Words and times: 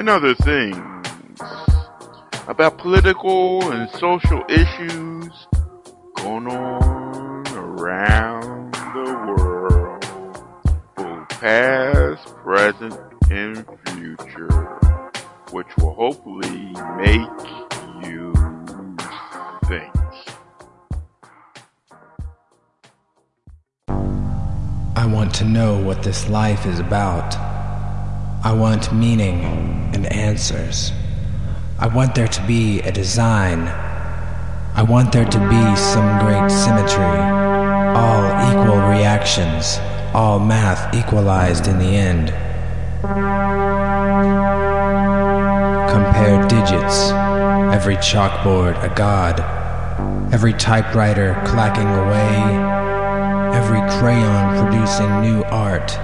and 0.00 0.08
other 0.08 0.34
things 0.34 1.06
about 2.48 2.78
political 2.78 3.70
and 3.70 3.86
social 3.90 4.42
issues 4.48 5.46
going 6.14 6.46
on 6.46 7.46
around 7.48 8.72
the 8.72 9.12
world, 9.28 10.42
both 10.96 11.28
past, 11.28 12.34
present, 12.36 12.98
and 13.30 13.66
future, 13.88 14.80
which 15.50 15.66
will 15.76 15.92
hopefully 15.92 16.72
make 16.96 17.28
you 18.02 18.32
think. 19.66 19.92
I 24.96 25.04
want 25.04 25.34
to 25.34 25.44
know 25.44 25.76
what 25.76 26.02
this 26.02 26.26
life 26.30 26.64
is 26.64 26.78
about. 26.78 27.59
I 28.42 28.54
want 28.54 28.90
meaning 28.90 29.44
and 29.92 30.06
answers. 30.06 30.92
I 31.78 31.88
want 31.88 32.14
there 32.14 32.26
to 32.26 32.46
be 32.46 32.80
a 32.80 32.90
design. 32.90 33.68
I 34.74 34.82
want 34.82 35.12
there 35.12 35.26
to 35.26 35.38
be 35.38 35.76
some 35.76 36.18
great 36.20 36.50
symmetry. 36.50 37.20
All 38.00 38.24
equal 38.50 38.80
reactions, 38.88 39.78
all 40.14 40.38
math 40.38 40.94
equalized 40.94 41.66
in 41.66 41.78
the 41.78 41.84
end. 41.84 42.28
Compare 45.90 46.48
digits, 46.48 47.10
every 47.76 47.96
chalkboard 47.96 48.82
a 48.82 48.94
god, 48.94 49.40
every 50.32 50.54
typewriter 50.54 51.34
clacking 51.44 51.88
away, 51.88 52.40
every 53.54 53.80
crayon 53.98 54.64
producing 54.64 55.20
new 55.20 55.44
art, 55.44 55.98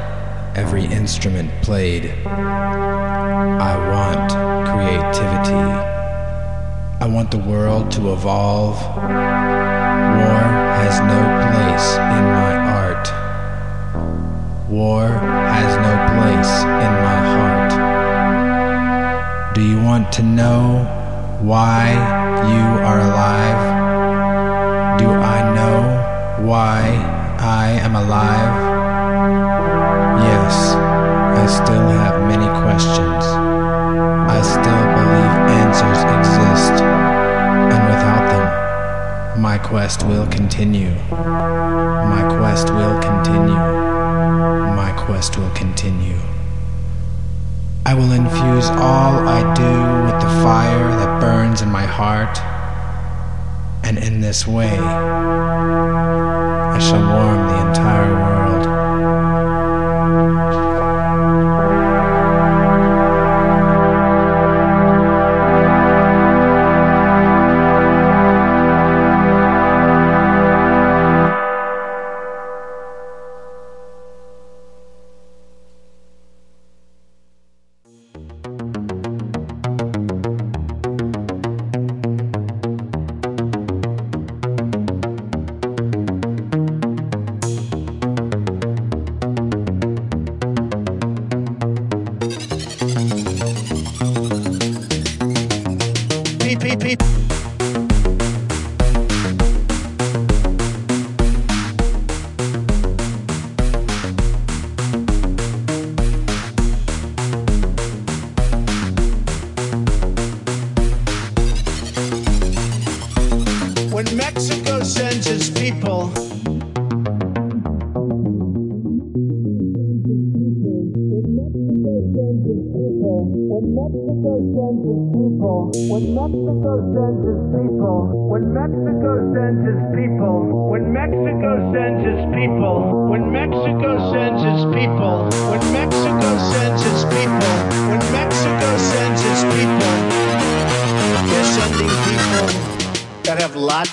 every 0.57 0.85
instrument 0.87 1.51
played. 1.61 2.11
I 2.25 3.77
want 3.93 4.33
creativity. 4.73 5.67
I 6.99 7.07
want 7.07 7.31
the 7.31 7.39
world 7.39 7.91
to 7.93 8.15
evolve. 8.15 8.81
War 8.97 10.41
has 10.81 10.99
no 11.13 11.21
place 11.45 11.89
in 12.17 12.25
my 12.41 12.55
art. 12.83 13.07
War 14.71 15.09
has 15.09 15.77
no 15.77 15.95
place 16.17 16.53
in 16.87 16.93
my 17.05 17.21
heart. 17.37 17.73
Do 19.55 19.61
you 19.63 19.79
want 19.83 20.11
to 20.13 20.23
know 20.23 20.87
why 21.43 21.93
you 22.51 22.65
are 22.89 23.01
alive? 23.01 23.61
Do 24.99 25.09
I 25.11 25.55
know 25.55 26.47
why 26.47 26.81
I 27.39 27.73
am 27.73 27.95
alive? 27.95 28.66
Yes, 30.23 30.75
I 30.75 31.47
still 31.47 31.89
have 31.89 32.21
many 32.29 32.49
questions. 32.63 33.25
I 34.37 34.41
still 34.43 34.87
believe 34.97 35.35
answers 35.61 36.01
exist, 36.19 36.83
and 37.73 37.81
without 37.91 38.25
them, 38.33 38.47
my 39.41 39.59
quest 39.59 40.07
will 40.07 40.27
continue. 40.27 40.95
My 41.11 42.25
quest 42.39 42.71
will 42.71 43.01
continue. 43.01 43.55
My 44.83 44.93
quest 44.97 45.37
will 45.39 45.51
continue. 45.51 46.19
I 47.85 47.95
will 47.95 48.13
infuse 48.13 48.69
all 48.71 49.29
I 49.29 49.43
do 49.55 49.73
with 50.07 50.21
the 50.21 50.31
fire 50.43 50.89
that 50.89 51.21
burns 51.21 51.63
in 51.63 51.71
my 51.71 51.87
heart, 51.87 52.39
and 53.85 53.97
in 53.99 54.21
this 54.21 54.47
way, 54.47 54.77
I 56.77 56.79
shall 56.81 57.01
warm 57.01 57.47
the 57.47 57.69
entire 57.69 58.15
world. 58.15 58.36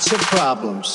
Lots 0.03 0.11
of 0.11 0.19
problems. 0.29 0.92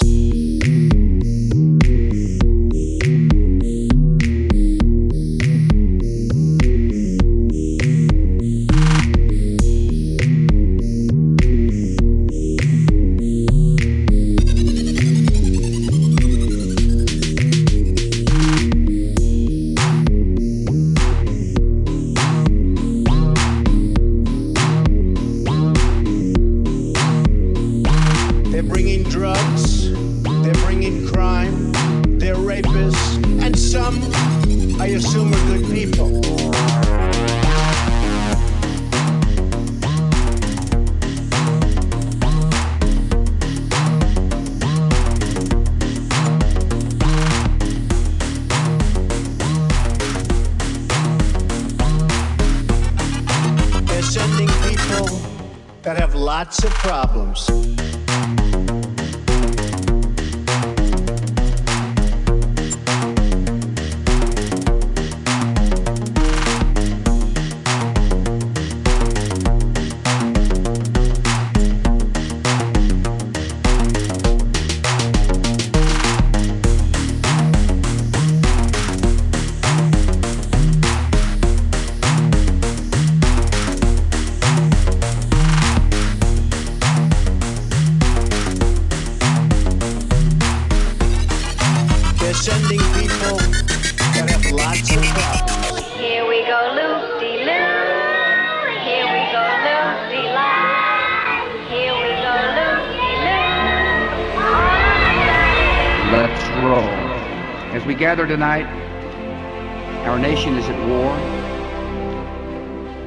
Tonight, 108.29 108.67
our 110.07 110.19
nation 110.19 110.55
is 110.59 110.69
at 110.69 110.89
war, 110.89 111.11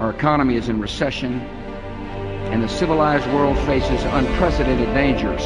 our 0.01 0.09
economy 0.09 0.56
is 0.56 0.68
in 0.68 0.79
recession, 0.79 1.39
and 2.50 2.63
the 2.63 2.68
civilized 2.68 3.27
world 3.27 3.56
faces 3.59 4.03
unprecedented 4.03 4.88
dangers. 4.95 5.44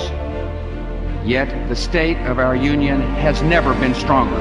Yet 1.27 1.67
the 1.67 1.75
state 1.75 2.17
of 2.19 2.39
our 2.39 2.55
union 2.55 3.01
has 3.15 3.41
never 3.41 3.73
been 3.73 3.93
stronger. 3.93 4.37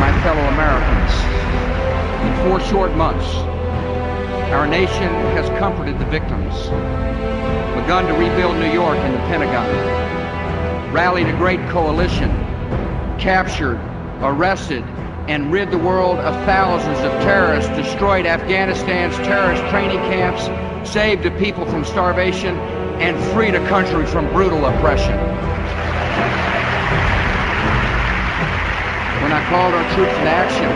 My 0.00 0.12
fellow 0.24 0.42
Americans, 0.48 1.12
in 2.26 2.48
four 2.48 2.60
short 2.68 2.92
months, 2.96 3.26
our 4.50 4.66
nation 4.66 5.12
has 5.36 5.48
comforted 5.60 5.96
the 6.00 6.06
victims, 6.06 6.54
begun 7.80 8.06
to 8.08 8.14
rebuild 8.14 8.56
New 8.56 8.72
York 8.72 8.98
and 8.98 9.14
the 9.14 9.20
Pentagon, 9.28 10.92
rallied 10.92 11.28
a 11.28 11.36
great 11.36 11.60
coalition, 11.68 12.43
captured, 13.24 13.80
arrested, 14.20 14.84
and 15.32 15.50
rid 15.50 15.70
the 15.70 15.78
world 15.78 16.18
of 16.18 16.34
thousands 16.44 16.98
of 16.98 17.10
terrorists, 17.22 17.70
destroyed 17.70 18.26
Afghanistan's 18.26 19.16
terrorist 19.26 19.62
training 19.70 19.96
camps, 20.12 20.44
saved 20.86 21.22
the 21.22 21.30
people 21.38 21.64
from 21.64 21.86
starvation, 21.86 22.54
and 23.00 23.16
freed 23.32 23.54
a 23.54 23.66
country 23.66 24.04
from 24.04 24.28
brutal 24.34 24.66
oppression. 24.66 25.16
When 29.22 29.32
I 29.32 29.42
called 29.48 29.72
our 29.72 29.94
troops 29.94 30.12
into 30.18 30.28
action, 30.28 30.70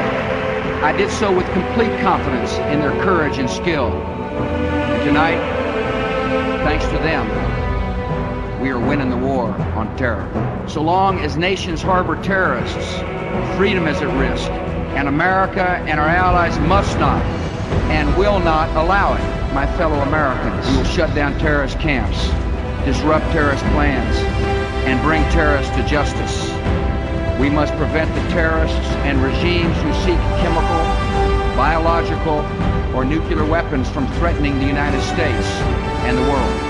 I 0.83 0.97
did 0.97 1.11
so 1.11 1.31
with 1.31 1.45
complete 1.53 2.01
confidence 2.01 2.55
in 2.73 2.81
their 2.81 2.93
courage 3.05 3.37
and 3.37 3.51
skill. 3.51 3.93
And 3.93 5.05
tonight, 5.05 5.37
thanks 6.65 6.87
to 6.87 6.99
them, 7.05 7.58
we 8.61 8.71
are 8.71 8.79
winning 8.79 9.11
the 9.11 9.17
war 9.17 9.51
on 9.77 9.97
terror. 9.97 10.29
So 10.69 10.83
long 10.83 11.21
as 11.21 11.37
nations 11.37 11.81
harbor 11.81 12.21
terrorists, 12.23 12.99
freedom 13.57 13.87
is 13.87 14.01
at 14.03 14.09
risk, 14.19 14.51
and 14.97 15.07
America 15.07 15.83
and 15.87 16.01
our 16.01 16.09
allies 16.09 16.59
must 16.61 16.99
not 16.99 17.23
and 17.91 18.17
will 18.17 18.41
not 18.41 18.69
allow 18.77 19.15
it. 19.15 19.55
My 19.55 19.67
fellow 19.77 20.01
Americans, 20.01 20.69
we 20.71 20.77
will 20.77 20.85
shut 20.85 21.15
down 21.15 21.39
terrorist 21.39 21.79
camps, 21.79 22.27
disrupt 22.85 23.25
terrorist 23.33 23.65
plans, 23.67 24.17
and 24.87 25.01
bring 25.03 25.23
terrorists 25.31 25.75
to 25.77 25.87
justice. 25.87 26.51
We 27.39 27.49
must 27.51 27.73
prevent 27.77 28.13
the 28.15 28.21
terrorists 28.33 28.87
and 29.07 29.23
regimes 29.23 29.77
who 29.83 29.93
seek 30.05 30.19
chemical, 30.43 30.83
biological, 31.57 32.45
or 32.97 33.05
nuclear 33.05 33.45
weapons 33.45 33.89
from 33.89 34.09
threatening 34.15 34.59
the 34.59 34.67
United 34.67 35.01
States 35.03 35.47
and 36.05 36.19
the 36.19 36.23
world. 36.23 36.68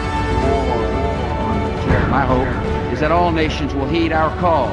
My 2.10 2.25
hope 2.25 2.49
is 2.90 3.00
that 3.00 3.12
all 3.12 3.31
nations 3.31 3.75
will 3.75 3.87
heed 3.87 4.12
our 4.12 4.34
call 4.40 4.69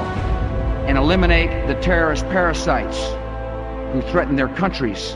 and 0.87 0.97
eliminate 0.97 1.67
the 1.67 1.75
terrorist 1.81 2.23
parasites 2.29 2.97
who 3.91 4.01
threaten 4.09 4.37
their 4.37 4.47
countries 4.47 5.15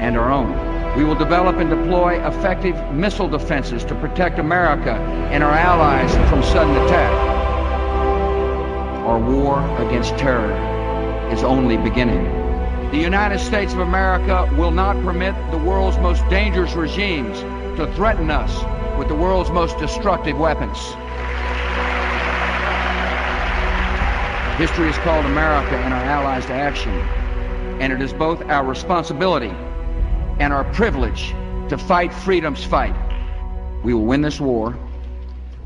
and 0.00 0.16
our 0.16 0.30
own. 0.30 0.96
We 0.96 1.02
will 1.02 1.16
develop 1.16 1.56
and 1.56 1.68
deploy 1.68 2.24
effective 2.24 2.76
missile 2.92 3.26
defenses 3.26 3.84
to 3.86 3.96
protect 3.96 4.38
America 4.38 4.92
and 5.32 5.42
our 5.42 5.50
allies 5.50 6.12
from 6.30 6.40
sudden 6.44 6.76
attack. 6.84 7.12
Our 9.04 9.18
war 9.18 9.58
against 9.84 10.16
terror 10.16 10.52
is 11.32 11.42
only 11.42 11.76
beginning. 11.76 12.22
The 12.92 12.98
United 12.98 13.40
States 13.40 13.72
of 13.72 13.80
America 13.80 14.48
will 14.56 14.70
not 14.70 14.94
permit 15.02 15.34
the 15.50 15.58
world's 15.58 15.98
most 15.98 16.22
dangerous 16.28 16.74
regimes 16.74 17.40
to 17.76 17.92
threaten 17.96 18.30
us 18.30 18.54
with 18.96 19.08
the 19.08 19.16
world's 19.16 19.50
most 19.50 19.76
destructive 19.78 20.38
weapons. 20.38 20.78
History 24.58 24.86
has 24.86 24.98
called 24.98 25.26
America 25.26 25.76
and 25.76 25.92
our 25.92 26.04
allies 26.04 26.46
to 26.46 26.52
action, 26.52 26.92
and 27.80 27.92
it 27.92 28.00
is 28.00 28.12
both 28.12 28.40
our 28.42 28.64
responsibility 28.64 29.52
and 30.38 30.52
our 30.52 30.62
privilege 30.72 31.30
to 31.70 31.76
fight 31.76 32.14
freedom's 32.14 32.62
fight. 32.62 32.94
We 33.82 33.94
will 33.94 34.04
win 34.04 34.20
this 34.20 34.40
war, 34.40 34.76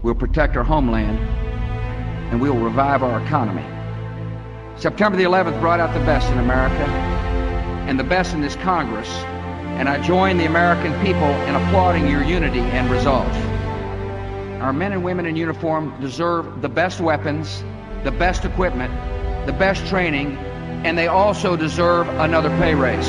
we'll 0.03 0.15
protect 0.15 0.57
our 0.57 0.65
homeland, 0.65 1.19
and 2.31 2.41
we 2.41 2.49
will 2.49 2.61
revive 2.61 3.03
our 3.03 3.23
economy. 3.23 3.65
September 4.81 5.19
the 5.19 5.25
11th 5.25 5.61
brought 5.61 5.81
out 5.81 5.93
the 5.93 6.05
best 6.07 6.31
in 6.33 6.39
America 6.39 6.91
and 7.89 8.01
the 8.01 8.05
best 8.05 8.33
in 8.33 8.41
this 8.41 8.57
Congress, 8.57 9.09
and 9.77 9.87
I 9.87 10.01
join 10.01 10.39
the 10.39 10.47
American 10.47 10.93
people 11.05 11.29
in 11.29 11.55
applauding 11.55 12.09
your 12.09 12.23
unity 12.23 12.61
and 12.61 12.91
resolve. 12.91 13.31
Our 14.63 14.73
men 14.73 14.93
and 14.93 15.05
women 15.05 15.27
in 15.27 15.37
uniform 15.37 15.95
deserve 16.01 16.63
the 16.63 16.71
best 16.71 17.01
weapons, 17.01 17.63
the 18.05 18.13
best 18.13 18.45
equipment, 18.45 18.93
the 19.47 19.53
best 19.53 19.87
training, 19.87 20.37
and 20.85 20.97
they 20.97 21.09
also 21.09 21.57
deserve 21.57 22.09
another 22.09 22.51
pay 22.59 22.75
raise. 22.75 23.09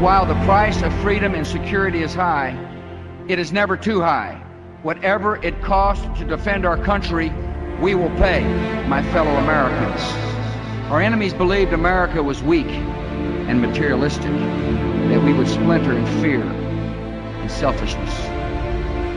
While 0.00 0.26
the 0.26 0.34
price 0.44 0.82
of 0.82 0.92
freedom 1.00 1.34
and 1.34 1.46
security 1.46 2.02
is 2.02 2.14
high, 2.14 2.54
it 3.28 3.38
is 3.38 3.52
never 3.52 3.76
too 3.76 4.00
high. 4.00 4.42
Whatever 4.82 5.36
it 5.42 5.62
costs 5.62 6.06
to 6.18 6.24
defend 6.24 6.66
our 6.66 6.76
country, 6.76 7.32
we 7.80 7.94
will 7.94 8.10
pay, 8.16 8.44
my 8.86 9.02
fellow 9.12 9.30
Americans. 9.36 10.00
Our 10.90 11.00
enemies 11.00 11.34
believed 11.34 11.72
America 11.72 12.22
was 12.22 12.42
weak 12.42 12.68
and 12.68 13.60
materialistic, 13.60 14.30
that 14.30 15.22
we 15.24 15.32
would 15.32 15.48
splinter 15.48 15.92
in 15.92 16.06
fear 16.20 16.42
and 16.42 17.50
selfishness. 17.50 18.14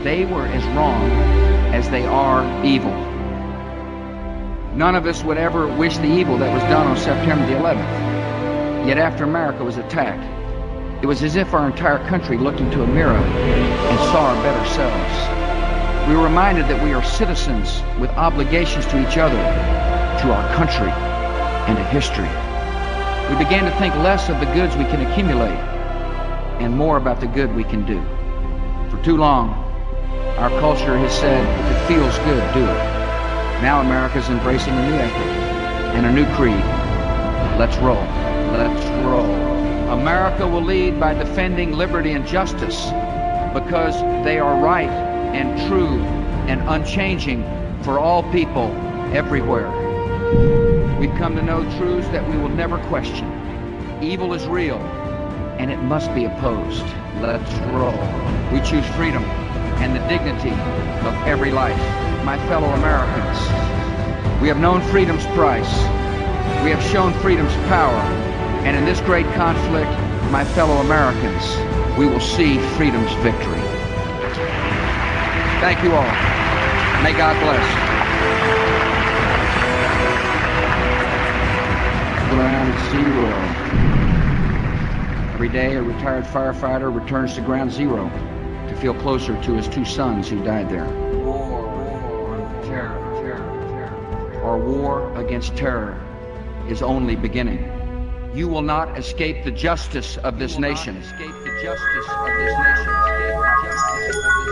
They 0.02 0.24
were 0.24 0.46
as 0.46 0.64
wrong 0.76 1.10
as 1.74 1.90
they 1.90 2.06
are 2.06 2.64
evil. 2.64 3.09
None 4.80 4.94
of 4.94 5.04
us 5.04 5.22
would 5.24 5.36
ever 5.36 5.66
wish 5.76 5.98
the 5.98 6.06
evil 6.06 6.38
that 6.38 6.50
was 6.54 6.62
done 6.62 6.86
on 6.86 6.96
September 6.96 7.44
the 7.44 7.52
11th. 7.52 8.86
Yet 8.86 8.96
after 8.96 9.24
America 9.24 9.62
was 9.62 9.76
attacked, 9.76 10.24
it 11.02 11.06
was 11.06 11.22
as 11.22 11.36
if 11.36 11.52
our 11.52 11.66
entire 11.66 11.98
country 12.08 12.38
looked 12.38 12.60
into 12.60 12.82
a 12.82 12.86
mirror 12.86 13.12
and 13.12 13.98
saw 14.10 14.34
our 14.34 14.42
better 14.42 14.66
selves. 14.70 16.08
We 16.08 16.16
were 16.16 16.24
reminded 16.24 16.66
that 16.68 16.82
we 16.82 16.94
are 16.94 17.04
citizens 17.04 17.82
with 18.00 18.08
obligations 18.12 18.86
to 18.86 19.06
each 19.06 19.18
other, 19.18 19.36
to 19.36 20.32
our 20.32 20.54
country, 20.56 20.88
and 21.68 21.76
to 21.76 21.84
history. 21.84 22.30
We 23.28 23.36
began 23.36 23.70
to 23.70 23.78
think 23.78 23.94
less 23.96 24.30
of 24.30 24.40
the 24.40 24.46
goods 24.46 24.78
we 24.78 24.84
can 24.84 25.02
accumulate 25.02 25.60
and 26.58 26.74
more 26.74 26.96
about 26.96 27.20
the 27.20 27.26
good 27.26 27.54
we 27.54 27.64
can 27.64 27.84
do. 27.84 28.00
For 28.90 29.04
too 29.04 29.18
long, 29.18 29.50
our 30.38 30.48
culture 30.58 30.96
has 30.96 31.12
said, 31.12 31.44
if 31.66 31.76
it 31.76 31.86
feels 31.86 32.18
good, 32.20 32.54
do 32.54 32.64
it. 32.64 32.99
Now 33.62 33.82
America's 33.82 34.30
embracing 34.30 34.72
a 34.72 34.88
new 34.88 34.94
ethic 34.94 35.26
and 35.94 36.06
a 36.06 36.12
new 36.12 36.24
creed. 36.34 36.64
Let's 37.58 37.76
roll. 37.76 38.00
Let's 38.56 38.86
roll. 39.04 39.30
America 39.90 40.48
will 40.48 40.62
lead 40.62 40.98
by 40.98 41.12
defending 41.12 41.72
liberty 41.72 42.12
and 42.12 42.26
justice 42.26 42.86
because 43.52 44.00
they 44.24 44.38
are 44.38 44.58
right 44.62 44.88
and 44.88 45.68
true 45.68 46.00
and 46.48 46.66
unchanging 46.70 47.42
for 47.82 47.98
all 47.98 48.22
people 48.32 48.72
everywhere. 49.12 49.68
We've 50.98 51.14
come 51.16 51.36
to 51.36 51.42
know 51.42 51.62
truths 51.76 52.08
that 52.08 52.26
we 52.30 52.38
will 52.38 52.48
never 52.48 52.78
question. 52.84 53.28
Evil 54.02 54.32
is 54.32 54.46
real, 54.46 54.78
and 55.58 55.70
it 55.70 55.82
must 55.82 56.14
be 56.14 56.24
opposed. 56.24 56.86
Let's 57.20 57.52
roll. 57.74 57.92
We 58.52 58.60
choose 58.62 58.86
freedom 58.96 59.24
and 59.82 59.94
the 59.94 60.00
dignity 60.08 60.50
of 61.06 61.14
every 61.26 61.50
life. 61.50 62.09
My 62.24 62.36
fellow 62.48 62.68
Americans, 62.68 63.38
we 64.42 64.48
have 64.48 64.58
known 64.58 64.82
freedom's 64.82 65.24
price. 65.28 65.72
We 66.62 66.70
have 66.70 66.82
shown 66.92 67.14
freedom's 67.14 67.54
power. 67.66 67.96
And 68.64 68.76
in 68.76 68.84
this 68.84 69.00
great 69.00 69.26
conflict, 69.32 69.90
my 70.30 70.44
fellow 70.44 70.76
Americans, 70.76 71.44
we 71.98 72.06
will 72.06 72.20
see 72.20 72.58
freedom's 72.76 73.12
victory. 73.24 73.60
Thank 75.60 75.82
you 75.82 75.92
all. 75.92 76.04
May 77.02 77.14
God 77.16 77.40
bless. 77.40 77.66
Ground 82.30 82.72
zero. 82.90 83.30
Every 85.34 85.48
day, 85.48 85.76
a 85.76 85.82
retired 85.82 86.24
firefighter 86.24 86.94
returns 86.94 87.34
to 87.36 87.40
ground 87.40 87.72
zero 87.72 88.10
to 88.68 88.76
feel 88.76 88.94
closer 88.94 89.40
to 89.42 89.54
his 89.54 89.66
two 89.68 89.86
sons 89.86 90.28
who 90.28 90.44
died 90.44 90.68
there. 90.68 91.09
Our 94.50 94.58
war 94.58 95.16
against 95.16 95.56
terror 95.56 95.94
is 96.68 96.82
only 96.82 97.14
beginning. 97.14 97.70
You 98.34 98.48
will 98.48 98.62
not 98.62 98.98
escape 98.98 99.44
the 99.44 99.52
justice 99.52 100.16
of 100.16 100.40
this 100.40 100.58
nation. 100.58 100.96
Escape 100.96 101.30
the 101.30 101.60
justice 101.62 102.08
of 102.10 102.26
this 102.26 102.58
nation. 102.58 102.90
Escape 102.90 103.38
the 103.46 103.54
justice 103.62 104.16
of 104.18 104.34
this 104.34 104.50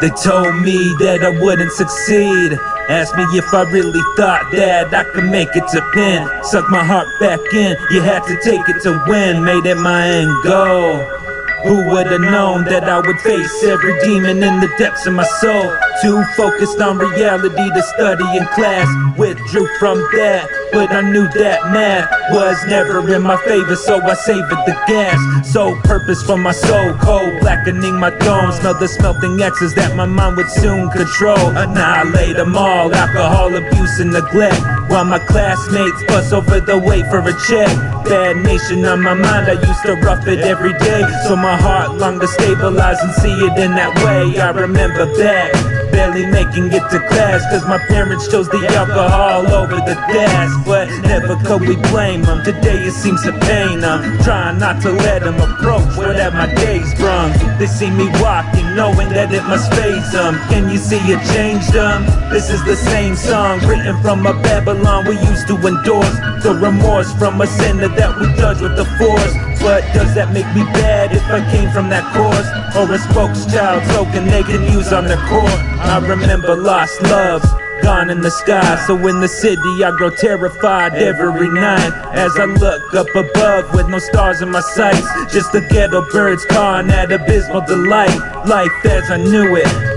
They 0.00 0.08
told 0.08 0.62
me 0.62 0.78
that 1.04 1.22
I 1.22 1.38
wouldn't 1.44 1.72
succeed. 1.72 2.58
Asked 2.88 3.18
me 3.18 3.24
if 3.36 3.52
I 3.52 3.70
really 3.70 4.00
thought 4.16 4.50
that 4.52 4.94
I 4.94 5.04
could 5.04 5.28
make 5.28 5.54
it 5.54 5.68
to 5.72 5.82
Penn. 5.92 6.26
Suck 6.42 6.70
my 6.70 6.82
heart 6.82 7.06
back 7.20 7.40
in, 7.52 7.76
you 7.90 8.00
had 8.00 8.24
to 8.28 8.40
take 8.40 8.66
it 8.66 8.80
to 8.84 9.04
win. 9.06 9.44
Made 9.44 9.66
it 9.66 9.76
my 9.76 10.08
end 10.08 10.42
goal. 10.42 11.19
Who 11.62 11.90
would've 11.90 12.22
known 12.22 12.64
that 12.64 12.84
I 12.84 13.00
would 13.00 13.20
face 13.20 13.64
every 13.64 13.98
demon 14.00 14.42
in 14.42 14.60
the 14.60 14.72
depths 14.78 15.06
of 15.06 15.12
my 15.12 15.24
soul? 15.24 15.89
Too 16.02 16.24
focused 16.34 16.80
on 16.80 16.96
reality 16.96 17.68
to 17.68 17.82
study 17.82 18.24
in 18.34 18.46
class. 18.56 18.88
Withdrew 19.18 19.68
from 19.78 19.98
that, 20.16 20.48
but 20.72 20.90
I 20.90 21.02
knew 21.02 21.28
that 21.28 21.60
math 21.76 22.08
was 22.32 22.56
never 22.68 23.04
in 23.14 23.20
my 23.20 23.36
favor, 23.44 23.76
so 23.76 24.00
I 24.00 24.14
savored 24.14 24.64
the 24.64 24.72
gas. 24.88 25.52
So 25.52 25.76
purpose 25.82 26.22
for 26.22 26.38
my 26.38 26.52
soul, 26.52 26.94
cold 27.04 27.40
blackening 27.40 28.00
my 28.00 28.16
dome. 28.16 28.50
Smell 28.52 28.80
the 28.80 28.88
smelting 28.88 29.42
X's 29.42 29.74
that 29.74 29.94
my 29.94 30.06
mind 30.06 30.38
would 30.38 30.48
soon 30.48 30.88
control. 30.88 31.36
Annihilate 31.36 32.36
them 32.36 32.56
all, 32.56 32.94
alcohol 32.94 33.54
abuse 33.54 34.00
and 34.00 34.10
neglect. 34.10 34.58
While 34.88 35.04
my 35.04 35.18
classmates 35.18 36.02
fuss 36.04 36.32
over 36.32 36.60
the 36.60 36.78
wait 36.78 37.04
for 37.12 37.20
a 37.20 37.34
check. 37.44 37.68
Bad 38.08 38.36
nation 38.38 38.86
on 38.86 39.02
my 39.02 39.12
mind, 39.12 39.52
I 39.52 39.60
used 39.60 39.82
to 39.84 39.96
rough 40.00 40.26
it 40.26 40.40
every 40.40 40.72
day. 40.78 41.04
So 41.28 41.36
my 41.36 41.56
heart 41.56 41.98
longed 41.98 42.22
to 42.22 42.26
stabilize 42.26 43.00
and 43.00 43.12
see 43.20 43.36
it 43.36 43.58
in 43.58 43.76
that 43.76 43.92
way. 44.00 44.40
I 44.40 44.48
remember 44.48 45.04
back 45.18 45.52
barely 46.00 46.24
making 46.24 46.72
it 46.72 46.84
to 46.92 46.98
class 47.12 47.44
Cause 47.52 47.66
my 47.68 47.78
parents 47.92 48.24
chose 48.32 48.48
the 48.48 48.62
alcohol 48.80 49.44
over 49.52 49.76
the 49.76 49.96
gas. 50.08 50.48
But 50.64 50.88
never 51.04 51.36
could 51.44 51.60
we 51.68 51.76
blame 51.92 52.22
them, 52.22 52.42
today 52.42 52.80
it 52.88 52.92
seems 52.92 53.22
to 53.24 53.32
pain. 53.48 53.80
Them 53.80 54.00
Trying 54.24 54.58
not 54.58 54.80
to 54.82 54.90
let 54.92 55.22
them 55.22 55.36
approach 55.36 55.96
what 55.96 56.16
have 56.16 56.34
my 56.34 56.48
days 56.54 56.94
brung 56.94 57.32
They 57.58 57.66
see 57.66 57.90
me 57.90 58.06
walking 58.24 58.68
knowing 58.74 59.10
that 59.10 59.32
it 59.32 59.44
must 59.44 59.68
phase 59.74 60.10
them 60.12 60.34
Can 60.48 60.70
you 60.70 60.78
see 60.78 61.02
it 61.14 61.20
changed 61.34 61.72
them? 61.72 62.04
This 62.30 62.48
is 62.48 62.64
the 62.64 62.76
same 62.76 63.14
song 63.16 63.60
written 63.68 64.00
from 64.00 64.24
a 64.24 64.32
Babylon 64.42 65.04
we 65.06 65.16
used 65.30 65.46
to 65.48 65.56
endorse. 65.56 66.16
The 66.42 66.54
remorse 66.54 67.12
from 67.18 67.40
a 67.40 67.46
sinner 67.46 67.88
that 67.88 68.18
we 68.18 68.26
judge 68.40 68.60
with 68.60 68.76
the 68.76 68.86
force. 68.96 69.34
But 69.60 69.82
does 69.92 70.14
that 70.14 70.32
make 70.32 70.48
me 70.54 70.62
bad 70.72 71.12
if 71.12 71.24
I 71.26 71.40
came 71.52 71.70
from 71.70 71.90
that 71.90 72.06
course? 72.14 72.48
Or 72.78 72.86
a 72.88 72.98
spokeschild 72.98 73.84
they 74.30 74.42
can 74.42 74.62
use 74.72 74.92
on 74.92 75.04
the 75.04 75.16
court? 75.28 75.60
I 75.90 75.98
remember 75.98 76.54
lost 76.54 77.02
love 77.02 77.42
gone 77.82 78.10
in 78.10 78.20
the 78.20 78.30
sky. 78.30 78.76
So 78.86 78.94
in 79.08 79.18
the 79.18 79.26
city, 79.26 79.84
I 79.84 79.90
grow 79.96 80.10
terrified 80.10 80.94
every 80.94 81.48
night 81.48 81.92
as 82.14 82.38
I 82.38 82.44
look 82.44 82.94
up 82.94 83.08
above 83.16 83.74
with 83.74 83.88
no 83.88 83.98
stars 83.98 84.40
in 84.40 84.52
my 84.52 84.60
sights. 84.60 85.08
Just 85.32 85.50
the 85.50 85.60
ghetto 85.60 86.06
birds 86.12 86.44
cawing 86.44 86.90
at 86.90 87.10
abysmal 87.10 87.62
delight. 87.62 88.16
Life 88.46 88.70
as 88.84 89.10
I 89.10 89.16
knew 89.16 89.56
it. 89.56 89.89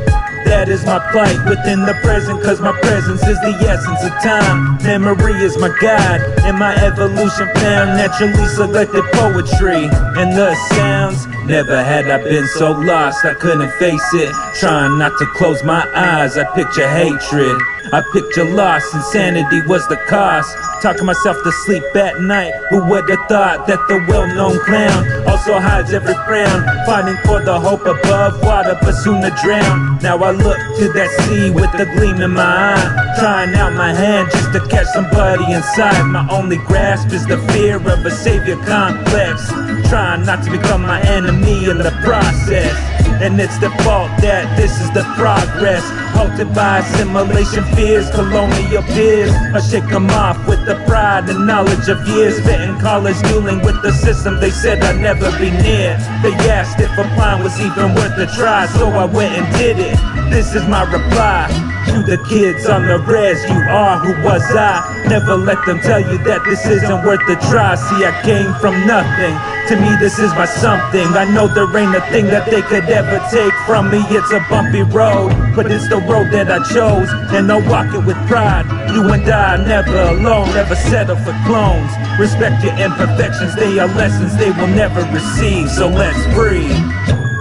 That 0.46 0.70
is 0.70 0.86
my 0.86 1.00
plight 1.12 1.38
within 1.50 1.86
the 1.86 1.94
present, 2.04 2.42
cause 2.44 2.62
my 2.62 2.72
presence 2.82 3.22
is 3.28 3.40
the 3.42 3.56
essence 3.68 4.04
of 4.04 4.12
time. 4.22 4.78
Memory 4.84 5.42
is 5.42 5.58
my 5.58 5.70
guide, 5.82 6.22
and 6.44 6.58
my 6.58 6.76
evolution 6.76 7.48
found 7.56 7.98
naturally 7.98 8.48
selected 8.48 9.04
poetry. 9.14 9.90
And 10.20 10.38
the 10.38 10.56
sounds, 10.76 11.28
never 11.46 11.84
had 11.84 12.10
I 12.10 12.24
been 12.24 12.48
so 12.48 12.72
lost, 12.72 13.26
I 13.26 13.34
couldn't 13.34 13.72
face 13.74 14.14
it. 14.14 14.34
Trying 14.60 14.98
not 14.98 15.18
to 15.20 15.26
close 15.36 15.64
my 15.64 15.88
eyes, 15.96 16.38
I 16.38 16.44
picture 16.56 16.88
hatred. 16.88 17.73
I 17.94 18.02
picture 18.12 18.44
loss, 18.44 18.82
insanity 18.92 19.62
was 19.68 19.88
the 19.88 19.98
cost. 20.10 20.50
Talking 20.82 21.06
myself 21.06 21.38
to 21.44 21.52
sleep 21.52 21.84
at 21.96 22.20
night. 22.22 22.52
Who 22.72 22.84
would 22.90 23.08
have 23.08 23.20
thought 23.30 23.68
that 23.68 23.78
the 23.88 24.04
well 24.10 24.26
known 24.34 24.58
clown 24.66 25.30
also 25.30 25.60
hides 25.60 25.94
every 25.94 26.16
frown? 26.26 26.66
Fighting 26.88 27.18
for 27.24 27.40
the 27.46 27.54
hope 27.54 27.86
above 27.86 28.42
water, 28.42 28.76
but 28.82 28.94
soon 28.94 29.22
to 29.22 29.30
drown. 29.44 30.00
Now 30.02 30.18
I 30.18 30.32
look 30.32 30.58
to 30.80 30.92
that 30.94 31.12
sea 31.22 31.52
with 31.52 31.70
a 31.76 31.86
gleam 31.94 32.20
in 32.20 32.32
my 32.32 32.74
eye. 32.74 33.16
Trying 33.20 33.54
out 33.54 33.74
my 33.74 33.94
hand 33.94 34.28
just 34.32 34.52
to 34.54 34.68
catch 34.70 34.88
somebody 34.88 35.54
inside. 35.54 36.02
My 36.02 36.28
only 36.32 36.58
grasp 36.58 37.14
is 37.14 37.28
the 37.28 37.38
fear 37.54 37.76
of 37.78 38.04
a 38.04 38.10
savior 38.10 38.58
complex. 38.66 39.50
Trying 39.90 40.26
not 40.26 40.44
to 40.46 40.50
become 40.50 40.82
my 40.82 41.00
enemy 41.02 41.70
in 41.70 41.78
the 41.78 41.94
process. 42.02 42.93
And 43.24 43.40
it's 43.40 43.58
the 43.60 43.70
fault 43.84 44.12
that 44.22 44.58
this 44.58 44.80
is 44.82 44.92
the 44.94 45.04
progress. 45.16 45.84
Halted 46.14 46.54
by 46.54 46.80
assimilation 46.80 47.64
fears, 47.76 48.10
colonial 48.12 48.84
peers. 48.84 49.32
I 49.54 49.60
shake 49.60 49.88
them 49.88 50.10
off 50.12 50.38
with 50.48 50.66
the 50.66 50.76
pride 50.88 51.30
and 51.30 51.48
knowledge 51.48 51.88
of 51.90 52.08
years. 52.08 52.38
Spent 52.38 52.62
in 52.64 52.80
college 52.80 53.20
dealing 53.24 53.62
with 53.62 53.82
the 53.82 53.92
system 53.92 54.40
they 54.40 54.52
said 54.52 54.84
I'd 54.84 55.02
never 55.02 55.32
be 55.40 55.52
near. 55.52 55.98
They 56.22 56.34
asked 56.50 56.80
if 56.80 56.92
applying 56.92 57.44
was 57.44 57.60
even 57.60 57.96
worth 57.96 58.18
a 58.18 58.28
try, 58.36 58.68
so 58.68 58.88
I 58.88 59.06
went 59.06 59.34
and 59.34 59.48
did 59.58 59.80
it. 59.80 59.98
This 60.30 60.56
is 60.56 60.68
my 60.68 60.84
reply 60.92 61.73
to 61.88 62.04
the 62.04 62.18
kids 62.30 62.68
on 62.68 62.88
the 62.88 63.00
res. 63.00 63.44
You 63.46 63.60
are 63.70 64.00
who 64.00 64.14
was 64.24 64.44
I. 64.56 65.06
Never 65.08 65.36
let 65.36 65.66
them 65.66 65.80
tell 65.80 66.00
you 66.00 66.18
that 66.30 66.44
this 66.46 66.66
isn't 66.66 67.04
worth 67.06 67.26
the 67.28 67.36
try. 67.50 67.76
See, 67.76 68.06
I 68.06 68.14
came 68.24 68.54
from 68.62 68.86
nothing. 68.88 69.36
To 69.70 69.76
me, 69.80 69.96
this 70.00 70.20
is 70.20 70.32
my 70.36 70.46
something. 70.46 71.08
I 71.16 71.26
know 71.34 71.48
there 71.48 71.70
ain't 71.78 71.96
a 71.96 72.02
thing 72.12 72.26
that 72.28 72.50
they 72.52 72.62
could 72.62 72.84
ever 72.90 73.20
take 73.32 73.54
from 73.66 73.90
me. 73.90 74.00
It's 74.10 74.32
a 74.32 74.44
bumpy 74.50 74.84
road, 74.84 75.32
but 75.56 75.72
it's 75.72 75.88
the 75.88 75.98
road 75.98 76.32
that 76.32 76.52
I 76.52 76.60
chose. 76.68 77.10
And 77.32 77.52
I'll 77.52 77.64
walk 77.70 77.94
it 77.94 78.04
with 78.06 78.18
pride. 78.28 78.68
You 78.94 79.08
and 79.12 79.24
I 79.30 79.58
never 79.66 79.98
alone, 80.14 80.50
never 80.54 80.76
settle 80.76 81.16
for 81.16 81.36
clones. 81.46 81.92
Respect 82.20 82.64
your 82.64 82.76
imperfections, 82.78 83.56
they 83.56 83.80
are 83.80 83.88
lessons 83.88 84.36
they 84.38 84.52
will 84.52 84.68
never 84.68 85.02
receive. 85.12 85.70
So 85.72 85.88
let's 85.88 86.22
breathe. 86.36 87.33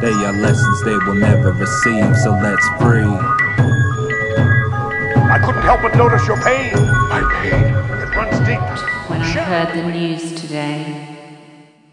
They 0.00 0.12
are 0.12 0.32
lessons 0.32 0.82
they 0.82 0.96
will 0.96 1.12
never 1.14 1.52
receive, 1.52 2.16
so 2.16 2.30
let's 2.30 2.66
breathe. 2.78 3.04
I 5.28 5.38
couldn't 5.44 5.60
help 5.60 5.82
but 5.82 5.94
notice 5.94 6.26
your 6.26 6.40
pain. 6.40 6.72
My 7.10 7.20
pain, 7.42 7.64
it 8.00 8.16
runs 8.16 8.38
deep. 8.46 9.10
When 9.10 9.20
I 9.20 9.28
heard 9.28 9.76
the 9.76 9.90
news 9.92 10.40
today, 10.40 11.18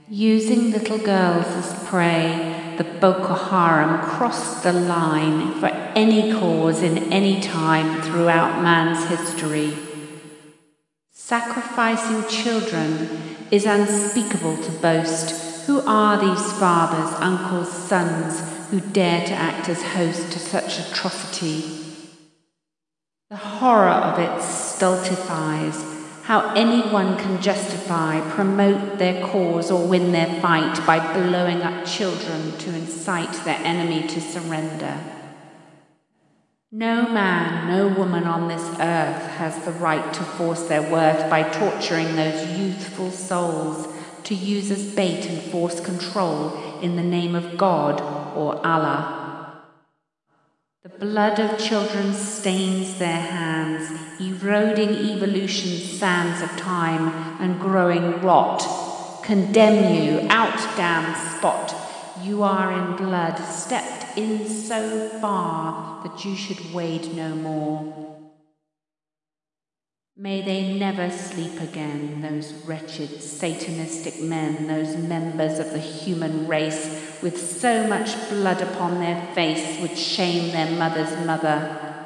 using 0.07 0.71
little 0.71 0.99
girls 0.99 1.47
as 1.47 1.87
prey, 1.89 2.75
the 2.77 2.85
Boko 2.85 3.33
Haram 3.33 3.99
crossed 3.99 4.63
the 4.63 4.71
line 4.71 5.59
for 5.59 5.67
any 5.93 6.31
cause 6.31 6.81
in 6.81 7.11
any 7.11 7.41
time 7.41 8.01
throughout 8.03 8.63
man's 8.63 9.03
history. 9.09 9.73
Sacrificing 11.11 12.23
children 12.29 13.35
is 13.51 13.65
unspeakable 13.65 14.55
to 14.63 14.71
boast. 14.71 15.46
Who 15.67 15.81
are 15.81 16.17
these 16.17 16.53
fathers, 16.53 17.13
uncles, 17.19 17.69
sons 17.69 18.39
who 18.69 18.79
dare 18.79 19.27
to 19.27 19.33
act 19.33 19.67
as 19.67 19.83
host 19.83 20.31
to 20.31 20.39
such 20.39 20.79
atrocity? 20.79 21.61
The 23.29 23.35
horror 23.35 23.89
of 23.89 24.17
it 24.17 24.41
stultifies 24.41 25.83
how 26.23 26.53
anyone 26.53 27.17
can 27.17 27.41
justify, 27.41 28.21
promote 28.29 28.97
their 28.97 29.21
cause, 29.27 29.69
or 29.69 29.85
win 29.85 30.13
their 30.13 30.39
fight 30.39 30.79
by 30.87 30.99
blowing 31.13 31.61
up 31.61 31.85
children 31.85 32.57
to 32.59 32.73
incite 32.73 33.33
their 33.43 33.59
enemy 33.65 34.07
to 34.07 34.21
surrender. 34.21 34.97
No 36.71 37.09
man, 37.09 37.67
no 37.67 37.89
woman 37.89 38.23
on 38.23 38.47
this 38.47 38.63
earth 38.79 39.21
has 39.31 39.65
the 39.65 39.71
right 39.71 40.13
to 40.13 40.23
force 40.23 40.63
their 40.69 40.89
worth 40.89 41.29
by 41.29 41.43
torturing 41.43 42.15
those 42.15 42.57
youthful 42.57 43.11
souls 43.11 43.96
to 44.27 44.35
use 44.35 44.69
as 44.71 44.93
bait 44.93 45.25
and 45.25 45.41
force 45.41 45.79
control 45.79 46.51
in 46.81 46.97
the 46.97 47.01
name 47.01 47.33
of 47.33 47.57
God 47.57 48.01
or 48.35 48.65
Allah. 48.67 49.61
The 50.83 50.89
blood 50.89 51.39
of 51.39 51.57
children 51.57 52.13
stains 52.13 52.99
their 52.99 53.21
hands, 53.21 53.89
eroding 54.19 54.89
evolution's 54.89 55.97
sands 55.97 56.41
of 56.41 56.49
time 56.57 57.07
and 57.39 57.61
growing 57.61 58.21
rot. 58.21 59.23
Condemn 59.23 59.95
you, 59.95 60.27
out 60.29 60.57
damn 60.75 61.15
spot. 61.37 61.73
You 62.21 62.43
are 62.43 62.73
in 62.73 62.97
blood, 62.97 63.37
stepped 63.37 64.17
in 64.17 64.45
so 64.45 65.07
far 65.21 66.03
that 66.03 66.25
you 66.25 66.35
should 66.35 66.73
wade 66.73 67.15
no 67.15 67.33
more. 67.33 68.16
May 70.19 70.41
they 70.41 70.73
never 70.73 71.11
sleep 71.11 71.61
again, 71.61 72.21
those 72.21 72.51
wretched 72.65 73.21
satanistic 73.21 74.19
men, 74.19 74.65
those 74.65 74.97
members 74.97 75.59
of 75.59 75.71
the 75.73 75.77
human 75.77 76.47
race, 76.47 77.19
with 77.21 77.39
so 77.39 77.85
much 77.85 78.27
blood 78.27 78.59
upon 78.59 78.99
their 78.99 79.21
face 79.35 79.79
would 79.79 79.95
shame 79.95 80.51
their 80.51 80.71
mother's 80.71 81.23
mother. 81.23 82.01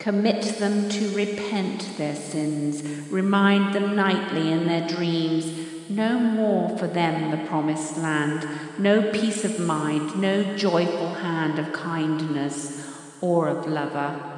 Commit 0.00 0.42
them 0.58 0.88
to 0.88 1.14
repent 1.14 1.96
their 1.96 2.16
sins, 2.16 2.82
remind 3.08 3.72
them 3.72 3.94
nightly 3.94 4.50
in 4.50 4.66
their 4.66 4.88
dreams. 4.88 5.46
No 5.88 6.18
more 6.18 6.76
for 6.76 6.88
them 6.88 7.30
the 7.30 7.46
promised 7.46 7.98
land, 7.98 8.48
no 8.80 9.12
peace 9.12 9.44
of 9.44 9.60
mind, 9.60 10.20
no 10.20 10.56
joyful 10.56 11.14
hand 11.14 11.60
of 11.60 11.72
kindness 11.72 12.84
or 13.20 13.46
of 13.46 13.68
lover. 13.68 14.29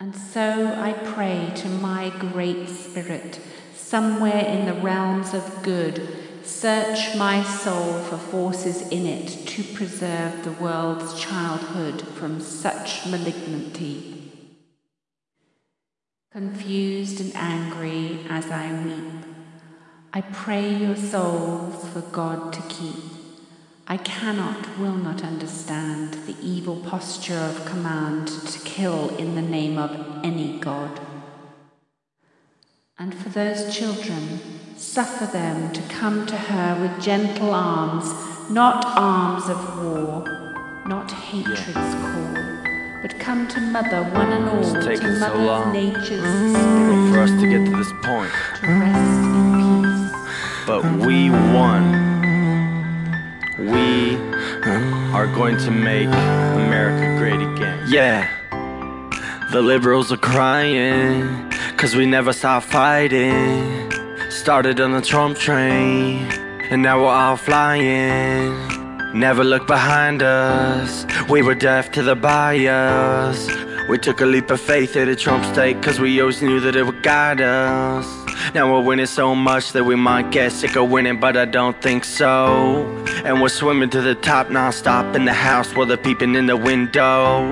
And 0.00 0.16
so 0.16 0.74
I 0.78 0.94
pray 0.94 1.52
to 1.56 1.68
my 1.68 2.08
great 2.18 2.70
spirit, 2.70 3.38
somewhere 3.74 4.46
in 4.46 4.64
the 4.64 4.72
realms 4.72 5.34
of 5.34 5.62
good, 5.62 6.08
search 6.42 7.14
my 7.16 7.42
soul 7.42 8.02
for 8.04 8.16
forces 8.16 8.80
in 8.88 9.04
it 9.04 9.28
to 9.28 9.62
preserve 9.62 10.42
the 10.42 10.52
world's 10.52 11.20
childhood 11.20 12.00
from 12.00 12.40
such 12.40 13.06
malignity. 13.08 14.32
Confused 16.32 17.20
and 17.20 17.32
angry 17.34 18.20
as 18.30 18.46
I 18.46 18.72
weep, 18.82 19.24
I 20.14 20.22
pray 20.22 20.76
your 20.76 20.96
souls 20.96 21.86
for 21.90 22.00
God 22.00 22.54
to 22.54 22.62
keep. 22.62 23.19
I 23.90 23.96
cannot, 23.96 24.78
will 24.78 24.94
not 24.94 25.24
understand 25.24 26.14
the 26.28 26.36
evil 26.40 26.76
posture 26.76 27.34
of 27.34 27.64
command 27.64 28.28
to 28.28 28.60
kill 28.60 29.08
in 29.16 29.34
the 29.34 29.42
name 29.42 29.78
of 29.78 29.90
any 30.24 30.60
God. 30.60 31.00
And 33.00 33.12
for 33.12 33.30
those 33.30 33.76
children, 33.76 34.38
suffer 34.76 35.26
them 35.26 35.72
to 35.72 35.82
come 35.88 36.24
to 36.26 36.36
her 36.36 36.80
with 36.80 37.02
gentle 37.02 37.52
arms, 37.52 38.06
not 38.48 38.84
arms 38.96 39.48
of 39.48 39.58
war, 39.84 40.22
not 40.86 41.10
hatred's 41.10 41.74
call, 41.74 42.34
but 43.02 43.18
come 43.18 43.48
to 43.48 43.60
mother 43.60 44.04
one 44.04 44.30
and 44.30 44.48
all, 44.50 44.60
It's 44.60 45.00
to 45.00 45.18
mother 45.18 45.34
so 45.34 45.36
long 45.36 45.72
nature's 45.72 46.22
spirit, 46.22 47.12
for 47.12 47.18
us 47.18 47.30
to 47.30 47.48
get 47.48 47.64
to 47.64 47.76
this 47.76 47.92
point. 48.04 48.30
to 48.60 48.66
rest 48.68 49.24
in 49.26 49.82
peace. 49.82 50.64
But 50.64 50.84
we 51.04 51.30
won. 51.30 52.19
We 53.60 54.16
are 54.64 55.26
going 55.34 55.58
to 55.58 55.70
make 55.70 56.08
America 56.08 57.14
great 57.18 57.42
again. 57.42 57.84
Yeah. 57.88 58.26
The 59.52 59.60
liberals 59.60 60.10
are 60.10 60.16
crying, 60.16 61.50
cause 61.76 61.94
we 61.94 62.06
never 62.06 62.32
stop 62.32 62.62
fighting. 62.62 63.92
Started 64.30 64.80
on 64.80 64.92
the 64.92 65.02
Trump 65.02 65.36
train, 65.36 66.24
and 66.70 66.80
now 66.82 67.00
we're 67.00 67.10
all 67.10 67.36
flying. 67.36 68.56
Never 69.12 69.44
look 69.44 69.66
behind 69.66 70.22
us, 70.22 71.04
we 71.28 71.42
were 71.42 71.54
deaf 71.54 71.92
to 71.92 72.02
the 72.02 72.16
bias. 72.16 73.46
We 73.90 73.98
took 73.98 74.20
a 74.20 74.26
leap 74.26 74.50
of 74.50 74.60
faith 74.60 74.96
at 74.96 75.08
a 75.08 75.16
Trump 75.16 75.44
state, 75.44 75.82
cause 75.82 76.00
we 76.00 76.18
always 76.20 76.40
knew 76.40 76.60
that 76.60 76.76
it 76.76 76.86
would 76.86 77.02
guide 77.02 77.40
us. 77.40 78.19
Now 78.54 78.72
we're 78.72 78.82
winning 78.82 79.06
so 79.06 79.34
much 79.34 79.72
that 79.72 79.84
we 79.84 79.94
might 79.94 80.30
get 80.30 80.52
sick 80.52 80.76
of 80.76 80.90
winning, 80.90 81.20
but 81.20 81.36
I 81.36 81.44
don't 81.44 81.80
think 81.80 82.04
so. 82.04 82.84
And 83.24 83.40
we're 83.40 83.48
swimming 83.48 83.90
to 83.90 84.00
the 84.00 84.14
top 84.14 84.50
non-stop 84.50 85.14
in 85.14 85.24
the 85.24 85.32
house 85.32 85.74
while 85.74 85.86
they're 85.86 85.96
peeping 85.96 86.34
in 86.34 86.46
the 86.46 86.56
window. 86.56 87.42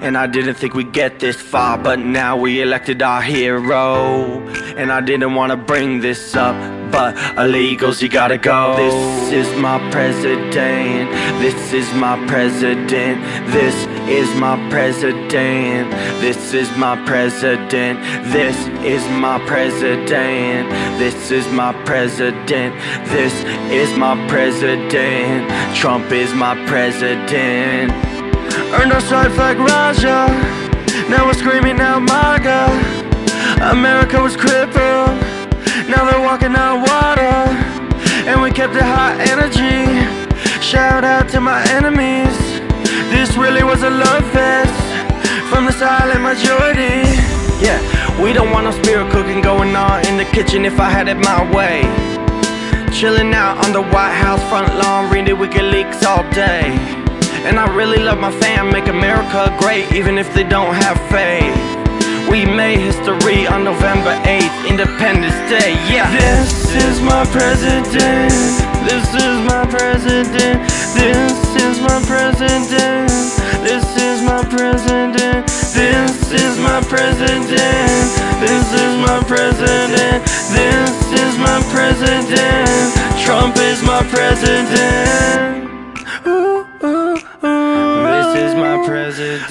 And 0.00 0.16
I 0.16 0.26
didn't 0.26 0.54
think 0.54 0.74
we'd 0.74 0.92
get 0.92 1.18
this 1.20 1.36
far, 1.36 1.76
but 1.76 1.98
now 1.98 2.36
we 2.36 2.62
elected 2.62 3.02
our 3.02 3.20
hero. 3.20 4.40
And 4.76 4.90
I 4.90 5.00
didn't 5.00 5.34
want 5.34 5.50
to 5.50 5.56
bring 5.56 6.00
this 6.00 6.34
up, 6.34 6.56
but 6.90 7.14
illegals, 7.36 8.00
you 8.00 8.08
gotta 8.08 8.38
go. 8.38 8.76
This 8.76 9.46
is 9.46 9.60
my 9.60 9.78
president. 9.90 11.10
This 11.40 11.72
is 11.72 11.92
my 11.94 12.16
president. 12.26 13.20
This 13.52 13.74
is 14.10 14.34
my 14.34 14.56
president. 14.70 15.90
This 16.20 16.52
is 16.52 16.68
my 16.76 16.96
president. 17.06 18.00
This 18.32 18.56
is 18.84 19.06
my 19.08 19.38
president. 19.46 20.68
This 20.98 21.30
is 21.30 21.46
my 21.52 21.72
president. 21.84 22.74
This 23.06 23.32
is 23.70 23.96
my 23.96 24.16
president. 24.28 25.48
Trump 25.76 26.10
is 26.10 26.34
my 26.34 26.54
president. 26.66 27.92
Earned 28.74 28.92
our 28.92 29.00
stripes 29.00 29.36
like 29.38 29.58
Raja. 29.58 30.26
Now 31.08 31.26
we're 31.26 31.34
screaming 31.34 31.80
out 31.80 32.00
MAGA. 32.00 32.66
America 33.70 34.20
was 34.20 34.36
crippled. 34.36 35.14
Now 35.88 36.10
they're 36.10 36.20
walking 36.20 36.56
on 36.56 36.80
water. 36.82 37.38
And 38.26 38.42
we 38.42 38.50
kept 38.50 38.74
it 38.74 38.82
high 38.82 39.14
energy. 39.30 39.86
Shout 40.60 41.04
out 41.04 41.28
to 41.28 41.40
my 41.40 41.62
enemies. 41.70 42.49
This 43.10 43.36
really 43.36 43.62
was 43.62 43.82
a 43.82 43.90
love 43.90 44.24
fest. 44.32 44.72
From 45.50 45.66
the 45.66 45.72
silent 45.72 46.22
majority. 46.22 47.02
Yeah, 47.60 47.78
we 48.22 48.32
don't 48.32 48.50
want 48.50 48.64
no 48.64 48.70
spirit 48.70 49.10
cooking 49.10 49.40
going 49.40 49.74
on 49.74 50.06
in 50.06 50.16
the 50.16 50.24
kitchen 50.24 50.64
if 50.64 50.78
I 50.80 50.88
had 50.88 51.08
it 51.08 51.18
my 51.18 51.42
way. 51.52 51.82
Chilling 52.94 53.34
out 53.34 53.64
on 53.64 53.72
the 53.72 53.82
White 53.82 54.14
House 54.14 54.42
front 54.48 54.74
lawn, 54.76 55.10
reading 55.12 55.36
WikiLeaks 55.36 56.04
all 56.04 56.22
day. 56.30 56.70
And 57.46 57.58
I 57.58 57.66
really 57.74 57.98
love 57.98 58.18
my 58.18 58.30
fam, 58.30 58.70
make 58.70 58.86
America 58.86 59.54
great, 59.58 59.92
even 59.92 60.16
if 60.18 60.32
they 60.34 60.44
don't 60.44 60.74
have 60.74 60.96
faith. 61.10 61.56
We 62.30 62.44
made 62.46 62.78
history 62.78 63.46
on 63.46 63.64
November 63.64 64.14
8th, 64.22 64.68
Independence 64.70 65.34
Day, 65.50 65.72
yeah. 65.90 66.06
This 66.14 66.76
is 66.76 67.00
my 67.00 67.24
president. 67.26 68.30
This 68.86 69.08
is 69.14 69.36
my 69.50 69.66
president. 69.66 70.62
This 70.94 71.49
is 71.60 71.80
my 71.80 72.00
president. 72.06 73.08
This 73.62 73.84
is 73.96 74.22
my 74.22 74.42
president. 74.44 75.46
This 75.46 76.32
is 76.32 76.58
my 76.58 76.80
president. 76.88 77.50
This 78.40 78.72
is 78.72 78.96
my 79.06 79.22
president. 79.26 80.24
This 80.56 81.12
is 81.12 81.38
my 81.38 81.60
president. 81.70 82.94
Trump 83.24 83.56
is 83.58 83.82
my 83.82 84.02
president. 84.08 85.68
Ooh, 86.26 86.66
ooh, 86.82 87.18
ooh. 87.44 88.02
This 88.10 88.30
is 88.44 88.54
my 88.54 88.82
president. 88.86 89.50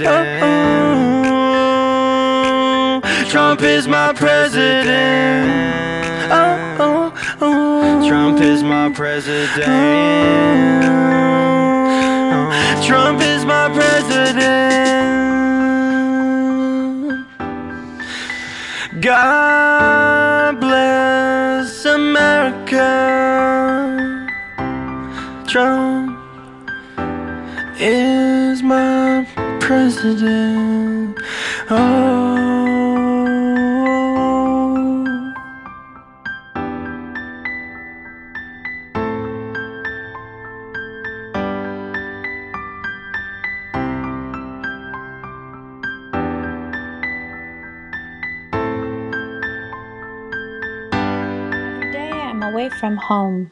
Trump 3.29 3.61
is 3.61 3.87
my 3.87 4.13
president. 4.13 5.49
Oh, 6.31 6.75
oh, 6.79 7.13
oh. 7.41 8.07
Trump 8.07 8.39
is 8.41 8.63
my 8.63 8.91
president. 8.91 9.69
Trump 12.85 13.21
is 13.21 13.45
my 13.45 13.69
president. 13.73 14.49
God 19.01 20.59
bless 20.59 21.85
America. 21.85 22.89
Trump 25.47 26.17
is 27.79 28.61
my 28.61 29.25
president. 29.59 31.17
Oh. 31.69 32.48
From 52.89 52.97
home. 52.97 53.51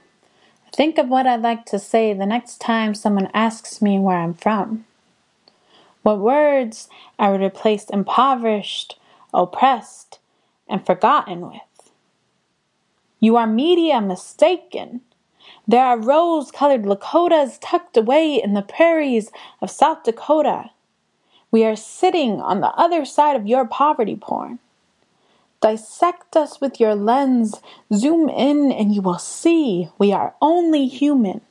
Think 0.73 0.97
of 0.97 1.10
what 1.10 1.28
I'd 1.28 1.43
like 1.43 1.63
to 1.65 1.78
say 1.78 2.12
the 2.12 2.26
next 2.26 2.60
time 2.60 2.95
someone 2.95 3.30
asks 3.36 3.84
me 3.84 4.00
where 4.00 4.17
I'm 4.17 4.34
from. 4.34 4.86
What 6.02 6.17
words 6.17 6.89
I 7.19 7.30
would 7.30 7.41
replace 7.41 7.88
impoverished, 7.91 8.97
oppressed, 9.36 10.17
and 10.67 10.84
forgotten 10.84 11.41
with. 11.41 11.91
You 13.19 13.36
are 13.36 13.45
media 13.45 14.02
mistaken. 14.02 15.02
There 15.67 15.86
are 15.86 16.00
rose 16.00 16.50
colored 16.50 16.86
Lakotas 16.86 17.60
tucked 17.62 17.95
away 17.95 18.41
in 18.43 18.56
the 18.56 18.63
prairies 18.63 19.30
of 19.62 19.69
South 19.69 20.04
Dakota. 20.04 20.71
We 21.52 21.63
are 21.63 21.76
sitting 21.76 22.41
on 22.41 22.62
the 22.62 22.69
other 22.69 23.06
side 23.06 23.36
of 23.36 23.45
your 23.45 23.67
poverty 23.67 24.15
porn. 24.15 24.58
Dissect 25.60 26.36
us 26.36 26.62
with 26.62 26.80
your 26.80 26.93
lens, 26.93 27.56
zoom 27.93 28.30
in, 28.30 28.72
and 28.72 28.93
you 28.93 29.02
will 29.02 29.17
see 29.17 29.89
we 29.98 30.13
are 30.13 30.36
only 30.41 30.88
human. 30.88 31.41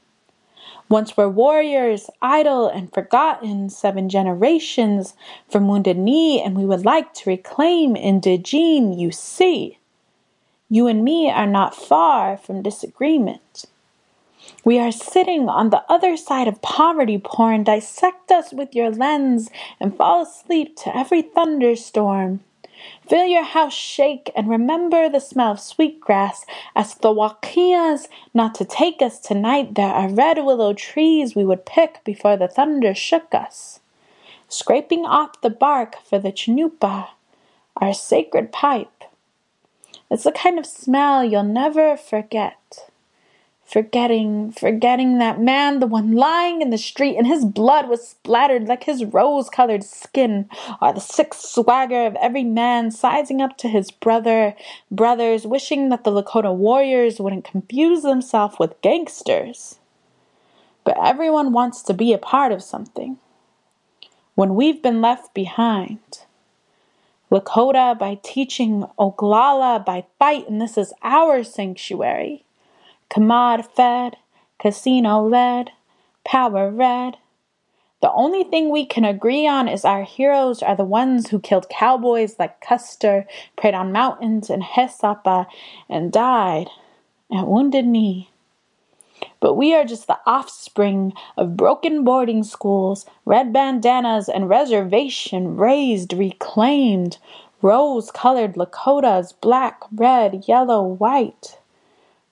Once 0.88 1.16
were 1.16 1.28
warriors, 1.28 2.08
idle 2.22 2.68
and 2.68 2.92
forgotten, 2.92 3.68
seven 3.68 4.08
generations 4.08 5.14
from 5.48 5.66
Wounded 5.66 5.98
Knee, 5.98 6.40
and 6.40 6.56
we 6.56 6.64
would 6.64 6.84
like 6.84 7.12
to 7.14 7.30
reclaim 7.30 7.96
Indigene, 7.96 8.96
you 8.96 9.10
see. 9.10 9.78
You 10.70 10.86
and 10.86 11.04
me 11.04 11.28
are 11.28 11.46
not 11.46 11.74
far 11.74 12.36
from 12.36 12.62
disagreement. 12.62 13.64
We 14.64 14.78
are 14.78 14.92
sitting 14.92 15.48
on 15.48 15.70
the 15.70 15.84
other 15.88 16.16
side 16.16 16.46
of 16.46 16.62
poverty 16.62 17.18
porn. 17.18 17.64
Dissect 17.64 18.30
us 18.30 18.52
with 18.52 18.74
your 18.74 18.90
lens 18.90 19.50
and 19.80 19.96
fall 19.96 20.22
asleep 20.22 20.76
to 20.78 20.96
every 20.96 21.22
thunderstorm. 21.22 22.40
Feel 23.08 23.26
your 23.26 23.44
house 23.44 23.74
shake 23.74 24.30
and 24.34 24.48
remember 24.48 25.08
the 25.08 25.20
smell 25.20 25.52
of 25.52 25.60
sweet 25.60 26.00
grass. 26.00 26.44
Ask 26.74 27.00
the 27.00 27.08
Wakias 27.08 28.08
not 28.34 28.54
to 28.56 28.64
take 28.64 29.00
us 29.00 29.18
tonight. 29.18 29.74
There 29.74 29.86
are 29.86 30.08
red 30.08 30.38
willow 30.38 30.72
trees 30.72 31.34
we 31.34 31.44
would 31.44 31.66
pick 31.66 32.02
before 32.04 32.36
the 32.36 32.48
thunder 32.48 32.94
shook 32.94 33.34
us. 33.34 33.80
Scraping 34.48 35.04
off 35.04 35.40
the 35.40 35.50
bark 35.50 35.96
for 36.04 36.18
the 36.18 36.32
chanupa, 36.32 37.08
our 37.76 37.92
sacred 37.92 38.52
pipe. 38.52 39.04
It's 40.10 40.24
the 40.24 40.32
kind 40.32 40.58
of 40.58 40.66
smell 40.66 41.24
you'll 41.24 41.42
never 41.42 41.96
forget. 41.96 42.90
Forgetting, 43.66 44.52
forgetting 44.52 45.18
that 45.18 45.40
man, 45.40 45.80
the 45.80 45.88
one 45.88 46.12
lying 46.12 46.62
in 46.62 46.70
the 46.70 46.78
street, 46.78 47.16
and 47.16 47.26
his 47.26 47.44
blood 47.44 47.88
was 47.88 48.06
splattered 48.06 48.68
like 48.68 48.84
his 48.84 49.04
rose 49.04 49.50
colored 49.50 49.82
skin, 49.82 50.48
or 50.80 50.92
the 50.92 51.00
sick 51.00 51.34
swagger 51.34 52.06
of 52.06 52.14
every 52.16 52.44
man 52.44 52.92
sizing 52.92 53.42
up 53.42 53.58
to 53.58 53.68
his 53.68 53.90
brother, 53.90 54.54
brothers 54.88 55.48
wishing 55.48 55.88
that 55.88 56.04
the 56.04 56.12
Lakota 56.12 56.54
warriors 56.54 57.18
wouldn't 57.18 57.44
confuse 57.44 58.02
themselves 58.02 58.56
with 58.60 58.80
gangsters. 58.82 59.80
But 60.84 60.96
everyone 61.04 61.52
wants 61.52 61.82
to 61.82 61.92
be 61.92 62.12
a 62.12 62.18
part 62.18 62.52
of 62.52 62.62
something. 62.62 63.18
When 64.36 64.54
we've 64.54 64.80
been 64.80 65.00
left 65.00 65.34
behind, 65.34 65.98
Lakota 67.32 67.98
by 67.98 68.20
teaching, 68.22 68.84
Oglala 68.96 69.84
by 69.84 70.04
fight, 70.20 70.48
and 70.48 70.60
this 70.60 70.78
is 70.78 70.94
our 71.02 71.42
sanctuary. 71.42 72.45
Commod 73.10 73.66
fed, 73.66 74.16
casino 74.58 75.22
led, 75.26 75.70
power 76.24 76.70
red. 76.70 77.16
The 78.02 78.12
only 78.12 78.44
thing 78.44 78.70
we 78.70 78.84
can 78.84 79.04
agree 79.04 79.46
on 79.46 79.68
is 79.68 79.84
our 79.84 80.02
heroes 80.02 80.62
are 80.62 80.76
the 80.76 80.84
ones 80.84 81.30
who 81.30 81.40
killed 81.40 81.68
cowboys 81.68 82.38
like 82.38 82.60
Custer, 82.60 83.26
preyed 83.56 83.74
on 83.74 83.90
mountains 83.90 84.50
in 84.50 84.60
Hesapa, 84.60 85.46
and 85.88 86.12
died 86.12 86.68
at 87.32 87.46
Wounded 87.46 87.86
Knee. 87.86 88.30
But 89.40 89.54
we 89.54 89.74
are 89.74 89.84
just 89.84 90.08
the 90.08 90.18
offspring 90.26 91.14
of 91.38 91.56
broken 91.56 92.04
boarding 92.04 92.44
schools, 92.44 93.06
red 93.24 93.52
bandanas, 93.52 94.28
and 94.28 94.48
reservation 94.48 95.56
raised, 95.56 96.12
reclaimed, 96.12 97.18
rose 97.62 98.10
colored 98.10 98.54
Lakotas, 98.54 99.32
black, 99.40 99.80
red, 99.90 100.44
yellow, 100.46 100.82
white. 100.82 101.58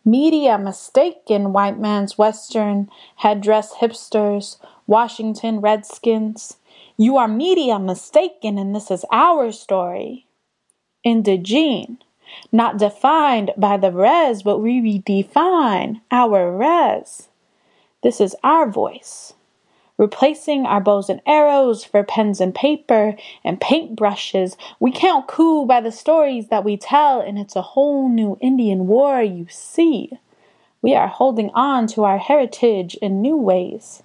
Media 0.05 0.59
mistaken 0.59 1.53
white 1.53 1.79
man's 1.79 2.19
western 2.19 2.91
headdress 3.17 3.75
hipsters, 3.77 4.59
Washington 4.87 5.61
redskins. 5.61 6.59
You 6.97 7.17
are 7.17 7.29
media 7.29 7.79
mistaken, 7.79 8.59
and 8.59 8.75
this 8.75 8.91
is 8.91 9.05
our 9.11 9.53
story. 9.53 10.27
Indigene, 11.07 11.99
not 12.53 12.79
defined 12.79 13.53
by 13.57 13.77
the 13.77 13.93
res, 13.93 14.43
but 14.43 14.59
we 14.59 14.81
redefine 14.81 16.01
our 16.11 16.57
res. 16.57 17.29
This 18.03 18.21
is 18.21 18.37
our 18.43 18.71
voice 18.71 19.34
replacing 19.97 20.67
our 20.67 20.81
bows 20.81 21.09
and 21.09 21.21
arrows 21.27 21.85
for 21.85 22.03
pens 22.03 22.41
and 22.41 22.55
paper 22.55 23.17
and 23.45 23.61
paintbrushes. 23.61 24.57
We 24.81 24.91
can't 24.91 25.27
coup 25.27 25.67
by 25.67 25.81
the 25.81 25.93
stories 25.93 26.49
that 26.49 26.65
we 26.65 26.77
tell, 26.77 27.21
and 27.21 27.39
it's 27.39 27.57
a 27.57 27.63
whole 27.63 28.09
new 28.09 28.37
Indian 28.41 28.87
war, 28.87 29.23
you 29.23 29.47
see. 29.49 30.11
We 30.83 30.95
are 30.95 31.09
holding 31.09 31.51
on 31.51 31.87
to 31.89 32.05
our 32.05 32.19
heritage 32.19 32.95
in 32.97 33.23
new 33.23 33.37
ways. 33.37 34.03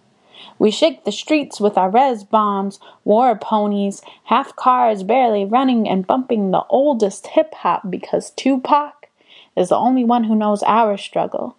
We 0.57 0.71
shake 0.71 1.03
the 1.03 1.11
streets 1.11 1.59
with 1.59 1.77
our 1.77 1.89
res 1.89 2.23
bombs, 2.23 2.79
war 3.03 3.35
ponies, 3.35 4.01
half 4.25 4.55
cars 4.55 5.03
barely 5.03 5.43
running 5.43 5.87
and 5.89 6.07
bumping 6.07 6.51
the 6.51 6.63
oldest 6.69 7.27
hip 7.27 7.53
hop 7.55 7.89
because 7.89 8.31
Tupac 8.31 9.09
is 9.55 9.69
the 9.69 9.75
only 9.75 10.05
one 10.05 10.23
who 10.25 10.35
knows 10.35 10.63
our 10.63 10.97
struggle. 10.97 11.57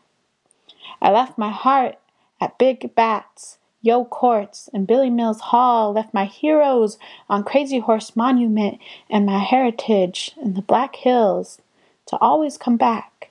I 1.03 1.11
left 1.11 1.37
my 1.37 1.51
heart 1.51 1.97
at 2.41 2.59
Big 2.59 2.95
Bats 2.95 3.59
Yo 3.83 4.05
Courts 4.05 4.69
and 4.75 4.87
Billy 4.87 5.09
Mills 5.09 5.41
Hall 5.41 5.95
left 5.95 6.13
my 6.13 6.27
heroes 6.27 6.99
on 7.31 7.45
Crazy 7.45 7.79
Horse 7.79 8.15
Monument 8.15 8.79
and 9.09 9.25
my 9.25 9.39
heritage 9.39 10.33
in 10.43 10.53
the 10.53 10.61
Black 10.61 10.97
Hills 10.97 11.63
to 12.07 12.19
always 12.19 12.59
come 12.59 12.77
back. 12.77 13.31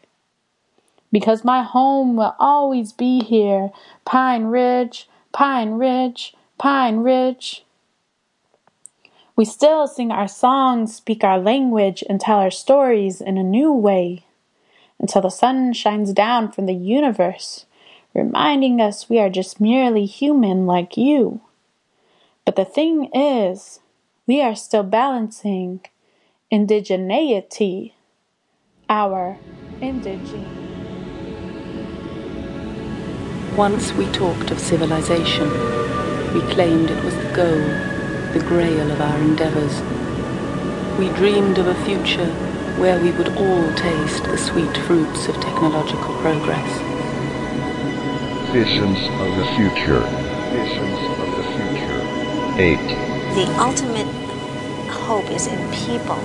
Because 1.12 1.44
my 1.44 1.62
home 1.62 2.16
will 2.16 2.36
always 2.40 2.94
be 2.94 3.20
here, 3.20 3.70
Pine 4.06 4.46
Ridge, 4.46 5.08
Pine 5.32 5.74
Ridge, 5.74 6.34
Pine 6.58 6.98
Ridge. 6.98 7.64
We 9.36 9.46
still 9.46 9.88
sing 9.88 10.12
our 10.12 10.28
songs, 10.28 10.96
speak 10.96 11.24
our 11.24 11.40
language, 11.40 12.04
and 12.10 12.20
tell 12.20 12.40
our 12.40 12.52
stories 12.52 13.22
in 13.22 13.38
a 13.38 13.44
new 13.44 13.72
way 13.72 14.26
until 15.00 15.22
the 15.22 15.30
sun 15.30 15.74
shines 15.74 16.12
down 16.12 16.52
from 16.52 16.66
the 16.66 16.74
universe 16.74 17.66
reminding 18.14 18.82
us 18.82 19.10
we 19.10 19.20
are 19.20 19.30
just 19.30 19.62
merely 19.62 20.06
human 20.06 20.66
like 20.66 20.98
you. 20.98 21.42
But 22.46 22.56
the 22.56 22.66
thing 22.66 23.10
is, 23.14 23.80
we 24.28 24.42
are 24.42 24.56
still 24.56 24.84
balancing 24.84 25.82
indigeneity, 26.52 27.94
our 28.90 29.38
indigene. 29.82 30.60
Once 33.56 33.94
we 33.94 34.06
talked 34.12 34.52
of 34.52 34.60
civilization. 34.60 35.50
We 36.34 36.42
claimed 36.42 36.92
it 36.92 37.04
was 37.04 37.16
the 37.16 37.32
goal, 37.34 37.60
the 38.34 38.46
grail 38.48 38.92
of 38.92 39.02
our 39.02 39.18
endeavors. 39.18 39.82
We 41.00 41.10
dreamed 41.10 41.58
of 41.58 41.66
a 41.66 41.86
future 41.86 42.32
where 42.78 43.02
we 43.02 43.12
would 43.12 43.30
all 43.30 43.74
taste 43.74 44.24
the 44.26 44.38
sweet 44.38 44.78
fruits 44.78 45.28
of 45.28 45.36
technological 45.42 46.14
progress. 46.22 46.89
Visions 48.52 48.98
of 49.22 49.38
the 49.38 49.46
Future. 49.56 50.00
Visions 50.50 51.00
of 51.20 51.30
the 51.38 51.44
Future. 51.54 52.02
8. 52.58 52.78
The 53.36 53.56
ultimate 53.60 54.08
hope 54.90 55.30
is 55.30 55.46
in 55.46 55.72
people. 55.72 56.16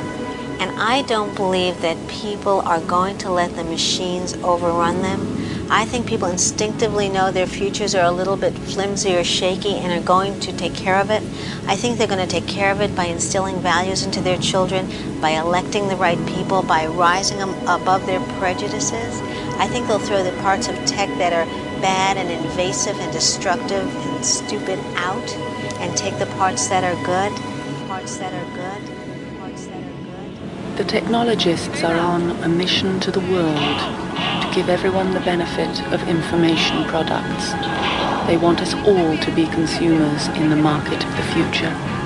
And 0.59 0.71
I 0.81 1.03
don't 1.03 1.37
believe 1.37 1.83
that 1.83 1.99
people 2.09 2.63
are 2.63 2.81
going 2.81 3.19
to 3.19 3.31
let 3.31 3.55
the 3.57 3.65
machines 3.65 4.33
overrun 4.37 5.03
them. 5.03 5.37
I 5.71 5.85
think 5.85 6.07
people 6.07 6.29
instinctively 6.29 7.11
know 7.11 7.31
their 7.31 7.47
futures 7.47 7.95
are 7.95 8.05
a 8.07 8.11
little 8.11 8.39
bit 8.39 8.55
flimsy 8.55 9.15
or 9.17 9.25
shaky 9.25 9.75
and 9.75 9.93
are 9.93 10.07
going 10.07 10.41
to 10.41 10.57
take 10.57 10.75
care 10.75 10.99
of 10.99 11.11
it. 11.11 11.23
I 11.67 11.77
think 11.77 11.99
they're 11.99 12.07
going 12.07 12.27
to 12.27 12.41
take 12.41 12.49
care 12.49 12.73
of 12.73 12.81
it 12.81 12.97
by 12.97 13.05
instilling 13.05 13.61
values 13.61 14.03
into 14.03 14.23
their 14.23 14.39
children, 14.39 14.89
by 15.21 15.31
electing 15.31 15.89
the 15.89 15.97
right 15.97 16.25
people, 16.27 16.63
by 16.63 16.87
rising 16.87 17.43
above 17.43 18.07
their 18.07 18.21
prejudices. 18.39 19.21
I 19.57 19.69
think 19.69 19.87
they'll 19.87 19.99
throw 19.99 20.23
the 20.25 20.37
parts 20.43 20.69
of 20.69 20.75
tech 20.85 21.09
that 21.19 21.33
are 21.33 21.47
bad 21.85 22.17
and 22.17 22.31
invasive 22.31 22.99
and 22.99 23.13
destructive 23.13 23.87
and 24.07 24.25
stupid 24.25 24.79
out 24.97 25.29
and 25.83 25.95
take 25.95 26.19
the 26.19 26.25
parts 26.39 26.67
that 26.69 26.83
are 26.83 26.97
good, 27.05 27.31
parts 27.87 28.17
that 28.17 28.33
are 28.33 28.51
good, 28.57 29.39
parts 29.39 29.67
that 29.67 29.83
are 29.83 29.99
good. 30.09 30.79
The 30.79 30.85
technologists 30.85 31.85
are 31.85 31.99
on 31.99 32.31
a 32.43 32.49
mission 32.49 33.01
to 33.01 33.11
the 33.11 33.21
world 33.21 33.79
to 34.41 34.51
give 34.55 34.71
everyone 34.71 35.13
the 35.13 35.21
benefit 35.21 35.75
of 35.93 36.09
information 36.09 36.85
products. 36.85 37.53
They 38.27 38.39
want 38.39 38.63
us 38.63 38.73
all 38.89 39.19
to 39.19 39.31
be 39.33 39.45
consumers 39.49 40.29
in 40.29 40.49
the 40.49 40.57
market 40.57 41.05
of 41.05 41.17
the 41.19 41.27
future. 41.35 42.04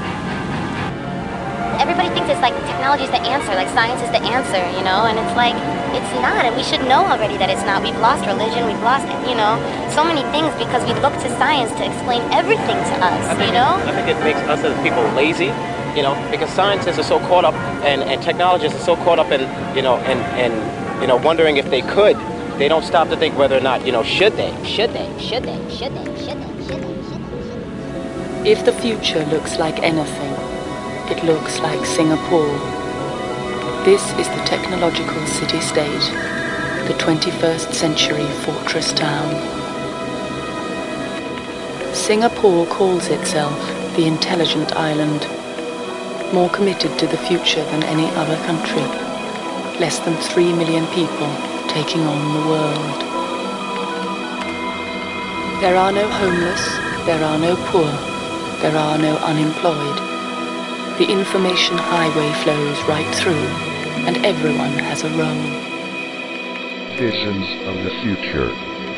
Everybody 2.28 2.44
thinks 2.44 2.44
it's 2.44 2.44
like 2.44 2.68
technology 2.68 3.04
is 3.04 3.10
the 3.10 3.24
answer, 3.24 3.54
like 3.54 3.68
science 3.72 4.02
is 4.02 4.10
the 4.10 4.20
answer, 4.20 4.60
you 4.76 4.84
know, 4.84 5.08
and 5.08 5.16
it's 5.18 5.34
like 5.36 5.56
it's 5.96 6.12
not, 6.20 6.44
and 6.44 6.54
we 6.56 6.62
should 6.62 6.84
know 6.84 7.00
already 7.08 7.38
that 7.38 7.48
it's 7.48 7.64
not. 7.64 7.82
We've 7.82 7.96
lost 8.04 8.26
religion, 8.26 8.66
we've 8.68 8.84
lost, 8.84 9.08
you 9.24 9.34
know, 9.34 9.56
so 9.88 10.04
many 10.04 10.20
things 10.28 10.52
because 10.60 10.84
we 10.84 10.92
look 11.00 11.16
to 11.24 11.28
science 11.40 11.72
to 11.80 11.84
explain 11.88 12.20
everything 12.32 12.76
to 12.76 12.94
us, 13.00 13.24
you 13.40 13.52
know? 13.52 13.80
I 13.80 13.92
think 13.96 14.08
it 14.12 14.20
makes 14.20 14.40
us 14.44 14.60
as 14.60 14.76
people 14.84 15.00
lazy, 15.16 15.48
you 15.96 16.04
know, 16.04 16.12
because 16.30 16.50
scientists 16.52 16.98
are 16.98 17.08
so 17.08 17.18
caught 17.32 17.44
up 17.48 17.54
and, 17.88 18.02
and 18.04 18.20
technologists 18.20 18.76
are 18.76 18.84
so 18.84 18.96
caught 19.08 19.18
up 19.18 19.32
in, 19.32 19.40
you 19.74 19.80
know, 19.80 19.96
and, 20.04 20.20
in 20.36 20.52
you 21.00 21.08
know, 21.08 21.16
wondering 21.16 21.56
if 21.56 21.70
they 21.70 21.80
could, 21.80 22.16
they 22.60 22.68
don't 22.68 22.84
stop 22.84 23.08
to 23.08 23.16
think 23.16 23.38
whether 23.38 23.56
or 23.56 23.64
not, 23.64 23.86
you 23.86 23.92
know, 23.92 24.02
should 24.04 24.34
they? 24.36 24.52
Should 24.68 24.92
they? 24.92 25.08
Should 25.16 25.44
they? 25.48 25.56
Should 25.72 25.96
they? 25.96 26.04
Should 26.20 26.36
they? 26.44 26.52
Should 26.68 26.82
they? 26.84 27.00
Should 27.08 27.24
they? 28.44 28.50
If 28.50 28.64
the 28.64 28.72
future 28.72 29.24
looks 29.26 29.58
like 29.58 29.80
anything, 29.82 30.27
it 31.10 31.24
looks 31.24 31.58
like 31.60 31.86
Singapore. 31.86 32.58
This 33.84 34.02
is 34.18 34.28
the 34.28 34.44
technological 34.44 35.24
city-state, 35.26 36.06
the 36.86 36.94
21st 36.98 37.72
century 37.72 38.26
fortress 38.44 38.92
town. 38.92 39.32
Singapore 41.94 42.66
calls 42.66 43.08
itself 43.08 43.58
the 43.96 44.06
intelligent 44.06 44.76
island, 44.76 45.26
more 46.34 46.50
committed 46.50 46.98
to 46.98 47.06
the 47.06 47.16
future 47.16 47.64
than 47.64 47.82
any 47.84 48.08
other 48.16 48.36
country. 48.44 48.82
Less 49.80 50.00
than 50.00 50.14
three 50.16 50.52
million 50.52 50.86
people 50.88 51.30
taking 51.68 52.02
on 52.02 52.20
the 52.34 52.48
world. 52.50 53.00
There 55.62 55.76
are 55.76 55.92
no 55.92 56.06
homeless, 56.06 56.68
there 57.06 57.24
are 57.24 57.38
no 57.38 57.56
poor, 57.70 57.90
there 58.60 58.76
are 58.76 58.98
no 58.98 59.16
unemployed. 59.18 60.07
The 60.98 61.08
information 61.08 61.78
highway 61.78 62.32
flows 62.42 62.82
right 62.88 63.06
through, 63.14 63.46
and 64.08 64.26
everyone 64.26 64.72
has 64.82 65.04
a 65.04 65.10
role. 65.10 65.44
Visions 66.98 67.46
of 67.68 67.84
the 67.84 67.90
future. 68.02 68.48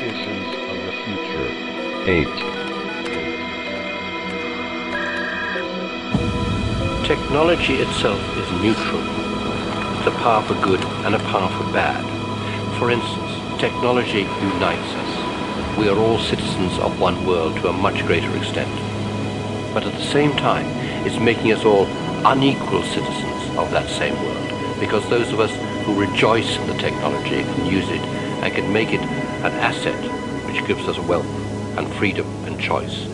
Visions 0.01 0.49
of 0.71 0.81
the 0.87 0.93
future. 1.05 1.49
8. 7.05 7.07
Technology 7.07 7.75
itself 7.75 8.23
is 8.39 8.51
neutral. 8.63 9.05
It's 9.99 10.07
a 10.07 10.13
power 10.23 10.43
for 10.45 10.55
good 10.65 10.83
and 11.05 11.15
a 11.15 11.19
power 11.19 11.51
for 11.51 11.65
bad. 11.71 12.03
For 12.79 12.91
instance, 12.91 13.61
technology 13.61 14.23
unites 14.23 14.95
us. 14.95 15.77
We 15.77 15.91
are 15.91 15.99
all 15.99 16.19
citizens 16.19 16.79
of 16.79 16.99
one 16.99 17.27
world 17.27 17.57
to 17.57 17.69
a 17.69 17.75
much 17.75 18.07
greater 18.07 18.35
extent. 18.39 18.75
But 19.75 19.85
at 19.85 19.93
the 19.93 20.03
same 20.05 20.35
time, 20.37 20.80
it's 21.07 21.19
making 21.19 21.53
us 21.53 21.65
all 21.65 21.87
unequal 22.27 22.83
citizens 22.83 23.57
of 23.57 23.71
that 23.71 23.89
same 23.89 24.15
world. 24.23 24.81
Because 24.81 25.09
those 25.09 25.33
of 25.33 25.41
us 25.41 25.51
who 25.85 25.99
rejoice 25.99 26.57
in 26.57 26.67
the 26.67 26.75
technology 26.75 27.43
can 27.43 27.67
use 27.67 27.89
it 27.89 28.01
and 28.43 28.53
can 28.55 28.73
make 28.73 28.93
it 28.93 29.01
an 29.01 29.53
asset 29.61 29.99
which 30.47 30.65
gives 30.67 30.87
us 30.89 30.99
wealth 30.99 31.27
and 31.79 31.89
freedom 31.95 32.27
and 32.45 32.61
choice 32.61 33.07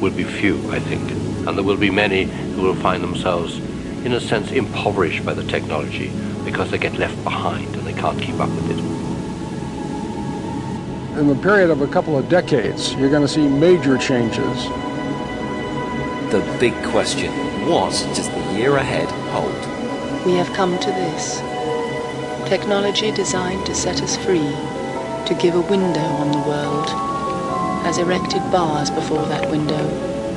will 0.00 0.12
be 0.12 0.24
few, 0.24 0.56
I 0.70 0.78
think. 0.80 1.10
And 1.46 1.56
there 1.56 1.64
will 1.64 1.76
be 1.76 1.90
many 1.90 2.24
who 2.24 2.62
will 2.62 2.74
find 2.74 3.02
themselves, 3.02 3.58
in 4.04 4.12
a 4.12 4.20
sense, 4.20 4.50
impoverished 4.50 5.24
by 5.24 5.34
the 5.34 5.44
technology 5.44 6.10
because 6.44 6.70
they 6.70 6.78
get 6.78 6.98
left 6.98 7.22
behind 7.24 7.74
and 7.74 7.86
they 7.86 7.92
can't 7.92 8.20
keep 8.20 8.38
up 8.40 8.50
with 8.50 8.70
it. 8.70 8.78
In 11.18 11.28
the 11.28 11.36
period 11.36 11.70
of 11.70 11.80
a 11.80 11.86
couple 11.86 12.18
of 12.18 12.28
decades, 12.28 12.94
you're 12.94 13.10
going 13.10 13.22
to 13.22 13.28
see 13.28 13.46
major 13.46 13.96
changes. 13.96 14.66
The 16.34 16.56
big 16.58 16.74
question, 16.86 17.30
what 17.64 17.92
does 18.16 18.28
the 18.28 18.58
year 18.58 18.74
ahead 18.74 19.08
hold? 19.30 20.26
We 20.26 20.32
have 20.32 20.52
come 20.52 20.76
to 20.80 20.90
this. 20.90 21.38
Technology 22.48 23.12
designed 23.12 23.64
to 23.66 23.72
set 23.72 24.02
us 24.02 24.16
free, 24.16 24.50
to 25.26 25.38
give 25.40 25.54
a 25.54 25.60
window 25.60 26.00
on 26.00 26.32
the 26.32 26.40
world, 26.40 26.88
has 27.84 27.98
erected 27.98 28.42
bars 28.50 28.90
before 28.90 29.24
that 29.26 29.48
window 29.48 29.88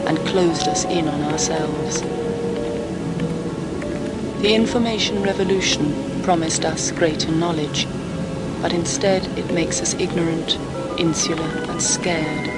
and 0.05 0.19
closed 0.27 0.67
us 0.67 0.85
in 0.85 1.07
on 1.07 1.23
ourselves. 1.23 2.01
The 4.43 4.53
information 4.53 5.23
revolution 5.23 6.21
promised 6.21 6.63
us 6.63 6.91
greater 6.91 7.31
knowledge, 7.31 7.87
but 8.61 8.71
instead 8.71 9.25
it 9.35 9.51
makes 9.51 9.81
us 9.81 9.95
ignorant, 9.95 10.59
insular, 10.99 11.49
and 11.71 11.81
scared. 11.81 12.56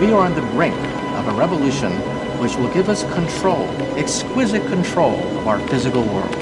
We 0.00 0.12
are 0.12 0.24
on 0.24 0.34
the 0.34 0.40
brink 0.52 0.74
of 1.18 1.28
a 1.28 1.32
revolution 1.32 1.92
which 2.40 2.56
will 2.56 2.72
give 2.72 2.88
us 2.88 3.04
control, 3.12 3.68
exquisite 3.98 4.66
control 4.68 5.12
of 5.36 5.46
our 5.46 5.58
physical 5.68 6.02
world. 6.04 6.34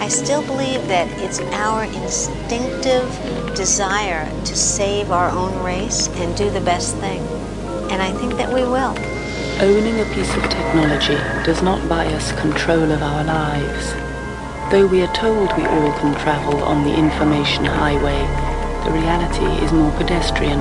I 0.00 0.08
still 0.08 0.40
believe 0.40 0.88
that 0.88 1.06
it's 1.20 1.38
our 1.52 1.84
instinctive 1.84 3.04
desire 3.54 4.24
to 4.46 4.56
save 4.56 5.10
our 5.10 5.28
own 5.28 5.62
race 5.62 6.08
and 6.08 6.34
do 6.34 6.48
the 6.48 6.62
best 6.62 6.96
thing. 6.96 7.20
And 7.90 8.00
I 8.00 8.10
think 8.12 8.38
that 8.38 8.48
we 8.48 8.62
will. 8.62 8.96
Owning 9.60 10.00
a 10.00 10.14
piece 10.14 10.34
of 10.34 10.42
technology 10.44 11.16
does 11.44 11.60
not 11.60 11.86
buy 11.90 12.06
us 12.06 12.32
control 12.40 12.90
of 12.90 13.02
our 13.02 13.24
lives. 13.24 13.92
Though 14.72 14.86
we 14.86 15.02
are 15.02 15.12
told 15.12 15.54
we 15.58 15.66
all 15.66 15.92
can 15.98 16.14
travel 16.20 16.64
on 16.64 16.84
the 16.84 16.96
information 16.96 17.66
highway, 17.66 18.20
the 18.86 18.92
reality 18.92 19.44
is 19.62 19.72
more 19.72 19.92
pedestrian, 19.98 20.60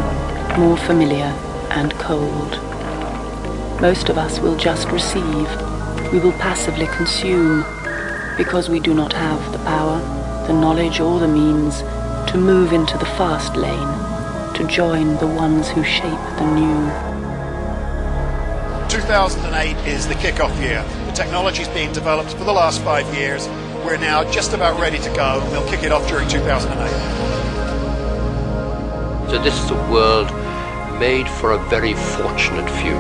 more 0.60 0.75
familiar, 0.75 1.34
and 1.76 1.94
cold. 1.96 2.60
Most 3.82 4.10
of 4.10 4.18
us 4.18 4.40
will 4.40 4.56
just 4.56 4.88
receive. 4.90 5.50
We 6.12 6.20
will 6.20 6.36
passively 6.40 6.88
consume 6.88 7.66
because 8.38 8.70
we 8.70 8.80
do 8.80 8.94
not 8.94 9.12
have 9.14 9.52
the 9.52 9.60
power, 9.60 10.00
the 10.48 10.54
knowledge, 10.54 11.00
or 11.00 11.20
the 11.20 11.28
means 11.28 11.82
to 12.32 12.38
move 12.38 12.72
into 12.72 12.98
the 12.98 13.06
fast 13.06 13.56
lane, 13.56 14.54
to 14.56 14.66
join 14.68 15.18
the 15.18 15.28
ones 15.28 15.70
who 15.70 15.84
shape 15.84 16.26
the 16.38 16.46
new. 16.54 16.90
2008 18.90 19.76
is 19.86 20.08
the 20.08 20.16
kickoff 20.16 20.58
year. 20.62 20.84
The 21.08 21.12
technology 21.12 21.62
is 21.62 21.68
being 21.70 21.92
developed 21.92 22.32
for 22.32 22.46
the 22.46 22.54
last 22.54 22.82
five 22.82 23.14
years. 23.14 23.48
We're 23.86 23.98
now 23.98 24.24
just 24.32 24.54
about 24.54 24.80
ready 24.80 25.00
to 25.00 25.14
go, 25.14 25.42
and 25.42 25.52
we'll 25.52 25.68
kick 25.70 25.84
it 25.84 25.92
off 25.92 26.08
during 26.08 26.30
2008. 26.30 26.90
So 29.30 29.38
this 29.44 29.62
is 29.62 29.72
a 29.72 29.92
world 29.92 30.32
made 30.99 31.27
for 31.27 31.51
a 31.51 31.69
very 31.69 31.93
fortunate 31.93 32.69
few. 32.79 32.95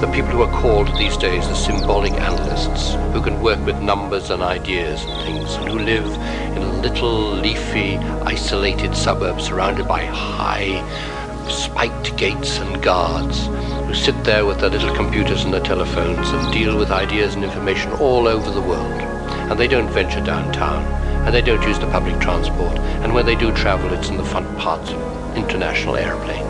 The 0.00 0.10
people 0.12 0.32
who 0.32 0.42
are 0.42 0.60
called 0.60 0.88
these 0.98 1.16
days 1.16 1.48
the 1.48 1.54
symbolic 1.54 2.12
analysts, 2.12 2.94
who 3.14 3.22
can 3.22 3.40
work 3.40 3.64
with 3.64 3.80
numbers 3.80 4.30
and 4.30 4.42
ideas 4.42 5.02
and 5.04 5.22
things, 5.22 5.54
and 5.54 5.68
who 5.68 5.78
live 5.78 6.06
in 6.56 6.62
a 6.62 6.72
little 6.80 7.32
leafy, 7.32 7.96
isolated 7.96 8.94
suburb 8.94 9.40
surrounded 9.40 9.88
by 9.88 10.04
high, 10.04 10.82
spiked 11.48 12.16
gates 12.16 12.58
and 12.58 12.82
guards, 12.82 13.46
who 13.86 13.94
sit 13.94 14.24
there 14.24 14.44
with 14.44 14.60
their 14.60 14.70
little 14.70 14.94
computers 14.94 15.44
and 15.44 15.54
their 15.54 15.60
telephones 15.60 16.28
and 16.30 16.52
deal 16.52 16.76
with 16.76 16.90
ideas 16.90 17.34
and 17.34 17.44
information 17.44 17.92
all 17.92 18.28
over 18.28 18.50
the 18.50 18.60
world. 18.60 19.00
And 19.50 19.58
they 19.58 19.68
don't 19.68 19.90
venture 19.90 20.24
downtown, 20.24 20.82
and 21.24 21.34
they 21.34 21.42
don't 21.42 21.66
use 21.66 21.78
the 21.78 21.90
public 21.90 22.20
transport, 22.20 22.78
and 22.78 23.14
when 23.14 23.24
they 23.24 23.36
do 23.36 23.52
travel, 23.54 23.92
it's 23.92 24.08
in 24.08 24.16
the 24.16 24.24
front 24.24 24.58
parts 24.58 24.90
of 24.90 25.36
international 25.36 25.96
airplanes. 25.96 26.41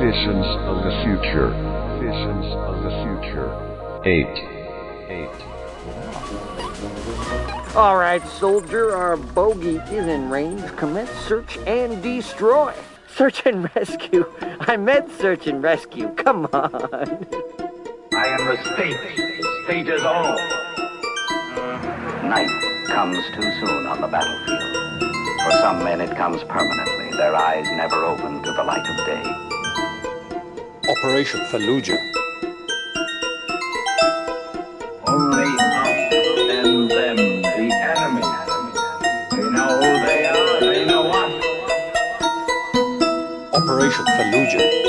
Visions 0.00 0.46
of 0.64 0.82
the 0.82 0.90
future. 1.04 1.50
Visions 2.00 2.46
of 2.54 2.82
the 2.82 2.90
future. 3.04 3.52
8. 4.06 4.26
8. 7.68 7.76
All 7.76 7.98
right, 7.98 8.26
soldier, 8.26 8.96
our 8.96 9.18
bogey 9.18 9.76
is 9.76 10.06
in 10.06 10.30
range. 10.30 10.64
Commence 10.76 11.10
search 11.10 11.58
and 11.66 12.02
destroy. 12.02 12.72
Search 13.14 13.44
and 13.44 13.68
rescue. 13.76 14.24
I 14.60 14.78
meant 14.78 15.12
search 15.20 15.46
and 15.46 15.62
rescue. 15.62 16.08
Come 16.14 16.48
on. 16.50 16.74
I 18.14 18.26
am 18.26 18.46
the 18.46 18.56
state. 18.72 18.96
State 19.66 19.86
is 19.86 20.02
all. 20.02 20.34
Night 22.26 22.48
comes 22.86 23.18
too 23.34 23.50
soon 23.66 23.84
on 23.84 24.00
the 24.00 24.08
battlefield. 24.08 25.02
For 25.42 25.52
some 25.58 25.84
men 25.84 26.00
it 26.00 26.16
comes 26.16 26.42
permanently. 26.44 27.10
Their 27.18 27.36
eyes 27.36 27.66
never 27.72 28.02
open 28.06 28.42
to 28.42 28.52
the 28.52 28.64
light 28.64 28.88
of 28.88 28.96
day. 29.04 29.49
Operation 30.88 31.40
Fallujah. 31.50 31.98
Only 35.06 35.44
us 35.44 36.12
and 36.50 36.90
them, 36.90 37.16
the 37.42 37.68
enemy. 37.82 38.22
They 39.30 39.50
know 39.50 39.70
who 39.76 39.90
they 40.06 40.26
are, 40.26 40.60
they 40.60 40.84
know 40.86 41.10
us. 41.10 41.44
Operation 43.54 44.04
Fallujah. 44.06 44.79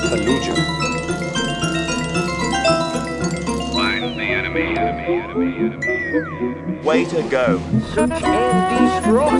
Fallujah. 0.00 0.56
Find 3.74 4.18
the 4.18 4.24
enemy. 4.24 4.76
enemy, 4.78 5.20
enemy, 5.20 5.58
enemy. 5.58 6.82
Way 6.82 7.04
to 7.06 7.22
go. 7.28 7.60
Search 7.94 8.22
and 8.22 9.02
destroy. 9.02 9.34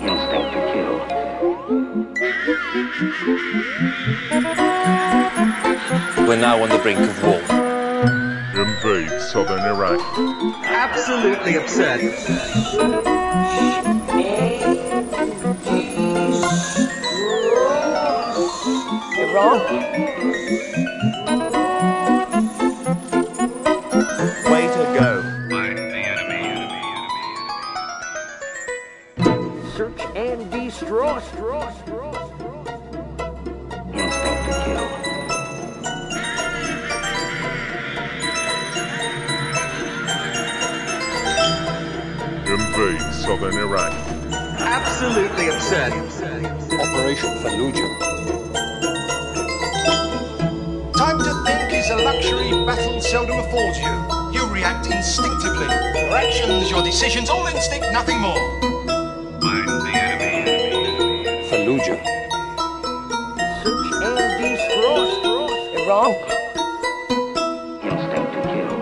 Instinct 0.00 0.50
to 0.54 0.60
kill. 0.72 0.94
We're 6.26 6.36
now 6.36 6.62
on 6.62 6.68
the 6.70 6.78
brink 6.78 7.00
of 7.00 7.22
war. 7.22 7.40
Invade 8.56 9.20
southern 9.20 9.60
Iraq. 9.60 10.00
Absolutely 10.64 11.56
absurd. 11.56 12.00
Wrong. 19.34 19.58
Way 24.46 24.64
to 24.68 24.82
go. 24.94 25.10
Find 25.50 25.76
the 25.76 25.82
enemy, 25.82 26.40
enemy, 26.54 26.70
enemy, 26.70 26.82
enemy. 29.26 29.70
Search 29.76 30.00
and 30.14 30.50
destroy. 30.52 31.18
Instinct 33.92 34.42
to 34.46 34.52
kill. 34.64 34.88
Invade 42.54 43.02
southern 43.14 43.56
Iraq. 43.58 43.92
Absolutely 44.60 45.48
absurd. 45.48 45.92
Operation 46.80 47.30
Fallujah. 47.42 48.33
Time 51.04 51.18
to 51.18 51.34
think 51.44 51.70
is 51.70 51.90
a 51.90 51.96
luxury 51.96 52.48
battle 52.64 52.98
seldom 52.98 53.38
affords 53.38 53.78
you. 53.78 53.92
You 54.32 54.46
react 54.50 54.86
instinctively. 54.86 55.66
Your 55.66 56.16
actions, 56.16 56.70
your 56.70 56.82
decisions, 56.82 57.28
all 57.28 57.46
instinct, 57.46 57.92
nothing 57.92 58.18
more. 58.20 58.38
I'm 58.62 59.66
the 59.66 59.90
enemy. 59.92 61.44
Fallujah. 61.50 62.00
Search 63.62 63.92
and 64.02 64.16
destroy. 64.40 65.04
You're 65.76 65.88
wrong. 65.90 66.14
Instinct 67.84 68.30
to 68.32 68.40
kill. 68.54 68.74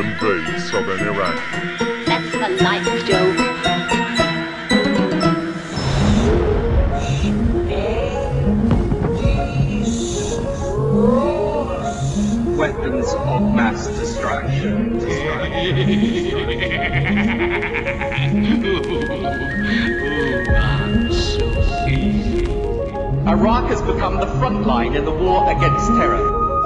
Invade 0.00 0.60
southern 0.62 1.00
Iraq. 1.12 1.36
That's 2.06 2.30
the 2.32 2.48
life, 2.64 2.88
Joe. 3.06 3.25
Iraq 23.28 23.70
has 23.70 23.80
become 23.82 24.18
the 24.18 24.26
front 24.40 24.66
line 24.66 24.96
in 24.96 25.04
the 25.04 25.12
war 25.12 25.48
against 25.48 25.86
terror. 25.86 26.18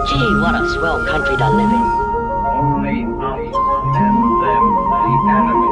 Gee, 0.08 0.40
what 0.40 0.54
a 0.54 0.66
swell 0.70 1.04
country 1.04 1.36
to 1.36 1.50
live 1.50 1.70
in. 1.70 1.82
Only 2.48 3.04
us 3.20 3.54
and 3.94 4.16
them, 4.40 4.64
the 4.88 5.12
enemy. 5.36 5.68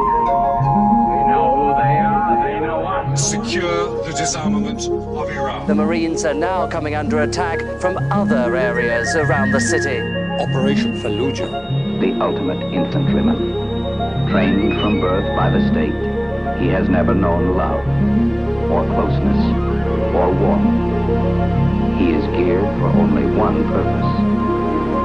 They 1.09 1.23
know 1.25 1.47
who 1.55 1.73
they 1.81 1.97
are, 1.97 2.33
they 2.45 2.59
know 2.59 2.85
us. 2.85 3.31
Secure 3.31 4.03
the 4.03 4.11
disarmament 4.11 4.87
of 4.87 5.27
Iraq. 5.31 5.65
The 5.65 5.73
Marines 5.73 6.23
are 6.23 6.35
now 6.35 6.67
coming 6.67 6.93
under 6.93 7.23
attack 7.23 7.59
from 7.81 7.97
other 8.11 8.55
areas 8.55 9.15
around 9.15 9.53
the 9.53 9.59
city. 9.59 9.99
Operation 10.39 10.93
Fallujah. 11.01 11.78
The 11.99 12.15
ultimate 12.21 12.61
infantryman. 12.73 14.29
Trained 14.31 14.79
from 14.79 15.01
birth 15.01 15.35
by 15.35 15.49
the 15.49 15.59
state, 15.69 15.91
he 16.61 16.69
has 16.69 16.87
never 16.87 17.13
known 17.13 17.57
love, 17.57 17.83
or 18.71 18.85
closeness, 18.85 19.43
or 20.15 20.31
warmth. 20.31 21.99
He 21.99 22.11
is 22.11 22.23
geared 22.37 22.63
for 22.79 22.87
only 22.87 23.25
one 23.35 23.65
purpose 23.67 24.11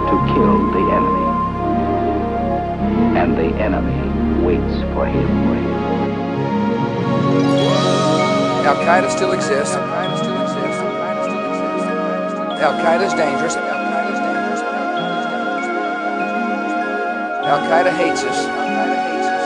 to 0.09 0.17
kill 0.35 0.71
the 0.71 0.85
enemy. 0.95 1.27
And 3.19 3.37
the 3.37 3.51
enemy 3.61 4.45
waits 4.45 4.77
for 4.95 5.07
him. 5.07 5.29
Al 8.65 8.77
Qaeda 8.87 9.11
still 9.11 9.33
exists. 9.33 9.75
Al 17.45 17.61
Qaeda 17.61 17.93
is 17.93 17.99
dangerous. 17.99 18.41
Al 18.49 18.69
Qaeda 18.73 18.97
hates 19.05 19.29
us. 19.29 19.45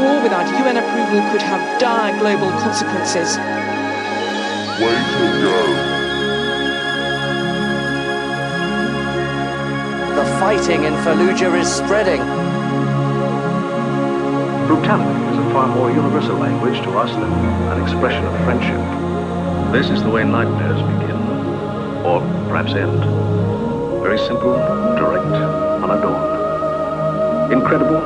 War 0.00 0.16
without 0.22 0.48
UN 0.48 0.76
approval 0.78 1.20
could 1.30 1.42
have 1.42 1.60
dire 1.78 2.18
global 2.18 2.50
consequences. 2.64 3.36
Way 4.80 4.96
to 4.96 5.24
go. 5.44 5.56
The 10.16 10.24
fighting 10.40 10.84
in 10.84 10.94
Fallujah 11.04 11.52
is 11.60 11.68
spreading. 11.68 12.22
Brutality 14.66 15.20
is 15.30 15.36
a 15.36 15.50
far 15.52 15.68
more 15.76 15.90
universal 15.90 16.36
language 16.38 16.80
to 16.84 16.90
us 16.96 17.10
than 17.10 17.30
an 17.70 17.82
expression 17.82 18.24
of 18.24 18.32
friendship. 18.44 18.80
This 19.72 19.90
is 19.90 20.02
the 20.02 20.08
way 20.08 20.24
nightmares 20.24 20.80
begin, 20.80 21.20
or 22.02 22.22
perhaps 22.48 22.72
end. 22.72 23.35
Very 24.06 24.22
simple, 24.22 24.54
direct, 24.94 25.34
unadorned. 25.82 27.52
Incredible, 27.52 27.98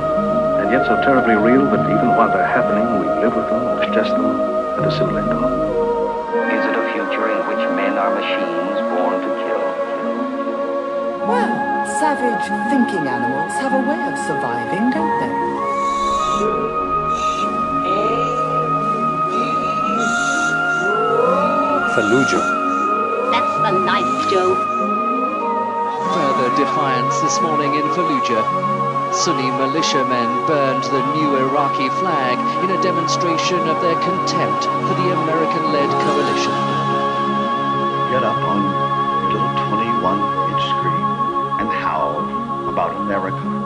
and 0.57 0.73
yet 0.73 0.87
so 0.87 0.97
terribly 1.05 1.35
real 1.37 1.67
that 1.67 1.85
even 1.93 2.17
while 2.17 2.33
they're 2.33 2.47
happening, 2.47 2.89
we 3.01 3.07
live 3.21 3.37
with 3.37 3.45
them, 3.51 3.61
digest 3.77 4.09
them, 4.17 4.41
and 4.81 4.87
assimilate 4.87 5.29
them. 5.29 5.45
Is 5.45 6.65
it 6.65 6.73
a 6.73 6.85
future 6.97 7.29
in 7.29 7.45
which 7.53 7.61
men 7.77 7.99
are 8.01 8.17
machines 8.17 8.81
born 8.97 9.21
to 9.21 9.29
kill? 9.45 9.61
Well, 11.29 11.85
savage 12.01 12.49
thinking 12.73 13.07
animals 13.07 13.53
have 13.61 13.77
a 13.77 13.83
way 13.85 14.01
of 14.09 14.17
surviving, 14.25 14.89
don't 14.97 15.21
they? 15.21 15.37
Fallujah. 21.93 22.41
That's 23.33 23.55
the 23.69 23.79
life, 23.85 24.31
Joe. 24.31 24.70
Defiance 26.61 27.19
this 27.23 27.41
morning 27.41 27.75
in 27.77 27.89
Fallujah. 27.97 28.45
Sunni 29.15 29.51
militiamen 29.51 30.47
burned 30.47 30.85
the 30.85 31.01
new 31.15 31.35
Iraqi 31.37 31.89
flag 31.89 32.37
in 32.63 32.71
a 32.77 32.83
demonstration 32.83 33.61
of 33.67 33.81
their 33.81 33.99
contempt 34.03 34.65
for 34.65 34.95
the 35.01 35.11
American-led 35.23 35.89
coalition. 36.05 36.53
Get 38.13 38.25
up 38.25 38.37
on 38.45 38.61
your 39.33 39.41
little 39.41 39.69
21 39.71 40.53
inch 40.53 40.65
screen 40.69 41.07
and 41.61 41.71
howl 41.71 42.69
about 42.69 42.95
America 42.95 43.60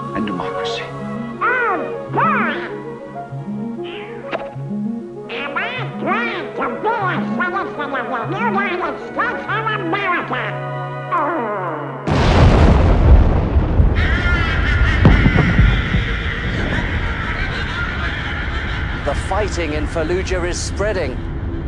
fighting 19.55 19.77
in 19.77 19.87
Fallujah 19.87 20.49
is 20.49 20.61
spreading. 20.61 21.15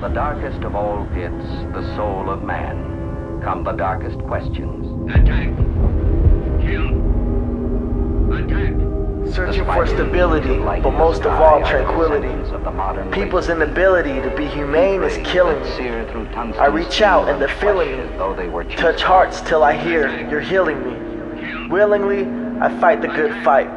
The 0.01 0.09
darkest 0.09 0.65
of 0.65 0.75
all 0.75 1.07
pits, 1.15 1.45
the 1.73 1.95
soul 1.95 2.29
of 2.29 2.43
man, 2.43 3.41
come 3.45 3.63
the 3.63 3.71
darkest 3.71 4.19
questions. 4.27 5.13
Attack! 5.13 5.55
Kill! 6.63 6.89
Attack! 8.35 9.33
Searching 9.33 9.65
for 9.67 9.87
stability, 9.87 10.59
but 10.59 10.91
most 10.91 11.23
of 11.23 11.41
all 11.41 11.61
tranquility. 11.61 12.27
People's 13.13 13.49
inability 13.51 14.21
to 14.21 14.35
be 14.37 14.49
humane 14.49 15.05
is 15.05 15.25
killing 15.25 15.61
me. 15.63 16.57
I 16.59 16.67
reach 16.67 17.03
out 17.03 17.29
and 17.29 17.41
they're 17.41 17.61
feeling 17.61 17.99
me. 17.99 18.75
Touch 18.75 19.01
hearts 19.01 19.41
till 19.43 19.63
I 19.63 19.77
hear 19.77 20.29
you're 20.29 20.41
healing 20.41 20.83
me. 20.83 21.69
Willingly, 21.69 22.25
I 22.61 22.81
fight 22.81 23.01
the 23.01 23.09
good 23.09 23.45
fight. 23.45 23.69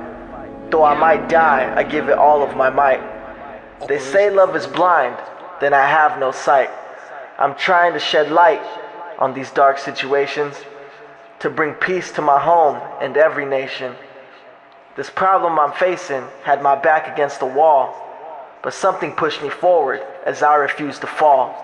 Though 0.72 0.84
I 0.84 0.98
might 0.98 1.30
die, 1.30 1.72
I 1.78 1.84
give 1.84 2.10
it 2.10 2.18
all 2.18 2.42
of 2.42 2.58
my 2.58 2.72
might. 2.72 3.19
They 3.90 3.98
say 3.98 4.30
love 4.30 4.56
is 4.56 4.68
blind, 4.68 5.18
then 5.60 5.74
I 5.74 5.84
have 5.88 6.20
no 6.20 6.32
sight. 6.32 6.70
I'm 7.40 7.56
trying 7.56 7.94
to 7.94 8.00
shed 8.00 8.32
light 8.32 8.62
on 9.18 9.34
these 9.34 9.50
dark 9.50 9.80
situations 9.80 10.56
to 11.40 11.50
bring 11.50 11.74
peace 11.74 12.12
to 12.12 12.22
my 12.22 12.40
home 12.40 12.80
and 13.02 13.18
every 13.18 13.48
nation. 13.48 13.96
This 14.96 15.10
problem 15.10 15.58
I'm 15.58 15.72
facing 15.72 16.24
had 16.44 16.62
my 16.62 16.76
back 16.76 17.12
against 17.12 17.40
the 17.40 17.48
wall, 17.48 17.96
but 18.62 18.76
something 18.76 19.16
pushed 19.16 19.42
me 19.42 19.50
forward 19.50 20.06
as 20.24 20.44
I 20.44 20.54
refused 20.58 21.02
to 21.02 21.08
fall. 21.08 21.56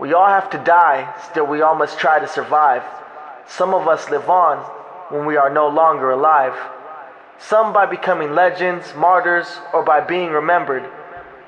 We 0.00 0.14
all 0.14 0.26
have 0.26 0.50
to 0.50 0.58
die, 0.58 1.14
still 1.30 1.46
we 1.46 1.62
all 1.62 1.76
must 1.76 2.00
try 2.00 2.18
to 2.18 2.26
survive. 2.26 2.82
Some 3.46 3.72
of 3.72 3.86
us 3.86 4.10
live 4.10 4.28
on 4.28 4.56
when 5.12 5.26
we 5.26 5.36
are 5.36 5.50
no 5.50 5.68
longer 5.68 6.10
alive. 6.10 6.56
Some 7.38 7.72
by 7.72 7.86
becoming 7.86 8.34
legends, 8.34 8.92
martyrs, 8.96 9.60
or 9.72 9.84
by 9.84 10.00
being 10.00 10.30
remembered 10.30 10.90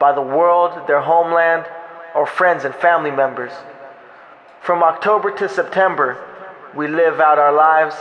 by 0.03 0.11
the 0.11 0.21
world, 0.21 0.89
their 0.89 1.01
homeland, 1.01 1.65
or 2.17 2.27
friends 2.27 2.65
and 2.65 2.75
family 2.75 3.13
members. 3.13 3.53
From 4.61 4.83
October 4.83 5.31
to 5.37 5.49
September, 5.49 6.19
we 6.75 6.89
live 6.89 7.21
out 7.21 7.39
our 7.39 7.53
lives. 7.53 7.95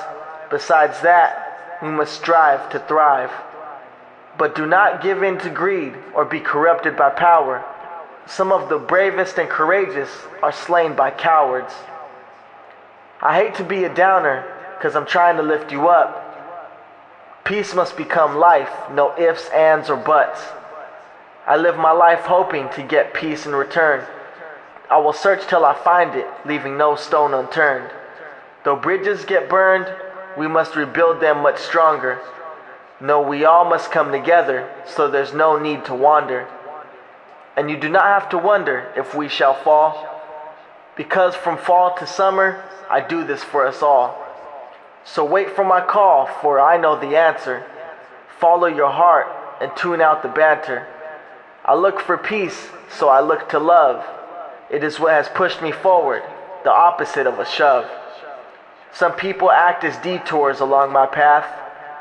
Besides 0.49 0.99
that, 1.01 1.77
we 1.79 1.89
must 1.89 2.13
strive 2.13 2.71
to 2.71 2.79
thrive. 2.79 3.29
But 4.35 4.55
do 4.55 4.65
not 4.65 5.03
give 5.03 5.21
in 5.21 5.37
to 5.41 5.51
greed 5.51 5.93
or 6.15 6.25
be 6.25 6.39
corrupted 6.39 6.97
by 6.97 7.11
power. 7.11 7.63
Some 8.25 8.51
of 8.51 8.67
the 8.67 8.79
bravest 8.79 9.37
and 9.37 9.47
courageous 9.47 10.09
are 10.41 10.51
slain 10.51 10.95
by 10.95 11.11
cowards. 11.11 11.71
I 13.21 13.35
hate 13.35 13.53
to 13.57 13.63
be 13.63 13.83
a 13.83 13.93
downer 13.93 14.43
because 14.75 14.95
I'm 14.95 15.05
trying 15.05 15.37
to 15.37 15.43
lift 15.43 15.71
you 15.71 15.87
up. 15.89 16.09
Peace 17.43 17.75
must 17.75 17.95
become 17.95 18.37
life, 18.37 18.73
no 18.91 19.15
ifs, 19.19 19.47
ands, 19.49 19.87
or 19.87 19.97
buts. 19.97 20.41
I 21.47 21.57
live 21.57 21.77
my 21.77 21.91
life 21.91 22.21
hoping 22.21 22.69
to 22.69 22.83
get 22.83 23.13
peace 23.13 23.45
in 23.45 23.55
return. 23.55 24.05
I 24.89 24.97
will 24.97 25.13
search 25.13 25.47
till 25.47 25.65
I 25.65 25.73
find 25.73 26.15
it, 26.15 26.27
leaving 26.45 26.77
no 26.77 26.95
stone 26.95 27.33
unturned. 27.33 27.89
Though 28.63 28.75
bridges 28.75 29.25
get 29.25 29.49
burned, 29.49 29.87
we 30.37 30.47
must 30.47 30.75
rebuild 30.75 31.19
them 31.19 31.41
much 31.41 31.59
stronger. 31.59 32.19
No, 32.99 33.21
we 33.21 33.45
all 33.45 33.65
must 33.65 33.91
come 33.91 34.11
together, 34.11 34.69
so 34.85 35.09
there's 35.09 35.33
no 35.33 35.57
need 35.57 35.85
to 35.85 35.95
wander. 35.95 36.47
And 37.57 37.69
you 37.69 37.77
do 37.77 37.89
not 37.89 38.05
have 38.05 38.29
to 38.29 38.37
wonder 38.37 38.91
if 38.95 39.15
we 39.15 39.27
shall 39.27 39.55
fall, 39.55 40.07
because 40.95 41.35
from 41.35 41.57
fall 41.57 41.95
to 41.97 42.05
summer, 42.05 42.63
I 42.89 43.01
do 43.01 43.23
this 43.23 43.43
for 43.43 43.65
us 43.65 43.81
all. 43.81 44.17
So 45.03 45.25
wait 45.25 45.55
for 45.55 45.65
my 45.65 45.81
call, 45.81 46.27
for 46.27 46.59
I 46.59 46.77
know 46.77 46.99
the 46.99 47.17
answer. 47.17 47.65
Follow 48.39 48.67
your 48.67 48.91
heart 48.91 49.27
and 49.59 49.75
tune 49.75 50.01
out 50.01 50.21
the 50.21 50.29
banter. 50.29 50.87
I 51.63 51.75
look 51.75 51.99
for 51.99 52.17
peace, 52.17 52.69
so 52.89 53.09
I 53.09 53.21
look 53.21 53.49
to 53.49 53.59
love. 53.59 54.05
It 54.69 54.83
is 54.83 54.99
what 54.99 55.13
has 55.13 55.29
pushed 55.29 55.61
me 55.61 55.71
forward, 55.71 56.23
the 56.63 56.71
opposite 56.71 57.27
of 57.27 57.39
a 57.39 57.45
shove. 57.45 57.89
Some 58.93 59.13
people 59.13 59.51
act 59.51 59.83
as 59.83 59.97
detours 59.97 60.59
along 60.59 60.91
my 60.91 61.05
path. 61.05 61.45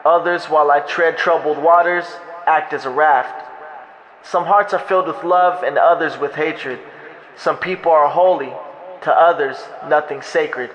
Others, 0.05 0.47
while 0.47 0.71
I 0.71 0.81
tread 0.81 1.19
troubled 1.19 1.59
waters, 1.59 2.07
act 2.47 2.73
as 2.73 2.85
a 2.85 2.91
raft. 2.91 3.47
Some 4.23 4.45
hearts 4.45 4.73
are 4.73 4.79
filled 4.79 5.07
with 5.07 5.25
love 5.25 5.63
and 5.63 5.79
others 5.79 6.19
with 6.19 6.35
hatred. 6.35 6.79
Some 7.37 7.59
people 7.59 7.93
are 7.93 8.09
holy, 8.09 8.53
to 9.03 9.13
others, 9.13 9.57
nothing 9.89 10.23
sacred. 10.23 10.71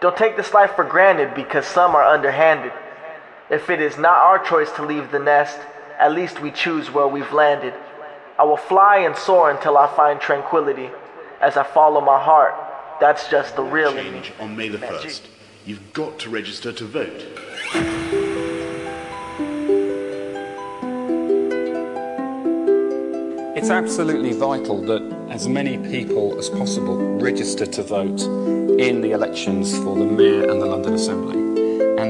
Don't 0.00 0.16
take 0.16 0.36
this 0.36 0.52
life 0.52 0.74
for 0.74 0.84
granted 0.84 1.34
because 1.34 1.66
some 1.66 1.94
are 1.94 2.04
underhanded. 2.04 2.72
If 3.50 3.70
it 3.70 3.80
is 3.80 3.96
not 3.96 4.18
our 4.18 4.38
choice 4.38 4.70
to 4.72 4.84
leave 4.84 5.10
the 5.10 5.18
nest, 5.18 5.58
at 5.98 6.12
least 6.12 6.40
we 6.40 6.50
choose 6.50 6.90
where 6.90 7.08
we've 7.08 7.32
landed. 7.32 7.74
I 8.38 8.44
will 8.44 8.56
fly 8.56 8.98
and 8.98 9.16
soar 9.16 9.50
until 9.50 9.76
I 9.78 9.86
find 9.94 10.20
tranquility. 10.20 10.90
As 11.40 11.56
I 11.56 11.62
follow 11.62 12.00
my 12.00 12.22
heart, 12.22 12.54
that's 13.00 13.28
just 13.30 13.56
the 13.56 13.62
real 13.62 13.92
change 13.92 14.32
on 14.40 14.56
May 14.56 14.68
the 14.68 14.78
1st. 14.78 15.22
You've 15.66 15.92
got 15.92 16.18
to 16.20 16.30
register 16.30 16.72
to 16.72 16.84
vote. 16.84 17.26
It's 23.56 23.70
absolutely 23.70 24.32
vital 24.32 24.82
that 24.82 25.02
as 25.30 25.48
many 25.48 25.78
people 25.78 26.38
as 26.38 26.50
possible 26.50 26.96
register 27.18 27.64
to 27.64 27.82
vote 27.82 28.20
in 28.78 29.00
the 29.00 29.12
elections 29.12 29.78
for 29.78 29.96
the 29.96 30.04
Mayor 30.04 30.50
and 30.50 30.60
the 30.60 30.66
London 30.66 30.94
Assembly, 30.94 31.43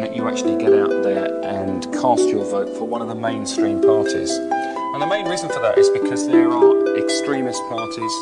that 0.03 0.17
you 0.17 0.29
actually 0.29 0.57
get 0.57 0.73
out 0.73 1.03
there 1.03 1.43
and 1.45 1.85
cast 1.93 2.29
your 2.29 2.45
vote 2.45 2.77
for 2.77 2.85
one 2.85 3.03
of 3.03 3.09
the 3.09 3.15
mainstream 3.15 3.81
parties. 3.81 4.31
And 4.31 5.03
the 5.03 5.07
main 5.07 5.27
reason 5.27 5.49
for 5.49 5.61
that 5.61 5.77
is 5.77 5.91
because 5.91 6.27
there 6.27 6.51
are 6.51 6.97
extremist 6.97 7.61
parties 7.69 8.13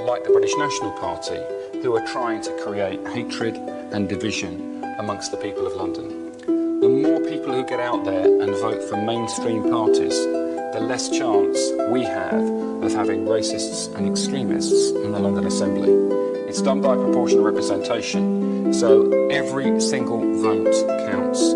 like 0.00 0.24
the 0.24 0.30
British 0.30 0.54
National 0.56 0.92
Party 0.92 1.40
who 1.82 1.96
are 1.96 2.06
trying 2.06 2.40
to 2.42 2.50
create 2.62 3.06
hatred 3.08 3.56
and 3.92 4.08
division 4.08 4.84
amongst 4.98 5.30
the 5.30 5.36
people 5.36 5.66
of 5.66 5.74
London. 5.74 6.32
The 6.80 6.88
more 6.88 7.20
people 7.20 7.52
who 7.52 7.64
get 7.66 7.80
out 7.80 8.04
there 8.04 8.26
and 8.42 8.50
vote 8.56 8.82
for 8.88 8.96
mainstream 8.96 9.70
parties, 9.70 10.16
the 10.72 10.80
less 10.80 11.08
chance 11.10 11.58
we 11.90 12.02
have 12.04 12.42
of 12.82 12.92
having 12.92 13.26
racists 13.26 13.94
and 13.94 14.08
extremists 14.08 14.90
in 14.90 15.12
the 15.12 15.18
London 15.18 15.46
Assembly. 15.46 15.92
It's 16.48 16.62
done 16.62 16.80
by 16.80 16.94
proportional 16.96 17.44
representation, 17.44 18.72
so 18.72 19.10
every 19.28 19.80
single 19.80 20.20
vote 20.40 20.72
counts. 21.12 21.52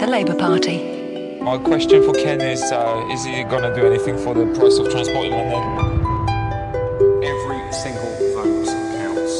The 0.00 0.06
Labour 0.08 0.34
Party. 0.34 0.76
My 1.40 1.56
question 1.58 2.04
for 2.04 2.12
Ken 2.12 2.40
is, 2.40 2.62
uh, 2.70 3.08
is 3.10 3.24
he 3.24 3.42
going 3.44 3.62
to 3.62 3.74
do 3.74 3.86
anything 3.86 4.16
for 4.18 4.34
the 4.34 4.46
price 4.58 4.76
of 4.78 4.90
transport 4.90 5.26
in 5.26 5.32
London? 5.32 5.64
Every 7.32 7.60
single 7.72 8.12
vote 8.36 8.68
counts. 8.98 9.32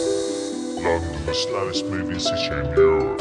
London, 0.83 1.27
the 1.27 1.35
slowest 1.35 1.85
moving 1.87 2.19
city 2.19 2.55
in 2.61 2.67
Europe. 2.75 3.21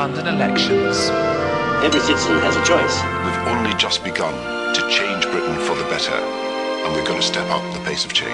London 0.00 0.26
elections. 0.28 1.10
Every 1.84 2.00
citizen 2.00 2.38
has 2.40 2.56
a 2.56 2.64
choice. 2.64 2.96
We've 3.24 3.42
only 3.54 3.74
just 3.76 4.02
begun 4.02 4.57
to 4.74 4.88
change 4.88 5.24
Britain 5.24 5.58
for 5.66 5.74
the 5.76 5.84
better, 5.84 6.14
and 6.14 6.94
we're 6.94 7.04
going 7.04 7.20
to 7.20 7.26
step 7.26 7.48
up 7.50 7.62
the 7.74 7.80
pace 7.84 8.04
of 8.04 8.12
change. 8.12 8.32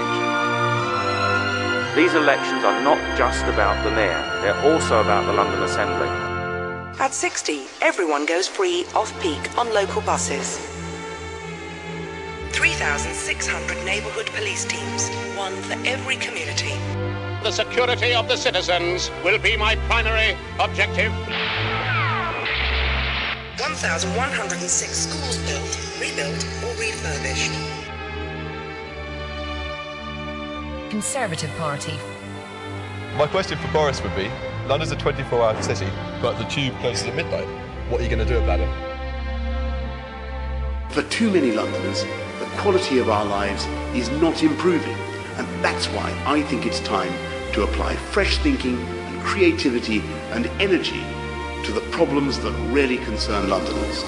These 1.95 2.15
elections 2.15 2.65
are 2.65 2.83
not 2.83 2.99
just 3.17 3.45
about 3.45 3.83
the 3.85 3.91
Mayor, 3.91 4.23
they're 4.43 4.73
also 4.73 5.01
about 5.01 5.27
the 5.27 5.33
London 5.33 5.63
Assembly. 5.63 6.09
At 6.99 7.15
60, 7.15 7.67
everyone 7.83 8.27
goes 8.27 8.49
free 8.49 8.85
off-peak 8.95 9.59
on 9.59 9.73
local 9.73 10.03
buses. 10.03 10.59
3,600 12.51 13.85
neighbourhood 13.85 14.27
police 14.27 14.65
teams, 14.65 15.09
one 15.37 15.55
for 15.63 15.75
every 15.87 16.17
community. 16.17 16.75
The 17.43 17.51
security 17.51 18.15
of 18.15 18.29
the 18.29 18.37
citizens 18.37 19.11
will 19.25 19.39
be 19.39 19.57
my 19.57 19.77
primary 19.89 20.37
objective. 20.59 21.13
1,106 23.75 24.97
schools 24.97 25.37
built, 25.39 25.79
rebuilt 26.01 26.45
or 26.63 26.71
refurbished. 26.79 27.51
Conservative 30.91 31.51
Party. 31.57 31.95
My 33.17 33.27
question 33.27 33.59
for 33.59 33.67
Boris 33.73 34.01
would 34.01 34.15
be, 34.15 34.31
London's 34.69 34.93
a 34.93 34.97
24-hour 34.97 35.61
city, 35.61 35.89
but 36.23 36.39
the 36.39 36.45
tube 36.45 36.79
closes 36.79 37.09
at 37.09 37.17
midnight. 37.17 37.49
What 37.91 38.01
are 38.01 38.05
you 38.05 38.11
going 38.11 38.25
to 38.25 38.33
do 38.33 38.39
about 38.41 38.61
it? 38.61 38.69
For 40.93 41.03
too 41.11 41.33
many 41.33 41.51
Londoners, 41.51 42.05
the 42.05 42.47
quality 42.59 43.01
of 43.01 43.11
our 43.11 43.25
lives 43.25 43.67
is 43.93 44.09
not 44.21 44.45
improving, 44.45 44.97
and 45.37 45.65
that's 45.65 45.89
why 45.89 46.17
I 46.27 46.43
think 46.43 46.65
it's 46.65 46.79
time 46.81 47.13
to 47.55 47.65
apply 47.65 47.97
fresh 47.97 48.39
thinking 48.39 48.79
and 48.79 49.21
creativity 49.25 50.01
and 50.31 50.47
energy 50.61 51.03
to 51.65 51.73
the 51.73 51.81
problems 51.93 52.39
that 52.41 52.53
really 52.71 52.99
concern 52.99 53.49
Londoners. 53.49 54.03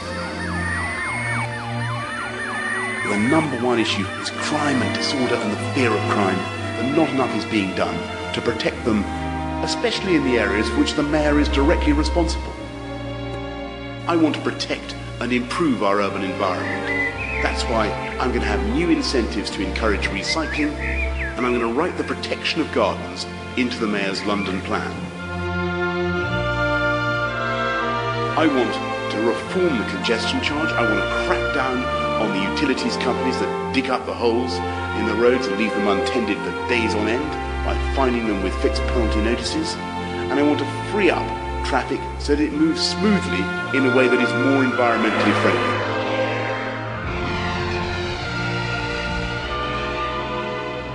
The 3.09 3.17
number 3.31 3.57
one 3.65 3.79
issue 3.79 4.05
is 4.21 4.31
crime 4.31 4.83
and 4.83 4.95
disorder 4.95 5.37
and 5.37 5.53
the 5.53 5.75
fear 5.75 5.91
of 5.91 6.01
crime, 6.11 6.39
but 6.77 6.95
not 6.95 7.09
enough 7.11 7.35
is 7.35 7.45
being 7.47 7.75
done 7.75 7.97
to 8.35 8.43
protect 8.43 8.85
them, 8.85 9.03
especially 9.65 10.17
in 10.17 10.25
the 10.25 10.39
areas 10.39 10.69
for 10.69 10.81
which 10.81 10.93
the 10.95 11.03
mayor 11.03 11.41
is 11.41 11.49
directly 11.49 11.95
responsible. 11.95 12.53
I 14.07 14.17
want 14.17 14.35
to 14.35 14.41
protect 14.43 14.95
and 15.21 15.33
improve 15.33 15.83
our 15.83 16.01
urban 16.03 16.25
environment. 16.25 16.87
That's 17.43 17.63
why 17.65 17.89
I'm 18.21 18.29
going 18.29 18.43
to 18.43 18.47
have 18.47 18.75
new 18.75 18.91
incentives 18.91 19.51
to 19.53 19.63
encourage 19.63 20.09
recycling, 20.09 20.73
and 20.73 21.47
I'm 21.47 21.55
going 21.55 21.61
to 21.61 21.81
write 21.81 21.97
the 21.97 22.05
protection 22.05 22.61
of 22.61 22.71
gardens 22.73 23.25
into 23.57 23.79
the 23.79 23.87
mayor's 23.87 24.23
London 24.27 24.61
plan. 24.63 25.16
I 28.37 28.47
want 28.47 28.75
to 29.13 29.21
reform 29.23 29.79
the 29.79 29.85
congestion 29.89 30.43
charge. 30.43 30.69
I 30.69 30.83
want 30.83 31.01
to 31.01 31.27
crack 31.27 31.55
down 31.55 31.83
on 32.21 32.37
the 32.37 32.51
utilities 32.53 32.95
companies 32.99 33.41
that 33.41 33.75
dig 33.75 33.89
up 33.89 34.05
the 34.05 34.13
holes 34.13 34.53
in 35.01 35.07
the 35.07 35.15
roads 35.15 35.47
and 35.47 35.57
leave 35.57 35.71
them 35.71 35.89
untended 35.89 36.37
for 36.45 36.53
days 36.69 36.95
on 36.95 37.09
end 37.09 37.25
by 37.65 37.73
fining 37.97 38.27
them 38.27 38.43
with 38.43 38.55
fixed 38.61 38.83
penalty 38.89 39.23
notices. 39.23 39.75
And 40.29 40.35
I 40.35 40.43
want 40.43 40.59
to 40.59 40.67
free 40.93 41.09
up 41.09 41.25
traffic 41.65 41.99
so 42.19 42.37
that 42.37 42.45
it 42.45 42.53
moves 42.53 42.87
smoothly 42.87 43.41
in 43.73 43.87
a 43.87 43.97
way 43.97 44.07
that 44.07 44.21
is 44.21 44.31
more 44.45 44.63
environmentally 44.63 45.41
friendly. 45.41 45.76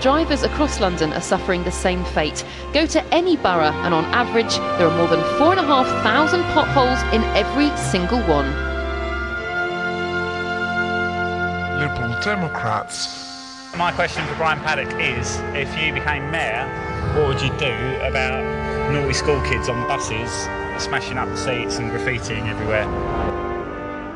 Drivers 0.01 0.41
across 0.41 0.79
London 0.79 1.13
are 1.13 1.21
suffering 1.21 1.63
the 1.63 1.71
same 1.71 2.03
fate. 2.05 2.43
Go 2.73 2.87
to 2.87 3.03
any 3.13 3.37
borough, 3.37 3.71
and 3.85 3.93
on 3.93 4.03
average, 4.05 4.57
there 4.79 4.87
are 4.87 4.97
more 4.97 5.07
than 5.07 5.21
4,500 5.37 6.43
potholes 6.55 6.99
in 7.13 7.21
every 7.37 7.69
single 7.77 8.19
one. 8.21 8.47
Liberal 11.79 12.19
Democrats. 12.23 13.77
My 13.77 13.91
question 13.91 14.25
for 14.25 14.33
Brian 14.37 14.59
Paddick 14.61 14.91
is, 14.99 15.37
if 15.55 15.69
you 15.79 15.93
became 15.93 16.31
mayor, 16.31 16.65
what 17.15 17.27
would 17.27 17.41
you 17.41 17.49
do 17.59 17.99
about 18.01 18.91
naughty 18.91 19.13
school 19.13 19.39
kids 19.41 19.69
on 19.69 19.87
buses 19.87 20.31
smashing 20.83 21.19
up 21.19 21.29
the 21.29 21.37
seats 21.37 21.77
and 21.77 21.91
graffitiing 21.91 22.47
everywhere? 22.47 22.87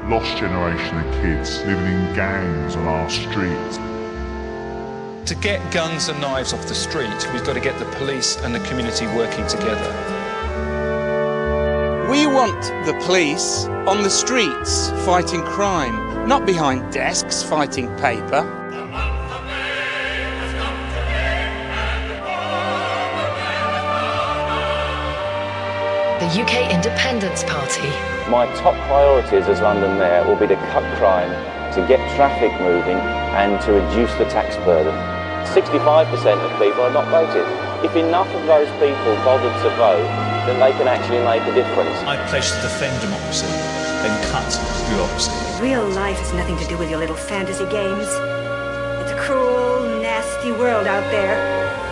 Lost 0.10 0.36
generation 0.38 0.98
of 0.98 1.14
kids 1.22 1.64
living 1.66 1.86
in 1.86 2.16
gangs 2.16 2.76
on 2.76 2.88
our 2.88 3.08
streets. 3.08 3.78
To 5.26 5.34
get 5.34 5.74
guns 5.74 6.08
and 6.08 6.22
knives 6.22 6.54
off 6.54 6.68
the 6.68 6.76
street, 6.76 7.10
we've 7.34 7.44
got 7.44 7.54
to 7.54 7.60
get 7.60 7.80
the 7.80 7.86
police 7.98 8.38
and 8.42 8.54
the 8.54 8.60
community 8.60 9.08
working 9.08 9.48
together. 9.48 9.90
We 12.12 12.28
want 12.28 12.62
the 12.86 12.94
police 13.04 13.66
on 13.88 14.04
the 14.04 14.10
streets 14.12 14.92
fighting 15.04 15.42
crime, 15.42 16.28
not 16.28 16.46
behind 16.46 16.94
desks 16.94 17.42
fighting 17.42 17.88
paper. 17.98 18.44
The 26.20 26.40
UK 26.40 26.72
Independence 26.72 27.44
Party. 27.46 27.90
My 28.30 28.46
top 28.58 28.76
priorities 28.86 29.48
as 29.48 29.60
London 29.60 29.98
Mayor 29.98 30.24
will 30.28 30.36
be 30.36 30.46
to 30.46 30.56
cut 30.56 30.84
crime, 31.00 31.32
to 31.74 31.82
get 31.88 31.98
traffic 32.16 32.52
moving, 32.62 32.98
and 32.98 33.60
to 33.64 33.72
reduce 33.72 34.14
the 34.20 34.26
tax 34.26 34.56
burden. 34.58 35.15
65% 35.54 36.42
of 36.42 36.52
people 36.60 36.82
are 36.82 36.92
not 36.92 37.08
voted. 37.10 37.46
If 37.86 37.96
enough 37.96 38.28
of 38.34 38.46
those 38.48 38.70
people 38.82 39.16
bothered 39.24 39.54
to 39.64 39.70
vote, 39.78 40.08
then 40.48 40.60
they 40.60 40.72
can 40.78 40.88
actually 40.88 41.22
make 41.24 41.42
a 41.44 41.54
difference. 41.54 41.98
I 42.06 42.18
pledge 42.30 42.50
to 42.52 42.62
defend 42.62 43.00
democracy, 43.02 43.48
then 44.02 44.14
cut 44.32 44.50
bureaucracy. 44.90 45.32
Real 45.62 45.88
life 45.90 46.18
has 46.20 46.34
nothing 46.34 46.58
to 46.58 46.68
do 46.68 46.78
with 46.78 46.90
your 46.90 47.00
little 47.00 47.16
fantasy 47.16 47.66
games. 47.66 48.08
It's 49.02 49.12
a 49.12 49.18
cruel, 49.20 50.02
nasty 50.02 50.52
world 50.52 50.88
out 50.88 51.06
there, 51.12 51.38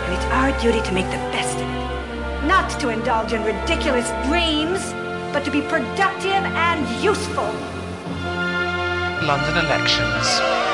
and 0.05 0.13
it's 0.13 0.25
our 0.33 0.51
duty 0.59 0.81
to 0.81 0.93
make 0.93 1.05
the 1.07 1.23
best 1.31 1.55
of 1.55 1.67
it. 1.67 2.47
Not 2.47 2.69
to 2.81 2.89
indulge 2.89 3.33
in 3.33 3.43
ridiculous 3.43 4.09
dreams, 4.27 4.93
but 5.31 5.45
to 5.45 5.51
be 5.51 5.61
productive 5.61 6.43
and 6.57 6.85
useful. 7.03 7.49
London 9.25 9.65
elections. 9.65 10.72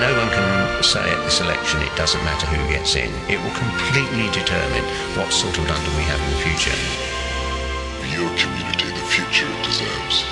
No 0.00 0.16
one 0.16 0.30
can 0.32 0.82
say 0.82 1.04
at 1.12 1.20
this 1.24 1.42
election 1.42 1.82
it 1.82 1.94
doesn't 1.94 2.24
matter 2.24 2.46
who 2.46 2.72
gets 2.72 2.96
in. 2.96 3.12
It 3.28 3.36
will 3.36 3.52
completely 3.52 4.32
determine 4.32 4.80
what 5.12 5.30
sort 5.30 5.52
of 5.58 5.68
London 5.68 5.92
we 5.92 6.08
have 6.08 6.16
in 6.24 6.30
the 6.32 6.40
future. 6.40 6.72
For 8.00 8.08
your 8.08 8.32
community, 8.32 8.88
the 8.96 9.06
future 9.12 9.44
it 9.44 9.60
deserves. 9.62 10.24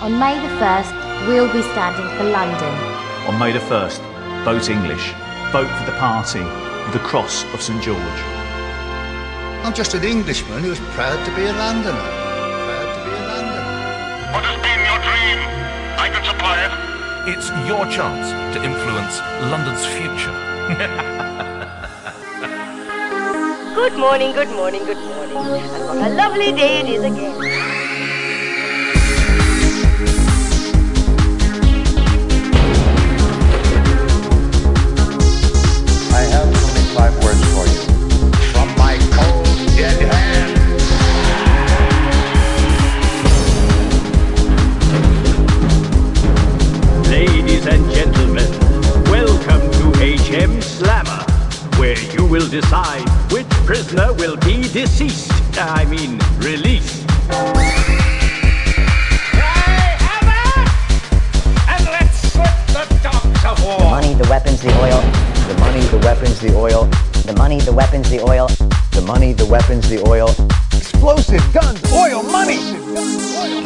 On 0.00 0.18
May 0.18 0.40
the 0.40 0.48
1st, 0.56 1.28
we'll 1.28 1.52
be 1.52 1.60
standing 1.76 2.08
for 2.16 2.24
London. 2.32 2.72
On 3.28 3.38
May 3.38 3.52
the 3.52 3.60
1st, 3.68 4.00
vote 4.48 4.70
English. 4.70 5.12
Vote 5.52 5.68
for 5.68 5.84
the 5.84 5.98
party 6.00 6.40
with 6.40 6.94
the 6.96 7.04
cross 7.04 7.44
of 7.52 7.60
St 7.60 7.82
George. 7.82 8.20
I'm 9.68 9.74
just 9.74 9.92
an 9.92 10.02
Englishman 10.02 10.62
who's 10.64 10.80
proud 10.96 11.20
to 11.26 11.30
be 11.36 11.44
a 11.44 11.52
Londoner. 11.52 11.92
Proud 11.92 12.88
to 12.96 13.00
be 13.04 13.12
a 13.12 13.20
Londoner. 13.20 14.32
What 14.32 14.44
has 14.48 14.56
been 14.64 14.80
your 14.80 15.00
dream? 15.04 15.38
I 16.00 16.08
can 16.08 16.24
supply 16.24 16.64
it. 16.64 16.97
It's 17.26 17.50
your 17.66 17.86
chance 17.86 18.30
to 18.54 18.62
influence 18.62 19.18
London's 19.50 19.84
future. 19.86 20.34
Good 23.74 23.98
morning, 23.98 24.32
good 24.32 24.50
morning, 24.50 24.84
good 24.84 24.98
morning. 24.98 25.36
And 25.36 25.86
what 25.86 25.96
a 25.96 26.14
lovely 26.14 26.52
day 26.52 26.80
it 26.80 26.88
is 26.88 27.04
again. 27.04 27.77
Will 52.48 52.60
decide 52.60 53.08
which 53.32 53.48
prisoner 53.66 54.12
will 54.14 54.36
be 54.36 54.62
deceased. 54.62 55.30
I 55.58 55.84
mean, 55.86 56.18
released. 56.38 57.04
And 61.68 61.84
let's 61.86 62.18
slip 62.32 62.46
the 62.68 63.00
dogs 63.02 63.44
of 63.44 63.64
war. 63.64 63.78
The 63.78 63.84
money, 63.84 64.14
the 64.14 64.28
weapons, 64.28 64.60
the 64.62 64.70
oil. 64.80 65.00
The 65.48 65.56
money, 65.60 65.80
the 65.80 65.98
weapons, 65.98 66.40
the 66.40 66.54
oil. 66.54 66.84
The 67.24 67.34
money, 67.36 67.60
the 67.60 67.72
weapons, 67.72 68.08
the 68.10 68.20
oil. 68.20 68.48
The 68.92 69.04
money, 69.06 69.32
the 69.32 69.46
weapons, 69.46 69.88
the 69.88 70.02
oil. 70.06 70.30
Explosive 70.72 71.52
guns, 71.52 71.82
oil, 71.92 72.22
money. 72.22 72.58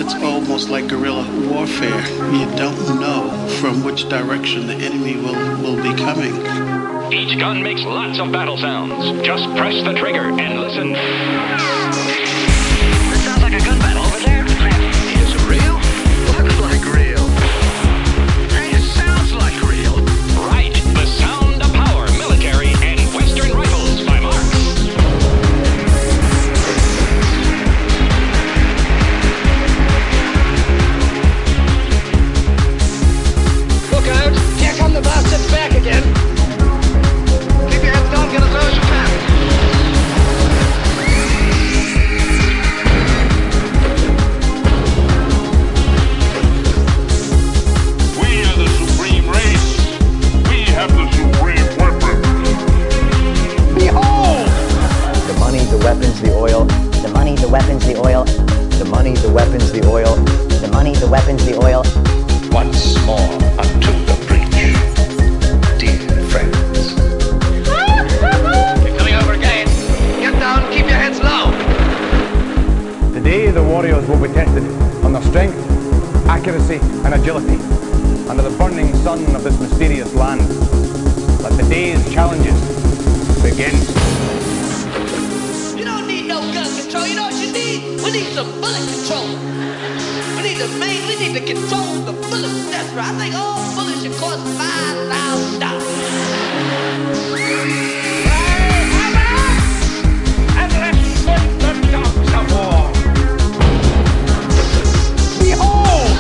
It's 0.01 0.14
almost 0.14 0.70
like 0.70 0.89
guerrilla 0.89 1.24
warfare. 1.49 2.01
You 2.33 2.47
don't 2.57 3.01
know 3.01 3.30
from 3.61 3.85
which 3.85 4.09
direction 4.09 4.66
the 4.66 4.74
enemy 4.74 5.16
will, 5.16 5.37
will 5.62 5.83
be 5.83 5.95
coming. 5.97 7.02
Each 7.13 7.39
gun 7.39 7.63
makes 7.63 7.83
lots 7.83 8.19
of 8.19 8.33
battle 8.33 8.57
sounds. 8.57 9.21
Just 9.21 9.45
press 9.55 9.75
the 9.85 9.93
trigger 9.93 10.33
and 10.33 10.59
listen. 10.59 10.93
This 13.11 13.23
sounds 13.23 13.43
like 13.43 13.53
a 13.53 13.59
gun 13.59 13.79
battle 13.81 14.02
make, 91.33 91.47
we 91.47 91.55
to 91.55 91.61
control 91.61 91.95
the 92.05 92.12
bullets. 92.12 92.70
That's 92.70 92.93
right. 92.95 93.09
I 93.09 93.18
think 93.18 93.35
all 93.35 93.74
bullets 93.74 94.03
should 94.03 94.12
cost 94.20 94.41
five 94.59 94.97
thousand 95.09 95.61
dollars. 95.61 95.83
And 100.59 100.72
let's 100.72 101.05
slip 101.20 101.43
the 101.61 101.72
dogs 101.91 102.33
of 102.33 102.45
war. 102.53 102.93
Behold! 105.41 106.12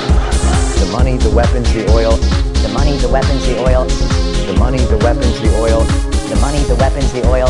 The 0.80 0.86
money, 0.92 1.16
the 1.18 1.30
weapons, 1.30 1.72
the 1.72 1.90
oil. 1.90 2.16
The 2.62 2.68
money, 2.72 2.96
the 2.96 3.08
weapons, 3.08 3.46
the 3.46 3.58
oil. 3.60 3.86
The 3.86 4.56
money, 4.58 4.78
the 4.78 4.98
weapons, 4.98 5.40
the 5.40 5.54
oil. 5.58 5.84
The 6.28 6.36
money, 6.40 6.62
the 6.64 6.76
weapons, 6.76 7.12
the 7.12 7.26
oil. 7.28 7.48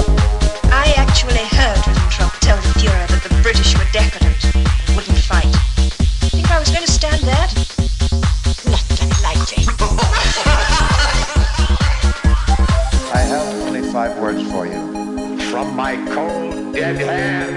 I 0.74 0.94
actually 0.96 1.46
heard 1.46 1.78
Ribbentrop 1.78 2.38
tell 2.40 2.56
the 2.56 2.80
Fuhrer 2.80 3.06
that 3.08 3.22
the 3.22 3.42
British 3.42 3.76
were 3.76 3.86
decadent, 3.92 4.40
my 15.82 15.96
cold, 16.14 16.72
dead 16.72 16.96
hand. 16.96 17.50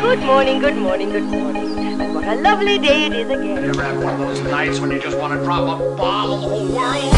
Good 0.00 0.20
morning, 0.20 0.60
good 0.60 0.76
morning, 0.76 1.10
good 1.10 1.24
morning. 1.24 1.76
And 1.76 2.14
what 2.14 2.22
a 2.22 2.36
lovely 2.36 2.78
day 2.78 3.06
it 3.06 3.12
is 3.12 3.28
again. 3.28 3.64
You 3.64 3.70
ever 3.70 3.82
have 3.82 4.00
one 4.00 4.14
of 4.14 4.20
those 4.20 4.40
nights 4.42 4.78
when 4.78 4.92
you 4.92 5.00
just 5.00 5.18
want 5.18 5.36
to 5.36 5.44
drop 5.44 5.80
a 5.80 5.96
bomb 5.96 6.30
on 6.30 6.40
the 6.40 6.46
whole 6.46 6.68
world? 6.68 7.14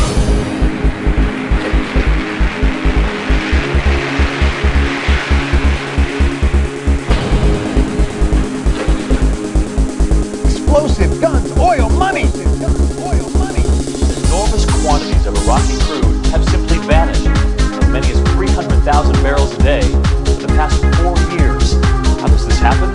Explosive 10.47 11.21
guns, 11.21 11.53
oil, 11.59 11.91
money! 11.91 12.23
Enormous 14.25 14.65
quantities 14.81 15.27
of 15.27 15.37
Iraqi 15.45 15.77
crude 15.85 16.27
have 16.29 16.49
300,000 18.83 19.23
barrels 19.23 19.55
a 19.55 19.63
day 19.63 19.81
for 20.27 20.43
the 20.43 20.49
past 20.59 20.83
four 20.99 21.15
years. 21.39 21.75
How 22.19 22.27
does 22.27 22.45
this 22.45 22.59
happen? 22.59 22.91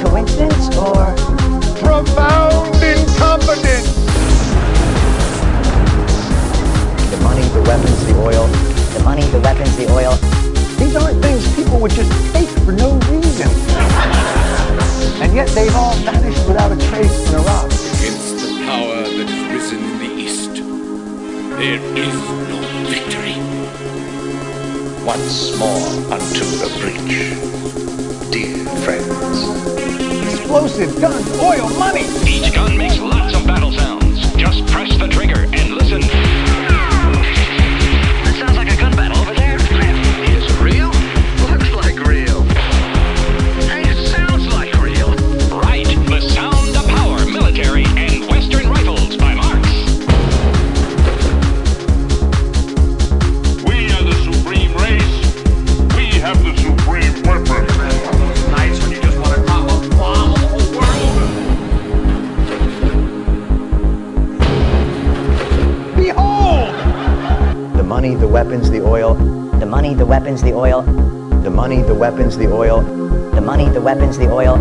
Coincidence 0.00 0.74
or 0.78 1.12
profound 1.76 2.72
incompetence? 2.80 3.92
The 7.10 7.20
money, 7.20 7.44
the 7.52 7.62
weapons, 7.68 8.06
the 8.06 8.16
oil. 8.16 8.46
The 8.96 9.02
money, 9.04 9.24
the 9.26 9.40
weapons, 9.40 9.76
the 9.76 9.92
oil. 9.92 10.16
These 10.80 10.96
aren't 10.96 11.22
things 11.22 11.54
people 11.54 11.78
would 11.80 11.92
just 11.92 12.10
take 12.32 12.48
for 12.64 12.72
no 12.72 12.94
reason. 13.12 13.50
And 15.20 15.34
yet 15.34 15.48
they've 15.48 15.74
all 15.76 15.96
vanished 15.96 16.48
without 16.48 16.72
a 16.72 16.76
trace 16.88 17.28
in 17.28 17.34
Iraq. 17.34 17.66
Against 17.66 18.40
the 18.40 18.64
power 18.64 19.02
that 19.02 19.28
has 19.28 19.52
risen 19.52 19.84
in 19.84 19.98
the 19.98 20.10
East, 20.16 20.54
there 21.58 21.82
is 21.94 22.14
no 22.48 22.88
victory. 22.88 23.21
Once 25.04 25.58
more 25.58 25.88
unto 26.12 26.44
the 26.60 26.68
breach, 26.80 28.30
dear 28.30 28.64
friends. 28.84 30.32
Explosive 30.32 31.00
guns, 31.00 31.38
oil, 31.38 31.68
money! 31.78 32.04
Each 32.26 32.54
gun 32.54 32.76
makes 32.76 32.98
lots 32.98 33.34
of 33.34 33.46
battle 33.46 33.72
sounds. 33.72 34.32
Just 34.36 34.66
press 34.66 34.96
the 34.98 35.08
trigger 35.08 35.46
and 35.52 35.74
listen. 35.74 36.51
Money, 69.92 70.04
the 70.04 70.06
weapons, 70.06 70.42
the 70.42 70.54
oil. 70.54 70.82
The 71.42 71.50
money, 71.50 71.82
the 71.82 71.94
weapons, 71.94 72.38
the 72.38 72.50
oil. 72.50 72.80
The 73.34 73.42
money, 73.42 73.68
the 73.68 73.80
weapons, 73.80 74.16
the 74.16 74.30
oil. 74.32 74.56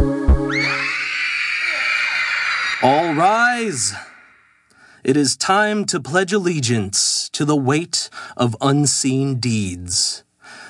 All 2.84 3.14
rise. 3.14 3.94
It 5.06 5.16
is 5.16 5.38
time 5.38 5.86
to 5.86 6.02
pledge 6.02 6.34
allegiance 6.34 7.30
to 7.30 7.46
the 7.46 7.56
weight 7.56 8.10
of 8.36 8.58
unseen 8.60 9.40
deeds, 9.40 10.24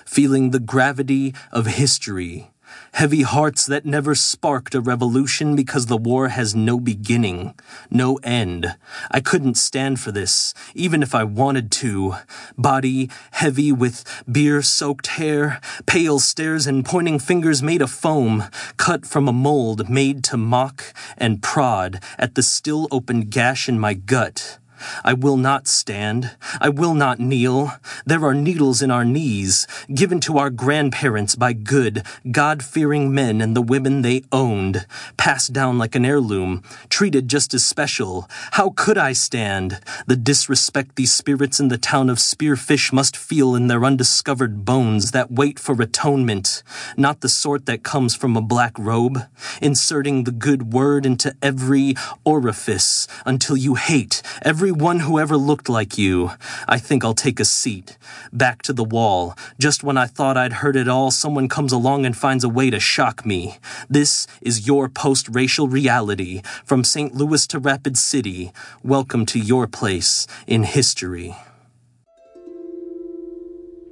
feeling 0.05 0.51
the 0.51 0.59
gravity 0.59 1.33
of 1.51 1.65
history, 1.65 2.50
heavy 2.93 3.21
hearts 3.21 3.65
that 3.65 3.85
never 3.85 4.13
sparked 4.13 4.75
a 4.75 4.81
revolution 4.81 5.55
because 5.55 5.85
the 5.85 5.97
war 5.97 6.29
has 6.29 6.55
no 6.55 6.79
beginning, 6.79 7.53
no 7.89 8.17
end. 8.23 8.75
I 9.09 9.21
couldn't 9.21 9.55
stand 9.55 9.99
for 9.99 10.11
this, 10.11 10.53
even 10.75 11.01
if 11.01 11.15
I 11.15 11.23
wanted 11.23 11.71
to. 11.71 12.15
Body 12.57 13.09
heavy 13.31 13.71
with 13.71 14.03
beer 14.29 14.61
soaked 14.61 15.07
hair, 15.07 15.59
pale 15.85 16.19
stares 16.19 16.67
and 16.67 16.85
pointing 16.85 17.19
fingers 17.19 17.63
made 17.63 17.81
of 17.81 17.91
foam, 17.91 18.45
cut 18.77 19.05
from 19.05 19.27
a 19.27 19.33
mold 19.33 19.89
made 19.89 20.23
to 20.25 20.37
mock 20.37 20.93
and 21.17 21.41
prod 21.41 22.01
at 22.17 22.35
the 22.35 22.43
still 22.43 22.87
open 22.91 23.21
gash 23.21 23.67
in 23.67 23.79
my 23.79 23.93
gut. 23.93 24.59
I 25.03 25.13
will 25.13 25.37
not 25.37 25.67
stand. 25.67 26.31
I 26.59 26.69
will 26.69 26.93
not 26.93 27.19
kneel. 27.19 27.73
There 28.05 28.23
are 28.25 28.33
needles 28.33 28.81
in 28.81 28.91
our 28.91 29.05
knees, 29.05 29.67
given 29.93 30.19
to 30.21 30.37
our 30.37 30.49
grandparents 30.49 31.35
by 31.35 31.53
good, 31.53 32.03
God 32.29 32.63
fearing 32.63 33.13
men 33.13 33.41
and 33.41 33.55
the 33.55 33.61
women 33.61 34.01
they 34.01 34.23
owned, 34.31 34.85
passed 35.17 35.53
down 35.53 35.77
like 35.77 35.95
an 35.95 36.05
heirloom, 36.05 36.63
treated 36.89 37.27
just 37.27 37.53
as 37.53 37.65
special. 37.65 38.29
How 38.51 38.69
could 38.69 38.97
I 38.97 39.13
stand? 39.13 39.79
The 40.07 40.15
disrespect 40.15 40.95
these 40.95 41.13
spirits 41.13 41.59
in 41.59 41.67
the 41.67 41.77
town 41.77 42.09
of 42.09 42.17
Spearfish 42.17 42.93
must 42.93 43.17
feel 43.17 43.55
in 43.55 43.67
their 43.67 43.83
undiscovered 43.83 44.65
bones 44.65 45.11
that 45.11 45.31
wait 45.31 45.59
for 45.59 45.81
atonement, 45.81 46.63
not 46.97 47.21
the 47.21 47.29
sort 47.29 47.65
that 47.65 47.83
comes 47.83 48.15
from 48.15 48.35
a 48.35 48.41
black 48.41 48.77
robe, 48.77 49.27
inserting 49.61 50.23
the 50.23 50.31
good 50.31 50.73
word 50.73 51.05
into 51.05 51.35
every 51.41 51.95
orifice 52.23 53.07
until 53.25 53.57
you 53.57 53.75
hate 53.75 54.21
every 54.41 54.70
one 54.71 55.01
who 55.01 55.19
ever 55.19 55.37
looked 55.37 55.69
like 55.69 55.97
you. 55.97 56.31
I 56.67 56.77
think 56.77 57.03
I'll 57.03 57.13
take 57.13 57.39
a 57.39 57.45
seat. 57.45 57.97
Back 58.31 58.61
to 58.63 58.73
the 58.73 58.83
wall. 58.83 59.35
Just 59.59 59.83
when 59.83 59.97
I 59.97 60.05
thought 60.05 60.37
I'd 60.37 60.53
heard 60.53 60.75
it 60.75 60.87
all, 60.87 61.11
someone 61.11 61.47
comes 61.47 61.71
along 61.71 62.05
and 62.05 62.15
finds 62.15 62.43
a 62.43 62.49
way 62.49 62.69
to 62.69 62.79
shock 62.79 63.25
me. 63.25 63.57
This 63.89 64.27
is 64.41 64.67
your 64.67 64.89
post 64.89 65.27
racial 65.29 65.67
reality. 65.67 66.41
From 66.65 66.83
St. 66.83 67.13
Louis 67.13 67.45
to 67.47 67.59
Rapid 67.59 67.97
City. 67.97 68.51
Welcome 68.83 69.25
to 69.27 69.39
your 69.39 69.67
place 69.67 70.27
in 70.47 70.63
history. 70.63 71.35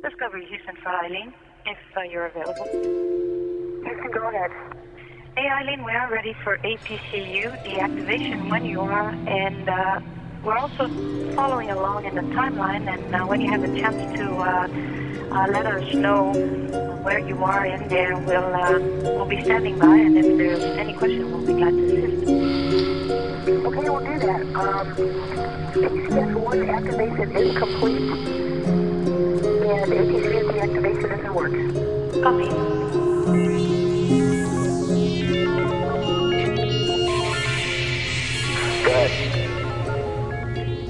Discovery 0.04 0.46
Houston 0.46 0.76
for 0.78 0.90
Eileen, 0.90 1.34
if 1.66 1.78
uh, 1.98 2.02
you're 2.02 2.28
available. 2.28 2.66
Houston, 3.84 4.12
go 4.12 4.30
ahead. 4.30 4.52
Hey, 5.36 5.48
Eileen, 5.48 5.84
we 5.84 5.92
are 5.94 6.12
ready 6.12 6.36
for 6.44 6.58
APCU 6.58 7.64
deactivation 7.64 8.50
when 8.50 8.66
you 8.66 8.82
are, 8.82 9.10
and 9.10 9.70
uh, 9.70 10.02
we're 10.44 10.58
also 10.58 10.88
following 11.36 11.70
along 11.72 12.06
in 12.06 12.16
the 12.16 12.22
timeline. 12.22 12.88
And 12.88 13.16
uh, 13.16 13.26
when 13.26 13.42
you 13.42 13.50
have 13.50 13.64
a 13.64 13.80
chance 13.80 14.18
to 14.18 14.36
uh, 14.36 14.68
uh, 15.32 15.48
let 15.52 15.66
us 15.66 15.94
know 15.94 16.34
where 17.04 17.20
you 17.20 17.44
are 17.44 17.66
in 17.66 17.88
there, 17.88 18.18
we'll 18.18 18.56
uh, 18.56 18.80
we'll 19.16 19.26
be 19.26 19.42
standing 19.44 19.78
by. 19.78 19.96
And 19.96 20.18
if 20.18 20.38
there's 20.38 20.64
any 20.78 20.94
question, 20.94 21.32
we'll 21.32 21.46
be 21.46 21.54
glad 21.54 21.72
to 21.72 21.86
assist. 21.86 22.30
Okay, 23.50 23.90
we'll 23.90 24.00
do 24.00 24.20
that. 24.20 24.42
Um, 24.56 24.96
PCS1 25.74 26.70
activation 26.70 27.36
is 27.36 27.58
complete, 27.58 28.02
and 29.70 29.92
APCU 29.92 30.42
deactivation 30.52 31.20
is 31.20 31.26
in 31.26 31.34
works. 31.34 32.24
Copy. 32.24 33.69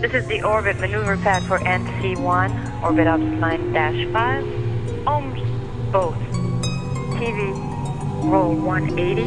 This 0.09 0.23
is 0.23 0.27
the 0.27 0.41
orbit 0.41 0.79
maneuver 0.79 1.17
pad 1.17 1.43
for 1.43 1.59
NC1, 1.59 2.81
orbit 2.81 3.05
ops 3.05 3.21
9-5. 3.21 5.03
OMS, 5.05 5.91
both. 5.91 6.15
TV, 7.13 7.53
roll 8.23 8.55
180. 8.55 9.21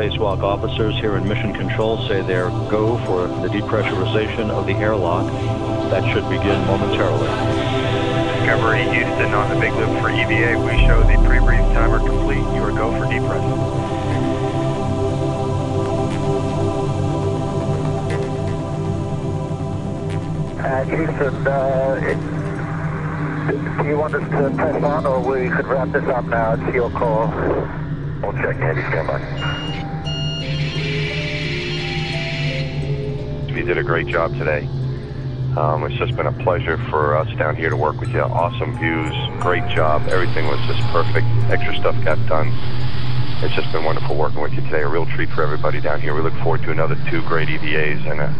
Spacewalk 0.00 0.42
officers 0.42 0.94
here 0.94 1.18
in 1.18 1.28
Mission 1.28 1.52
Control 1.52 1.98
say 2.08 2.22
they're 2.22 2.48
go 2.70 2.96
for 3.04 3.28
the 3.28 3.48
depressurization 3.48 4.48
of 4.48 4.64
the 4.64 4.72
airlock. 4.72 5.30
That 5.90 6.10
should 6.10 6.26
begin 6.30 6.58
momentarily. 6.66 7.28
Discovery 8.38 8.84
Houston 8.94 9.34
on 9.34 9.50
the 9.50 9.60
Big 9.60 9.74
Loop 9.74 10.00
for 10.00 10.08
EVA. 10.08 10.58
We 10.58 10.86
show 10.86 11.02
the 11.02 11.22
pre-brief 11.28 11.60
timer 11.74 11.98
complete. 11.98 12.38
You 12.38 12.62
are 12.62 12.72
go 12.72 12.90
for 12.98 13.12
depress. 13.12 13.44
Uh, 20.64 20.84
Houston, 20.84 21.46
uh, 21.46 22.00
it, 22.08 23.82
do 23.82 23.86
you 23.86 23.98
want 23.98 24.14
us 24.14 24.22
to 24.22 24.56
press 24.56 24.82
on 24.82 25.04
or 25.04 25.20
we 25.20 25.50
could 25.50 25.66
wrap 25.66 25.92
this 25.92 26.04
up 26.04 26.24
now? 26.24 26.54
It's 26.54 26.74
your 26.74 26.90
call. 26.90 27.28
We'll 28.22 28.32
check 28.32 28.56
Andy, 28.60 28.80
stand 28.80 29.49
You 33.60 33.66
did 33.66 33.76
a 33.76 33.84
great 33.84 34.06
job 34.06 34.32
today. 34.38 34.66
Um, 35.54 35.84
it's 35.84 35.94
just 35.96 36.16
been 36.16 36.24
a 36.24 36.32
pleasure 36.32 36.78
for 36.88 37.14
us 37.14 37.28
down 37.36 37.56
here 37.56 37.68
to 37.68 37.76
work 37.76 38.00
with 38.00 38.08
you. 38.08 38.20
Awesome 38.22 38.72
views, 38.78 39.12
great 39.42 39.68
job. 39.68 40.08
Everything 40.08 40.46
was 40.46 40.58
just 40.66 40.80
perfect. 40.88 41.26
Extra 41.52 41.76
stuff 41.76 41.94
got 42.02 42.16
done. 42.26 42.48
It's 43.44 43.54
just 43.54 43.70
been 43.70 43.84
wonderful 43.84 44.16
working 44.16 44.40
with 44.40 44.54
you 44.54 44.62
today. 44.62 44.80
A 44.80 44.88
real 44.88 45.04
treat 45.04 45.28
for 45.28 45.42
everybody 45.42 45.78
down 45.78 46.00
here. 46.00 46.14
We 46.14 46.22
look 46.22 46.32
forward 46.40 46.62
to 46.62 46.70
another 46.70 46.96
two 47.10 47.20
great 47.28 47.48
EVAs 47.48 48.10
and 48.10 48.22
a 48.22 48.34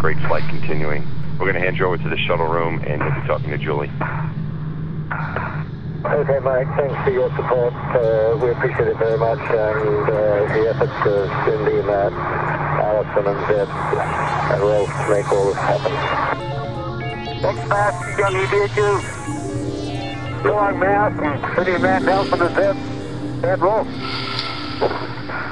great 0.00 0.18
flight 0.26 0.42
continuing. 0.48 1.06
We're 1.38 1.46
going 1.46 1.54
to 1.54 1.60
hand 1.60 1.78
you 1.78 1.86
over 1.86 1.96
to 1.96 2.08
the 2.08 2.18
shuttle 2.26 2.48
room, 2.48 2.82
and 2.84 3.00
you'll 3.00 3.22
be 3.22 3.28
talking 3.28 3.50
to 3.50 3.58
Julie. 3.58 3.92
Okay, 6.04 6.38
Mike, 6.40 6.66
thanks 6.74 6.98
for 7.04 7.10
your 7.10 7.30
support. 7.36 7.72
Uh, 7.94 8.36
we 8.42 8.50
appreciate 8.50 8.88
it 8.88 8.96
very 8.98 9.18
much, 9.18 9.38
and 9.38 10.10
uh, 10.10 10.52
the 10.52 10.68
efforts 10.74 11.06
of 11.06 11.30
Cindy, 11.46 11.78
and 11.78 11.86
Matt, 11.86 12.63
Allison, 13.04 13.26
and 13.26 13.46
Zed, 13.46 13.68
and 13.68 14.62
Rolf 14.62 14.88
to 14.88 15.08
make 15.10 15.30
all 15.32 15.46
this 15.46 15.56
happen. 15.56 15.92
Thanks, 17.42 17.68
Matt, 17.68 17.94
young 18.18 18.34
EVA2. 18.34 19.02
So 20.42 20.54
long, 20.54 20.78
Matt, 20.78 21.12
and 21.12 21.56
Cindy, 21.56 21.78
Matt, 21.82 22.02
Nelson, 22.02 22.42
and 22.42 22.56
Zed, 22.56 22.76
and 23.44 23.62
Rolf. 23.62 23.86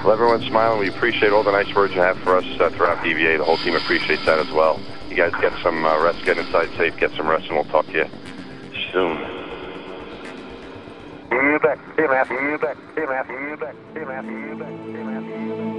Well, 0.05 0.12
everyone's 0.12 0.44
smiling. 0.46 0.80
We 0.80 0.88
appreciate 0.88 1.32
all 1.32 1.42
the 1.42 1.53
nice 1.53 1.72
words 1.74 1.94
you 1.94 2.00
have 2.00 2.18
for 2.18 2.36
us 2.36 2.44
uh, 2.59 2.70
throughout 2.70 3.03
the 3.03 3.11
EVA. 3.11 3.38
The 3.38 3.44
whole 3.44 3.59
team 3.59 3.76
appreciates 3.76 4.24
that 4.26 4.38
as 4.38 4.50
well. 4.50 4.80
You 5.09 5.16
guys 5.16 5.32
get 5.40 5.53
some 5.62 5.84
uh, 5.84 5.98
rest, 6.03 6.24
get 6.24 6.38
inside 6.38 6.70
safe, 6.76 6.96
get 6.98 7.12
some 7.16 7.28
rest, 7.28 7.46
and 7.46 7.57
we'll 7.57 7.64
talk 7.66 7.86
to 7.86 7.92
you 7.92 8.07
soon. 8.92 9.18
You 11.30 11.59
bet. 11.62 11.78
See 11.96 12.03
you, 12.03 12.09
Matt. 12.09 12.30
You 12.30 12.59
bet. 12.61 12.76
See 12.94 13.00
you, 13.00 13.09
Matt. 13.09 13.28
You 13.28 13.57
bet. 13.59 13.74
See 13.94 14.00
you, 14.00 14.07
Matt. 14.07 14.24
You 14.24 14.57
bet. 14.59 15.72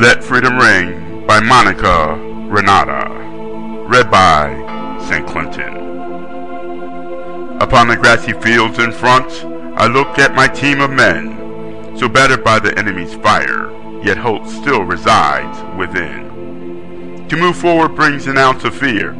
Let 0.00 0.22
Freedom 0.22 0.56
Ring 0.56 1.26
by 1.26 1.40
Monica 1.40 2.14
Renata. 2.48 3.10
Read 3.88 4.10
by 4.10 4.98
St. 5.08 5.26
Clinton. 5.26 5.76
Upon 7.60 7.88
the 7.88 7.96
grassy 7.96 8.32
fields 8.34 8.78
in 8.78 8.92
front, 8.92 9.44
I 9.76 9.86
look 9.88 10.18
at 10.18 10.34
my 10.34 10.46
team 10.46 10.80
of 10.80 10.90
men, 10.90 11.96
so 11.96 12.08
battered 12.08 12.44
by 12.44 12.60
the 12.60 12.78
enemy's 12.78 13.14
fire, 13.14 13.70
yet 14.04 14.16
hope 14.16 14.46
still 14.46 14.82
resides 14.82 15.58
within. 15.76 17.26
To 17.28 17.36
move 17.36 17.56
forward 17.56 17.96
brings 17.96 18.26
an 18.28 18.38
ounce 18.38 18.62
of 18.64 18.76
fear, 18.76 19.12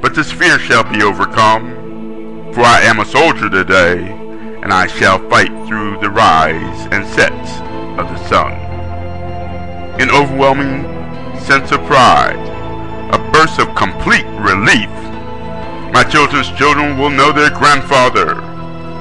but 0.00 0.14
this 0.14 0.32
fear 0.32 0.58
shall 0.58 0.84
be 0.84 1.02
overcome. 1.02 2.52
For 2.54 2.62
I 2.62 2.80
am 2.82 3.00
a 3.00 3.04
soldier 3.04 3.50
today, 3.50 4.23
and 4.64 4.72
I 4.72 4.86
shall 4.86 5.18
fight 5.28 5.52
through 5.68 5.98
the 6.00 6.08
rise 6.08 6.88
and 6.90 7.06
sets 7.06 7.60
of 8.00 8.08
the 8.08 8.28
sun. 8.28 8.52
An 10.00 10.10
overwhelming 10.10 10.84
sense 11.38 11.70
of 11.70 11.84
pride, 11.84 12.40
a 13.12 13.18
burst 13.30 13.60
of 13.60 13.76
complete 13.76 14.24
relief. 14.40 14.88
My 15.92 16.02
children's 16.02 16.50
children 16.52 16.98
will 16.98 17.10
know 17.10 17.30
their 17.30 17.50
grandfather, 17.50 18.40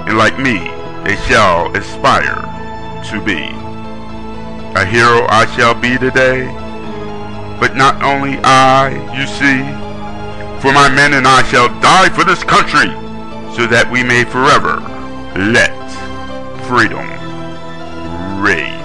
and 0.05 0.18
like 0.18 0.38
me, 0.38 0.59
they 1.05 1.16
shall 1.28 1.74
aspire 1.78 2.43
to 3.09 3.24
be. 3.24 3.47
A 4.76 4.84
hero 4.84 5.26
I 5.30 5.47
shall 5.55 5.74
be 5.74 5.97
today, 5.97 6.43
but 7.57 7.78
not 7.78 8.03
only 8.03 8.38
I, 8.43 8.89
you 9.16 9.26
see, 9.26 9.64
for 10.61 10.74
my 10.74 10.93
men 10.93 11.14
and 11.14 11.26
I 11.26 11.41
shall 11.43 11.70
die 11.80 12.09
for 12.09 12.26
this 12.26 12.43
country, 12.43 12.91
so 13.55 13.66
that 13.66 13.88
we 13.89 14.03
may 14.03 14.26
forever 14.26 14.93
let 15.36 15.90
freedom 16.68 17.10
reign. 18.42 18.83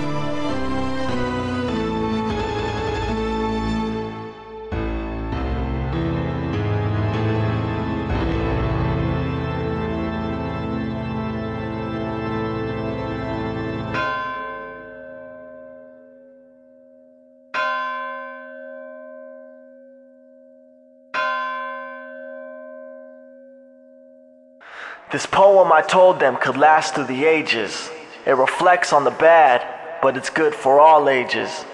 This 25.10 25.24
poem 25.24 25.72
I 25.72 25.80
told 25.80 26.20
them 26.20 26.36
could 26.36 26.58
last 26.58 26.94
through 26.94 27.06
the 27.06 27.24
ages. 27.24 27.90
It 28.26 28.32
reflects 28.32 28.92
on 28.92 29.04
the 29.04 29.10
bad, 29.10 29.66
but 30.02 30.18
it's 30.18 30.28
good 30.28 30.54
for 30.54 30.80
all 30.80 31.08
ages. 31.08 31.64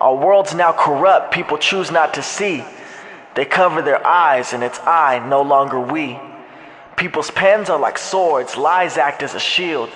Our 0.00 0.16
world's 0.16 0.52
now 0.52 0.72
corrupt, 0.72 1.32
people 1.32 1.58
choose 1.58 1.92
not 1.92 2.14
to 2.14 2.22
see. 2.22 2.64
They 3.36 3.44
cover 3.44 3.82
their 3.82 4.04
eyes, 4.04 4.52
and 4.52 4.64
it's 4.64 4.80
I, 4.80 5.24
no 5.28 5.42
longer 5.42 5.78
we. 5.78 6.18
People's 6.96 7.30
pens 7.30 7.70
are 7.70 7.78
like 7.78 7.98
swords, 7.98 8.56
lies 8.56 8.96
act 8.96 9.22
as 9.22 9.34
a 9.34 9.40
shield, 9.40 9.90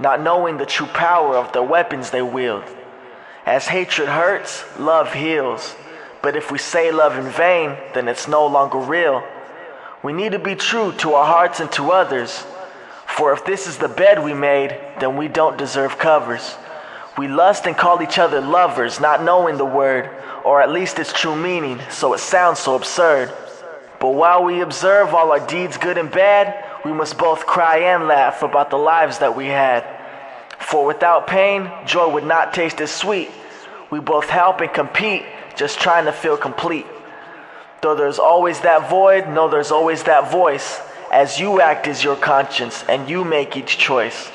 not 0.00 0.20
knowing 0.20 0.56
the 0.56 0.66
true 0.66 0.88
power 0.88 1.36
of 1.36 1.52
the 1.52 1.62
weapons 1.62 2.10
they 2.10 2.22
wield. 2.22 2.64
As 3.46 3.68
hatred 3.68 4.08
hurts, 4.08 4.64
love 4.76 5.14
heals. 5.14 5.76
But 6.20 6.34
if 6.34 6.50
we 6.50 6.58
say 6.58 6.90
love 6.90 7.16
in 7.16 7.30
vain, 7.30 7.76
then 7.94 8.08
it's 8.08 8.26
no 8.26 8.44
longer 8.46 8.78
real. 8.78 9.22
We 10.04 10.12
need 10.12 10.32
to 10.32 10.38
be 10.38 10.54
true 10.54 10.92
to 10.98 11.14
our 11.14 11.24
hearts 11.24 11.60
and 11.60 11.72
to 11.72 11.90
others. 11.90 12.44
For 13.06 13.32
if 13.32 13.46
this 13.46 13.66
is 13.66 13.78
the 13.78 13.88
bed 13.88 14.22
we 14.22 14.34
made, 14.34 14.78
then 15.00 15.16
we 15.16 15.28
don't 15.28 15.56
deserve 15.56 15.96
covers. 15.96 16.56
We 17.16 17.26
lust 17.26 17.66
and 17.66 17.74
call 17.74 18.02
each 18.02 18.18
other 18.18 18.42
lovers, 18.42 19.00
not 19.00 19.24
knowing 19.24 19.56
the 19.56 19.64
word, 19.64 20.10
or 20.44 20.60
at 20.60 20.70
least 20.70 20.98
its 20.98 21.10
true 21.10 21.34
meaning, 21.34 21.80
so 21.88 22.12
it 22.12 22.18
sounds 22.18 22.58
so 22.58 22.74
absurd. 22.74 23.32
But 23.98 24.10
while 24.10 24.44
we 24.44 24.60
observe 24.60 25.14
all 25.14 25.32
our 25.32 25.46
deeds, 25.46 25.78
good 25.78 25.96
and 25.96 26.10
bad, 26.10 26.62
we 26.84 26.92
must 26.92 27.16
both 27.16 27.46
cry 27.46 27.78
and 27.78 28.06
laugh 28.06 28.42
about 28.42 28.68
the 28.68 28.76
lives 28.76 29.20
that 29.20 29.34
we 29.34 29.46
had. 29.46 29.86
For 30.58 30.84
without 30.84 31.26
pain, 31.26 31.70
joy 31.86 32.12
would 32.12 32.26
not 32.26 32.52
taste 32.52 32.82
as 32.82 32.90
sweet. 32.90 33.30
We 33.88 34.00
both 34.00 34.28
help 34.28 34.60
and 34.60 34.70
compete, 34.70 35.22
just 35.56 35.80
trying 35.80 36.04
to 36.04 36.12
feel 36.12 36.36
complete. 36.36 36.84
Though 37.84 37.94
there's 37.94 38.18
always 38.18 38.60
that 38.60 38.88
void, 38.88 39.28
no, 39.28 39.46
there's 39.46 39.70
always 39.70 40.04
that 40.04 40.30
voice. 40.30 40.80
As 41.12 41.38
you 41.38 41.60
act 41.60 41.86
is 41.86 42.02
your 42.02 42.16
conscience, 42.16 42.82
and 42.88 43.10
you 43.10 43.26
make 43.26 43.58
each 43.58 43.76
choice. 43.76 44.32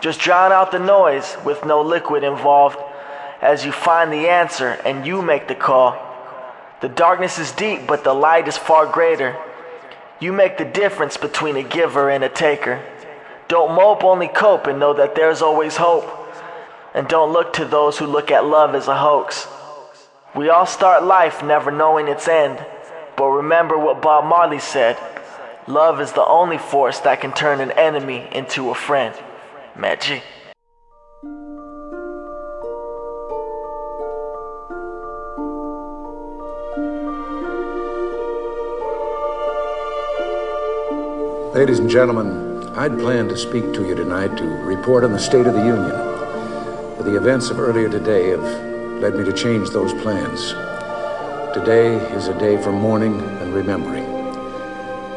Just 0.00 0.20
drown 0.20 0.52
out 0.52 0.70
the 0.70 0.78
noise 0.78 1.36
with 1.44 1.64
no 1.64 1.82
liquid 1.82 2.22
involved 2.22 2.78
as 3.42 3.64
you 3.64 3.72
find 3.72 4.12
the 4.12 4.28
answer 4.28 4.78
and 4.84 5.04
you 5.04 5.22
make 5.22 5.48
the 5.48 5.56
call. 5.56 5.98
The 6.82 6.88
darkness 6.88 7.40
is 7.40 7.50
deep, 7.50 7.88
but 7.88 8.04
the 8.04 8.14
light 8.14 8.46
is 8.46 8.56
far 8.56 8.86
greater. 8.86 9.36
You 10.20 10.32
make 10.32 10.56
the 10.56 10.64
difference 10.64 11.16
between 11.16 11.56
a 11.56 11.64
giver 11.64 12.08
and 12.08 12.22
a 12.22 12.28
taker. 12.28 12.80
Don't 13.48 13.74
mope, 13.74 14.04
only 14.04 14.28
cope, 14.28 14.68
and 14.68 14.78
know 14.78 14.94
that 14.94 15.16
there's 15.16 15.42
always 15.42 15.78
hope. 15.78 16.08
And 16.94 17.08
don't 17.08 17.32
look 17.32 17.54
to 17.54 17.64
those 17.64 17.98
who 17.98 18.06
look 18.06 18.30
at 18.30 18.44
love 18.44 18.76
as 18.76 18.86
a 18.86 18.96
hoax. 18.96 19.48
We 20.36 20.48
all 20.48 20.66
start 20.66 21.02
life 21.02 21.42
never 21.42 21.72
knowing 21.72 22.06
its 22.06 22.28
end. 22.28 22.64
But 23.16 23.28
remember 23.28 23.78
what 23.78 24.02
Bob 24.02 24.24
Marley 24.24 24.58
said 24.58 24.98
love 25.66 26.00
is 26.00 26.12
the 26.12 26.26
only 26.26 26.58
force 26.58 27.00
that 27.00 27.20
can 27.20 27.32
turn 27.32 27.60
an 27.60 27.70
enemy 27.72 28.28
into 28.32 28.70
a 28.70 28.74
friend. 28.74 29.14
Magic. 29.76 30.22
Ladies 41.54 41.78
and 41.78 41.88
gentlemen, 41.88 42.66
I'd 42.76 42.98
planned 42.98 43.28
to 43.28 43.36
speak 43.36 43.72
to 43.74 43.86
you 43.86 43.94
tonight 43.94 44.36
to 44.38 44.44
report 44.44 45.04
on 45.04 45.12
the 45.12 45.20
State 45.20 45.46
of 45.46 45.54
the 45.54 45.64
Union. 45.64 45.90
But 46.96 47.04
the 47.04 47.16
events 47.16 47.48
of 47.50 47.60
earlier 47.60 47.88
today 47.88 48.30
have 48.30 48.42
led 49.00 49.14
me 49.14 49.24
to 49.24 49.32
change 49.32 49.70
those 49.70 49.92
plans. 50.02 50.52
Today 51.54 51.94
is 52.16 52.26
a 52.26 52.36
day 52.36 52.60
for 52.60 52.72
mourning 52.72 53.20
and 53.20 53.54
remembering. 53.54 54.02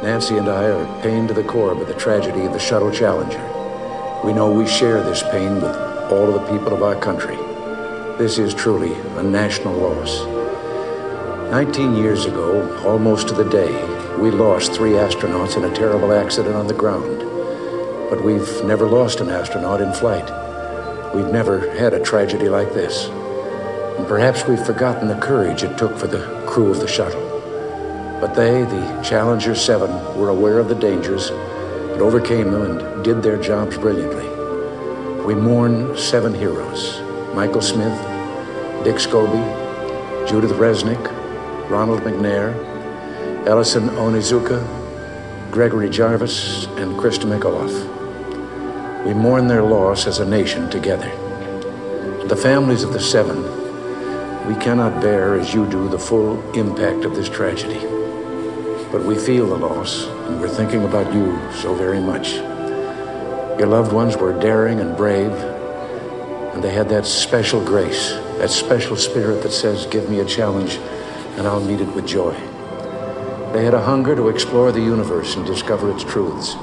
Nancy 0.04 0.38
and 0.38 0.48
I 0.48 0.66
are 0.66 1.02
pained 1.02 1.30
to 1.30 1.34
the 1.34 1.44
core 1.44 1.74
by 1.74 1.84
the 1.86 1.96
tragedy 1.96 2.46
of 2.46 2.54
the 2.54 2.60
Shuttle 2.60 2.92
Challenger. 2.92 3.42
We 4.24 4.34
know 4.34 4.52
we 4.52 4.68
share 4.68 5.02
this 5.02 5.24
pain 5.32 5.56
with 5.56 5.76
all 6.12 6.32
of 6.32 6.36
the 6.36 6.52
people 6.52 6.76
of 6.76 6.84
our 6.84 6.96
country. 6.96 7.38
This 8.20 8.38
is 8.38 8.54
truly 8.54 8.94
a 9.18 9.24
national 9.24 9.74
loss. 9.78 10.28
19 11.50 11.96
years 11.96 12.26
ago, 12.26 12.86
almost 12.86 13.30
to 13.30 13.34
the 13.34 13.50
day, 13.50 13.74
we 14.20 14.30
lost 14.30 14.74
three 14.74 14.92
astronauts 14.92 15.58
in 15.58 15.64
a 15.64 15.76
terrible 15.76 16.14
accident 16.14 16.54
on 16.54 16.68
the 16.68 16.74
ground. 16.76 17.18
But 18.12 18.24
we've 18.24 18.64
never 18.64 18.88
lost 18.88 19.22
an 19.22 19.30
astronaut 19.30 19.82
in 19.82 19.92
flight. 19.92 20.30
We've 21.16 21.34
never 21.34 21.76
had 21.78 21.96
a 21.96 22.00
tragedy 22.00 22.48
like 22.48 22.74
this. 22.74 23.10
And 23.98 24.08
perhaps 24.08 24.46
we've 24.48 24.64
forgotten 24.64 25.08
the 25.08 25.16
courage 25.16 25.64
it 25.64 25.78
took 25.78 25.98
for 25.98 26.08
the 26.08 26.44
crew 26.48 26.70
of 26.70 26.80
the 26.80 26.88
shuttle. 26.88 27.22
But 28.22 28.34
they, 28.36 28.64
the 28.64 29.02
Challenger 29.04 29.56
7, 29.56 30.18
were 30.18 30.30
aware 30.30 30.60
of 30.60 30.70
the 30.70 30.76
dangers 30.76 31.30
and 31.30 32.02
overcame 32.02 32.52
them 32.52 32.62
and 32.62 33.04
did 33.04 33.24
their 33.24 33.38
jobs 33.38 33.78
brilliantly. 33.78 34.28
We 35.26 35.36
mourn 35.36 35.98
seven 35.98 36.34
heroes 36.34 37.02
Michael 37.34 37.62
Smith, 37.62 37.98
Dick 38.84 38.96
Scobee, 38.96 40.28
Judith 40.28 40.52
Resnik, 40.52 41.70
Ronald 41.70 42.02
McNair, 42.02 42.56
Ellison 43.48 43.90
Onizuka, 43.90 44.66
Gregory 45.52 45.90
Jarvis, 45.90 46.66
and 46.78 46.96
Christa 46.98 47.26
McAuliffe. 47.26 49.06
We 49.06 49.14
mourn 49.14 49.48
their 49.48 49.64
loss 49.64 50.06
as 50.06 50.20
a 50.20 50.26
nation 50.26 50.70
together. 50.70 51.10
The 52.28 52.36
families 52.36 52.84
of 52.84 52.94
the 52.94 53.00
seven, 53.00 53.67
we 54.48 54.56
cannot 54.56 55.02
bear 55.02 55.36
as 55.38 55.54
you 55.54 55.70
do 55.70 55.90
the 55.90 56.00
full 56.00 56.40
impact 56.54 57.04
of 57.04 57.14
this 57.14 57.28
tragedy. 57.28 57.80
But 58.94 59.04
we 59.04 59.16
feel 59.16 59.48
the 59.48 59.58
loss, 59.58 60.06
and 60.06 60.40
we're 60.40 60.48
thinking 60.48 60.86
about 60.86 61.14
you 61.14 61.38
so 61.52 61.76
very 61.76 62.00
much. 62.00 62.36
Your 63.60 63.68
loved 63.68 63.92
ones 63.92 64.16
were 64.16 64.40
daring 64.40 64.80
and 64.80 64.96
brave, 64.96 65.34
and 65.34 66.64
they 66.64 66.72
had 66.72 66.88
that 66.90 67.06
special 67.06 67.62
grace, 67.62 68.12
that 68.40 68.50
special 68.50 68.96
spirit 68.96 69.44
that 69.44 69.52
says, 69.52 69.86
Give 69.88 70.10
me 70.10 70.22
a 70.22 70.26
challenge, 70.26 70.78
and 71.36 71.46
I'll 71.46 71.60
meet 71.60 71.82
it 71.82 71.94
with 71.94 72.08
joy. 72.08 72.32
They 73.52 73.66
had 73.66 73.74
a 73.74 73.84
hunger 73.84 74.16
to 74.16 74.30
explore 74.30 74.72
the 74.72 74.80
universe 74.80 75.36
and 75.36 75.46
discover 75.46 75.92
its 75.92 76.06
truths. 76.06 76.56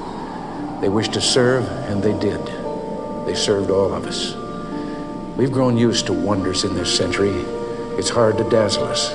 They 0.81 0.89
wished 0.89 1.13
to 1.13 1.21
serve, 1.21 1.67
and 1.87 2.01
they 2.01 2.17
did. 2.17 2.43
They 3.27 3.35
served 3.35 3.69
all 3.69 3.93
of 3.93 4.07
us. 4.07 4.33
We've 5.37 5.51
grown 5.51 5.77
used 5.77 6.07
to 6.07 6.13
wonders 6.13 6.63
in 6.63 6.73
this 6.73 6.95
century. 6.95 7.45
It's 7.97 8.09
hard 8.09 8.37
to 8.39 8.49
dazzle 8.49 8.83
us. 8.83 9.13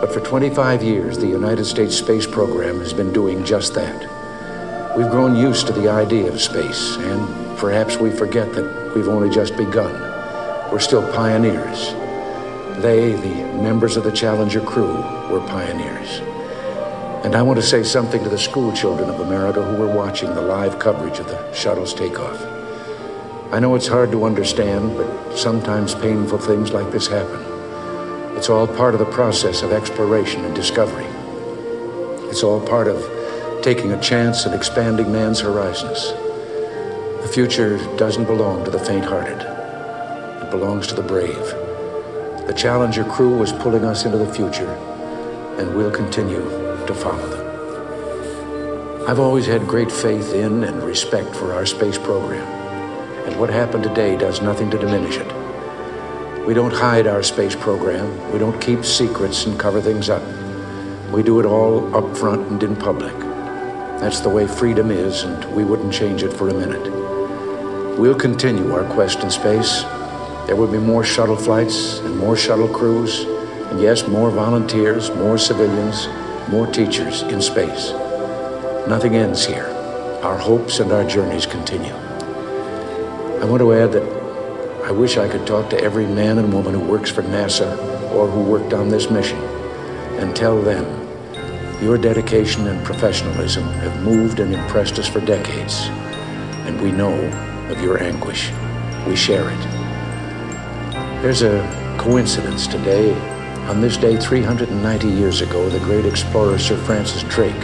But 0.00 0.12
for 0.12 0.20
25 0.20 0.80
years, 0.80 1.18
the 1.18 1.26
United 1.26 1.64
States 1.64 1.96
space 1.96 2.24
program 2.24 2.78
has 2.78 2.92
been 2.92 3.12
doing 3.12 3.44
just 3.44 3.74
that. 3.74 4.96
We've 4.96 5.10
grown 5.10 5.34
used 5.34 5.66
to 5.66 5.72
the 5.72 5.88
idea 5.88 6.30
of 6.30 6.40
space, 6.40 6.96
and 6.98 7.58
perhaps 7.58 7.96
we 7.96 8.12
forget 8.12 8.52
that 8.52 8.92
we've 8.94 9.08
only 9.08 9.28
just 9.28 9.56
begun. 9.56 9.92
We're 10.70 10.78
still 10.78 11.02
pioneers. 11.14 11.94
They, 12.80 13.14
the 13.14 13.34
members 13.60 13.96
of 13.96 14.04
the 14.04 14.12
Challenger 14.12 14.60
crew, 14.60 14.94
were 15.28 15.44
pioneers. 15.48 16.20
And 17.24 17.34
I 17.34 17.42
want 17.42 17.58
to 17.58 17.66
say 17.66 17.82
something 17.82 18.22
to 18.22 18.28
the 18.28 18.38
school 18.38 18.72
children 18.72 19.10
of 19.10 19.18
America 19.18 19.64
who 19.64 19.74
were 19.74 19.92
watching 19.92 20.32
the 20.32 20.42
live 20.42 20.78
coverage 20.78 21.18
of 21.18 21.26
the 21.26 21.52
shuttle's 21.52 21.92
takeoff. 21.92 22.40
I 23.52 23.58
know 23.58 23.74
it's 23.74 23.88
hard 23.88 24.12
to 24.12 24.24
understand, 24.24 24.96
but 24.96 25.36
sometimes 25.36 25.96
painful 25.96 26.38
things 26.38 26.72
like 26.72 26.92
this 26.92 27.08
happen. 27.08 27.55
It's 28.36 28.50
all 28.50 28.66
part 28.66 28.92
of 28.92 29.00
the 29.00 29.06
process 29.06 29.62
of 29.62 29.72
exploration 29.72 30.44
and 30.44 30.54
discovery. 30.54 31.06
It's 32.28 32.42
all 32.42 32.60
part 32.60 32.86
of 32.86 33.02
taking 33.62 33.92
a 33.92 34.00
chance 34.00 34.44
and 34.44 34.54
expanding 34.54 35.10
man's 35.10 35.40
horizons. 35.40 36.12
The 37.22 37.30
future 37.32 37.78
doesn't 37.96 38.26
belong 38.26 38.62
to 38.66 38.70
the 38.70 38.78
faint 38.78 39.06
hearted, 39.06 39.40
it 39.40 40.50
belongs 40.50 40.86
to 40.88 40.94
the 40.94 41.02
brave. 41.02 41.46
The 42.46 42.54
Challenger 42.54 43.04
crew 43.04 43.38
was 43.38 43.52
pulling 43.54 43.86
us 43.86 44.04
into 44.04 44.18
the 44.18 44.32
future, 44.32 44.70
and 45.58 45.74
we'll 45.74 45.90
continue 45.90 46.42
to 46.86 46.94
follow 46.94 47.26
them. 47.26 49.08
I've 49.08 49.18
always 49.18 49.46
had 49.46 49.66
great 49.66 49.90
faith 49.90 50.34
in 50.34 50.62
and 50.62 50.82
respect 50.82 51.34
for 51.34 51.54
our 51.54 51.64
space 51.64 51.96
program, 51.96 52.46
and 53.26 53.40
what 53.40 53.48
happened 53.48 53.84
today 53.84 54.14
does 54.14 54.42
nothing 54.42 54.70
to 54.72 54.78
diminish 54.78 55.16
it. 55.16 55.45
We 56.46 56.54
don't 56.54 56.72
hide 56.72 57.08
our 57.08 57.24
space 57.24 57.56
program, 57.56 58.32
we 58.32 58.38
don't 58.38 58.60
keep 58.60 58.84
secrets 58.84 59.46
and 59.46 59.58
cover 59.58 59.80
things 59.80 60.08
up. 60.08 60.22
We 61.10 61.24
do 61.24 61.40
it 61.40 61.44
all 61.44 61.92
up 61.96 62.16
front 62.16 62.48
and 62.48 62.62
in 62.62 62.76
public. 62.76 63.18
That's 63.98 64.20
the 64.20 64.28
way 64.28 64.46
freedom 64.46 64.92
is, 64.92 65.24
and 65.24 65.44
we 65.56 65.64
wouldn't 65.64 65.92
change 65.92 66.22
it 66.22 66.32
for 66.32 66.48
a 66.48 66.54
minute. 66.54 67.98
We'll 67.98 68.14
continue 68.14 68.72
our 68.72 68.84
quest 68.94 69.24
in 69.24 69.30
space. 69.30 69.82
There 70.46 70.54
will 70.54 70.70
be 70.70 70.78
more 70.78 71.02
shuttle 71.02 71.34
flights 71.34 71.98
and 71.98 72.16
more 72.16 72.36
shuttle 72.36 72.68
crews, 72.68 73.24
and 73.24 73.80
yes, 73.80 74.06
more 74.06 74.30
volunteers, 74.30 75.10
more 75.10 75.38
civilians, 75.38 76.06
more 76.48 76.68
teachers 76.68 77.22
in 77.22 77.42
space. 77.42 77.90
Nothing 78.86 79.16
ends 79.16 79.44
here. 79.44 79.66
Our 80.22 80.38
hopes 80.38 80.78
and 80.78 80.92
our 80.92 81.04
journeys 81.04 81.44
continue. 81.44 81.94
I 83.42 83.44
want 83.46 83.62
to 83.62 83.72
add 83.72 83.90
that 83.90 84.15
I 84.86 84.92
wish 84.92 85.16
I 85.16 85.26
could 85.26 85.44
talk 85.48 85.68
to 85.70 85.80
every 85.80 86.06
man 86.06 86.38
and 86.38 86.52
woman 86.52 86.72
who 86.72 86.78
works 86.78 87.10
for 87.10 87.22
NASA 87.22 87.76
or 88.12 88.28
who 88.28 88.40
worked 88.40 88.72
on 88.72 88.88
this 88.88 89.10
mission 89.10 89.38
and 90.20 90.36
tell 90.36 90.62
them 90.62 90.84
your 91.82 91.98
dedication 91.98 92.68
and 92.68 92.86
professionalism 92.86 93.64
have 93.64 94.00
moved 94.04 94.38
and 94.38 94.54
impressed 94.54 95.00
us 95.00 95.08
for 95.08 95.18
decades, 95.18 95.86
and 96.66 96.80
we 96.80 96.92
know 96.92 97.12
of 97.68 97.80
your 97.80 98.00
anguish. 98.00 98.52
We 99.08 99.16
share 99.16 99.50
it. 99.50 99.62
There's 101.20 101.42
a 101.42 101.96
coincidence 101.98 102.68
today 102.68 103.12
on 103.66 103.80
this 103.80 103.96
day, 103.96 104.16
390 104.16 105.08
years 105.08 105.40
ago, 105.40 105.68
the 105.68 105.80
great 105.80 106.06
explorer 106.06 106.60
Sir 106.60 106.76
Francis 106.76 107.24
Drake 107.24 107.60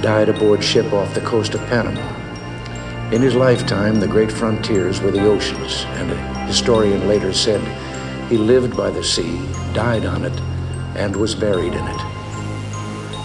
died 0.00 0.30
aboard 0.30 0.64
ship 0.64 0.94
off 0.94 1.12
the 1.12 1.20
coast 1.20 1.52
of 1.52 1.60
Panama. 1.66 2.21
In 3.12 3.20
his 3.20 3.34
lifetime, 3.34 4.00
the 4.00 4.08
great 4.08 4.32
frontiers 4.32 5.02
were 5.02 5.10
the 5.10 5.26
oceans, 5.26 5.84
and 5.98 6.10
a 6.10 6.46
historian 6.46 7.06
later 7.06 7.34
said 7.34 7.60
he 8.30 8.38
lived 8.38 8.74
by 8.74 8.88
the 8.88 9.04
sea, 9.04 9.38
died 9.74 10.06
on 10.06 10.24
it, 10.24 10.40
and 10.96 11.14
was 11.14 11.34
buried 11.34 11.74
in 11.74 11.86
it. 11.86 12.02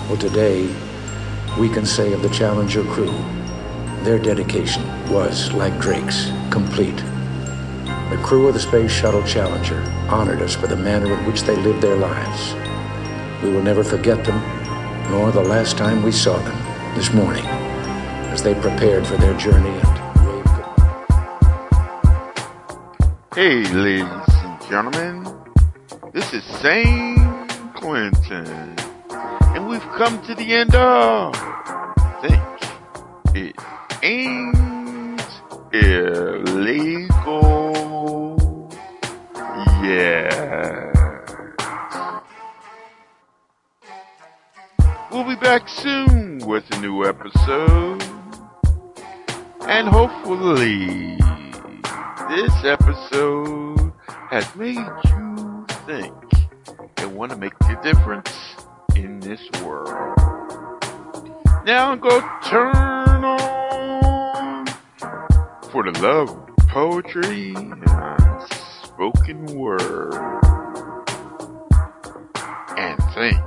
Well, 0.09 0.17
today, 0.17 0.69
we 1.57 1.69
can 1.69 1.85
say 1.85 2.11
of 2.11 2.21
the 2.21 2.29
Challenger 2.31 2.83
crew, 2.83 3.17
their 4.03 4.19
dedication 4.19 4.83
was, 5.09 5.53
like 5.53 5.79
Drake's, 5.79 6.31
complete. 6.51 6.97
The 8.09 8.19
crew 8.21 8.49
of 8.49 8.55
the 8.55 8.59
Space 8.59 8.91
Shuttle 8.91 9.23
Challenger 9.23 9.81
honored 10.09 10.41
us 10.41 10.53
for 10.53 10.67
the 10.67 10.75
manner 10.75 11.17
in 11.17 11.25
which 11.25 11.43
they 11.43 11.55
lived 11.55 11.81
their 11.81 11.95
lives. 11.95 12.53
We 13.41 13.51
will 13.51 13.63
never 13.63 13.85
forget 13.85 14.25
them, 14.25 14.41
nor 15.09 15.31
the 15.31 15.41
last 15.41 15.77
time 15.77 16.03
we 16.03 16.11
saw 16.11 16.37
them 16.39 16.95
this 16.97 17.13
morning 17.13 17.66
as 18.37 18.43
they 18.43 18.53
prepared 18.53 19.07
for 19.07 19.17
their 19.17 19.35
journey 19.37 19.81
Hey, 23.33 23.63
ladies 23.73 24.03
and 24.03 24.61
gentlemen, 24.67 25.25
this 26.11 26.33
is 26.33 26.43
St. 26.43 27.19
Quentin, 27.75 28.75
and 29.53 29.67
we've 29.67 29.87
come 29.95 30.21
to 30.23 30.33
the 30.35 30.55
end 30.55 30.73
of 30.73 31.35
Think 32.21 32.41
It 33.35 33.55
Ain't 34.01 35.21
Illegal. 35.71 37.07
Yeah. 39.83 40.91
We'll 45.11 45.23
be 45.23 45.35
back 45.35 45.69
soon 45.69 46.39
with 46.39 46.65
a 46.71 46.79
new 46.81 47.05
episode. 47.05 48.06
And 49.69 49.89
hopefully, 49.89 51.17
this 52.29 52.53
episode 52.63 53.91
has 54.29 54.55
made 54.55 54.77
you 54.77 55.65
think 55.85 56.13
and 56.95 57.13
want 57.13 57.31
to 57.33 57.37
make 57.37 57.51
a 57.63 57.77
difference 57.83 58.31
in 58.95 59.19
this 59.19 59.41
world. 59.61 60.17
Now 61.65 61.95
go 61.95 62.21
turn 62.45 63.25
on 63.25 64.67
for 65.69 65.83
the 65.83 65.99
love 66.01 66.29
of 66.29 66.57
poetry 66.69 67.53
and 67.53 67.83
spoken 68.49 69.45
word. 69.47 70.13
And 72.77 72.97
think. 73.13 73.46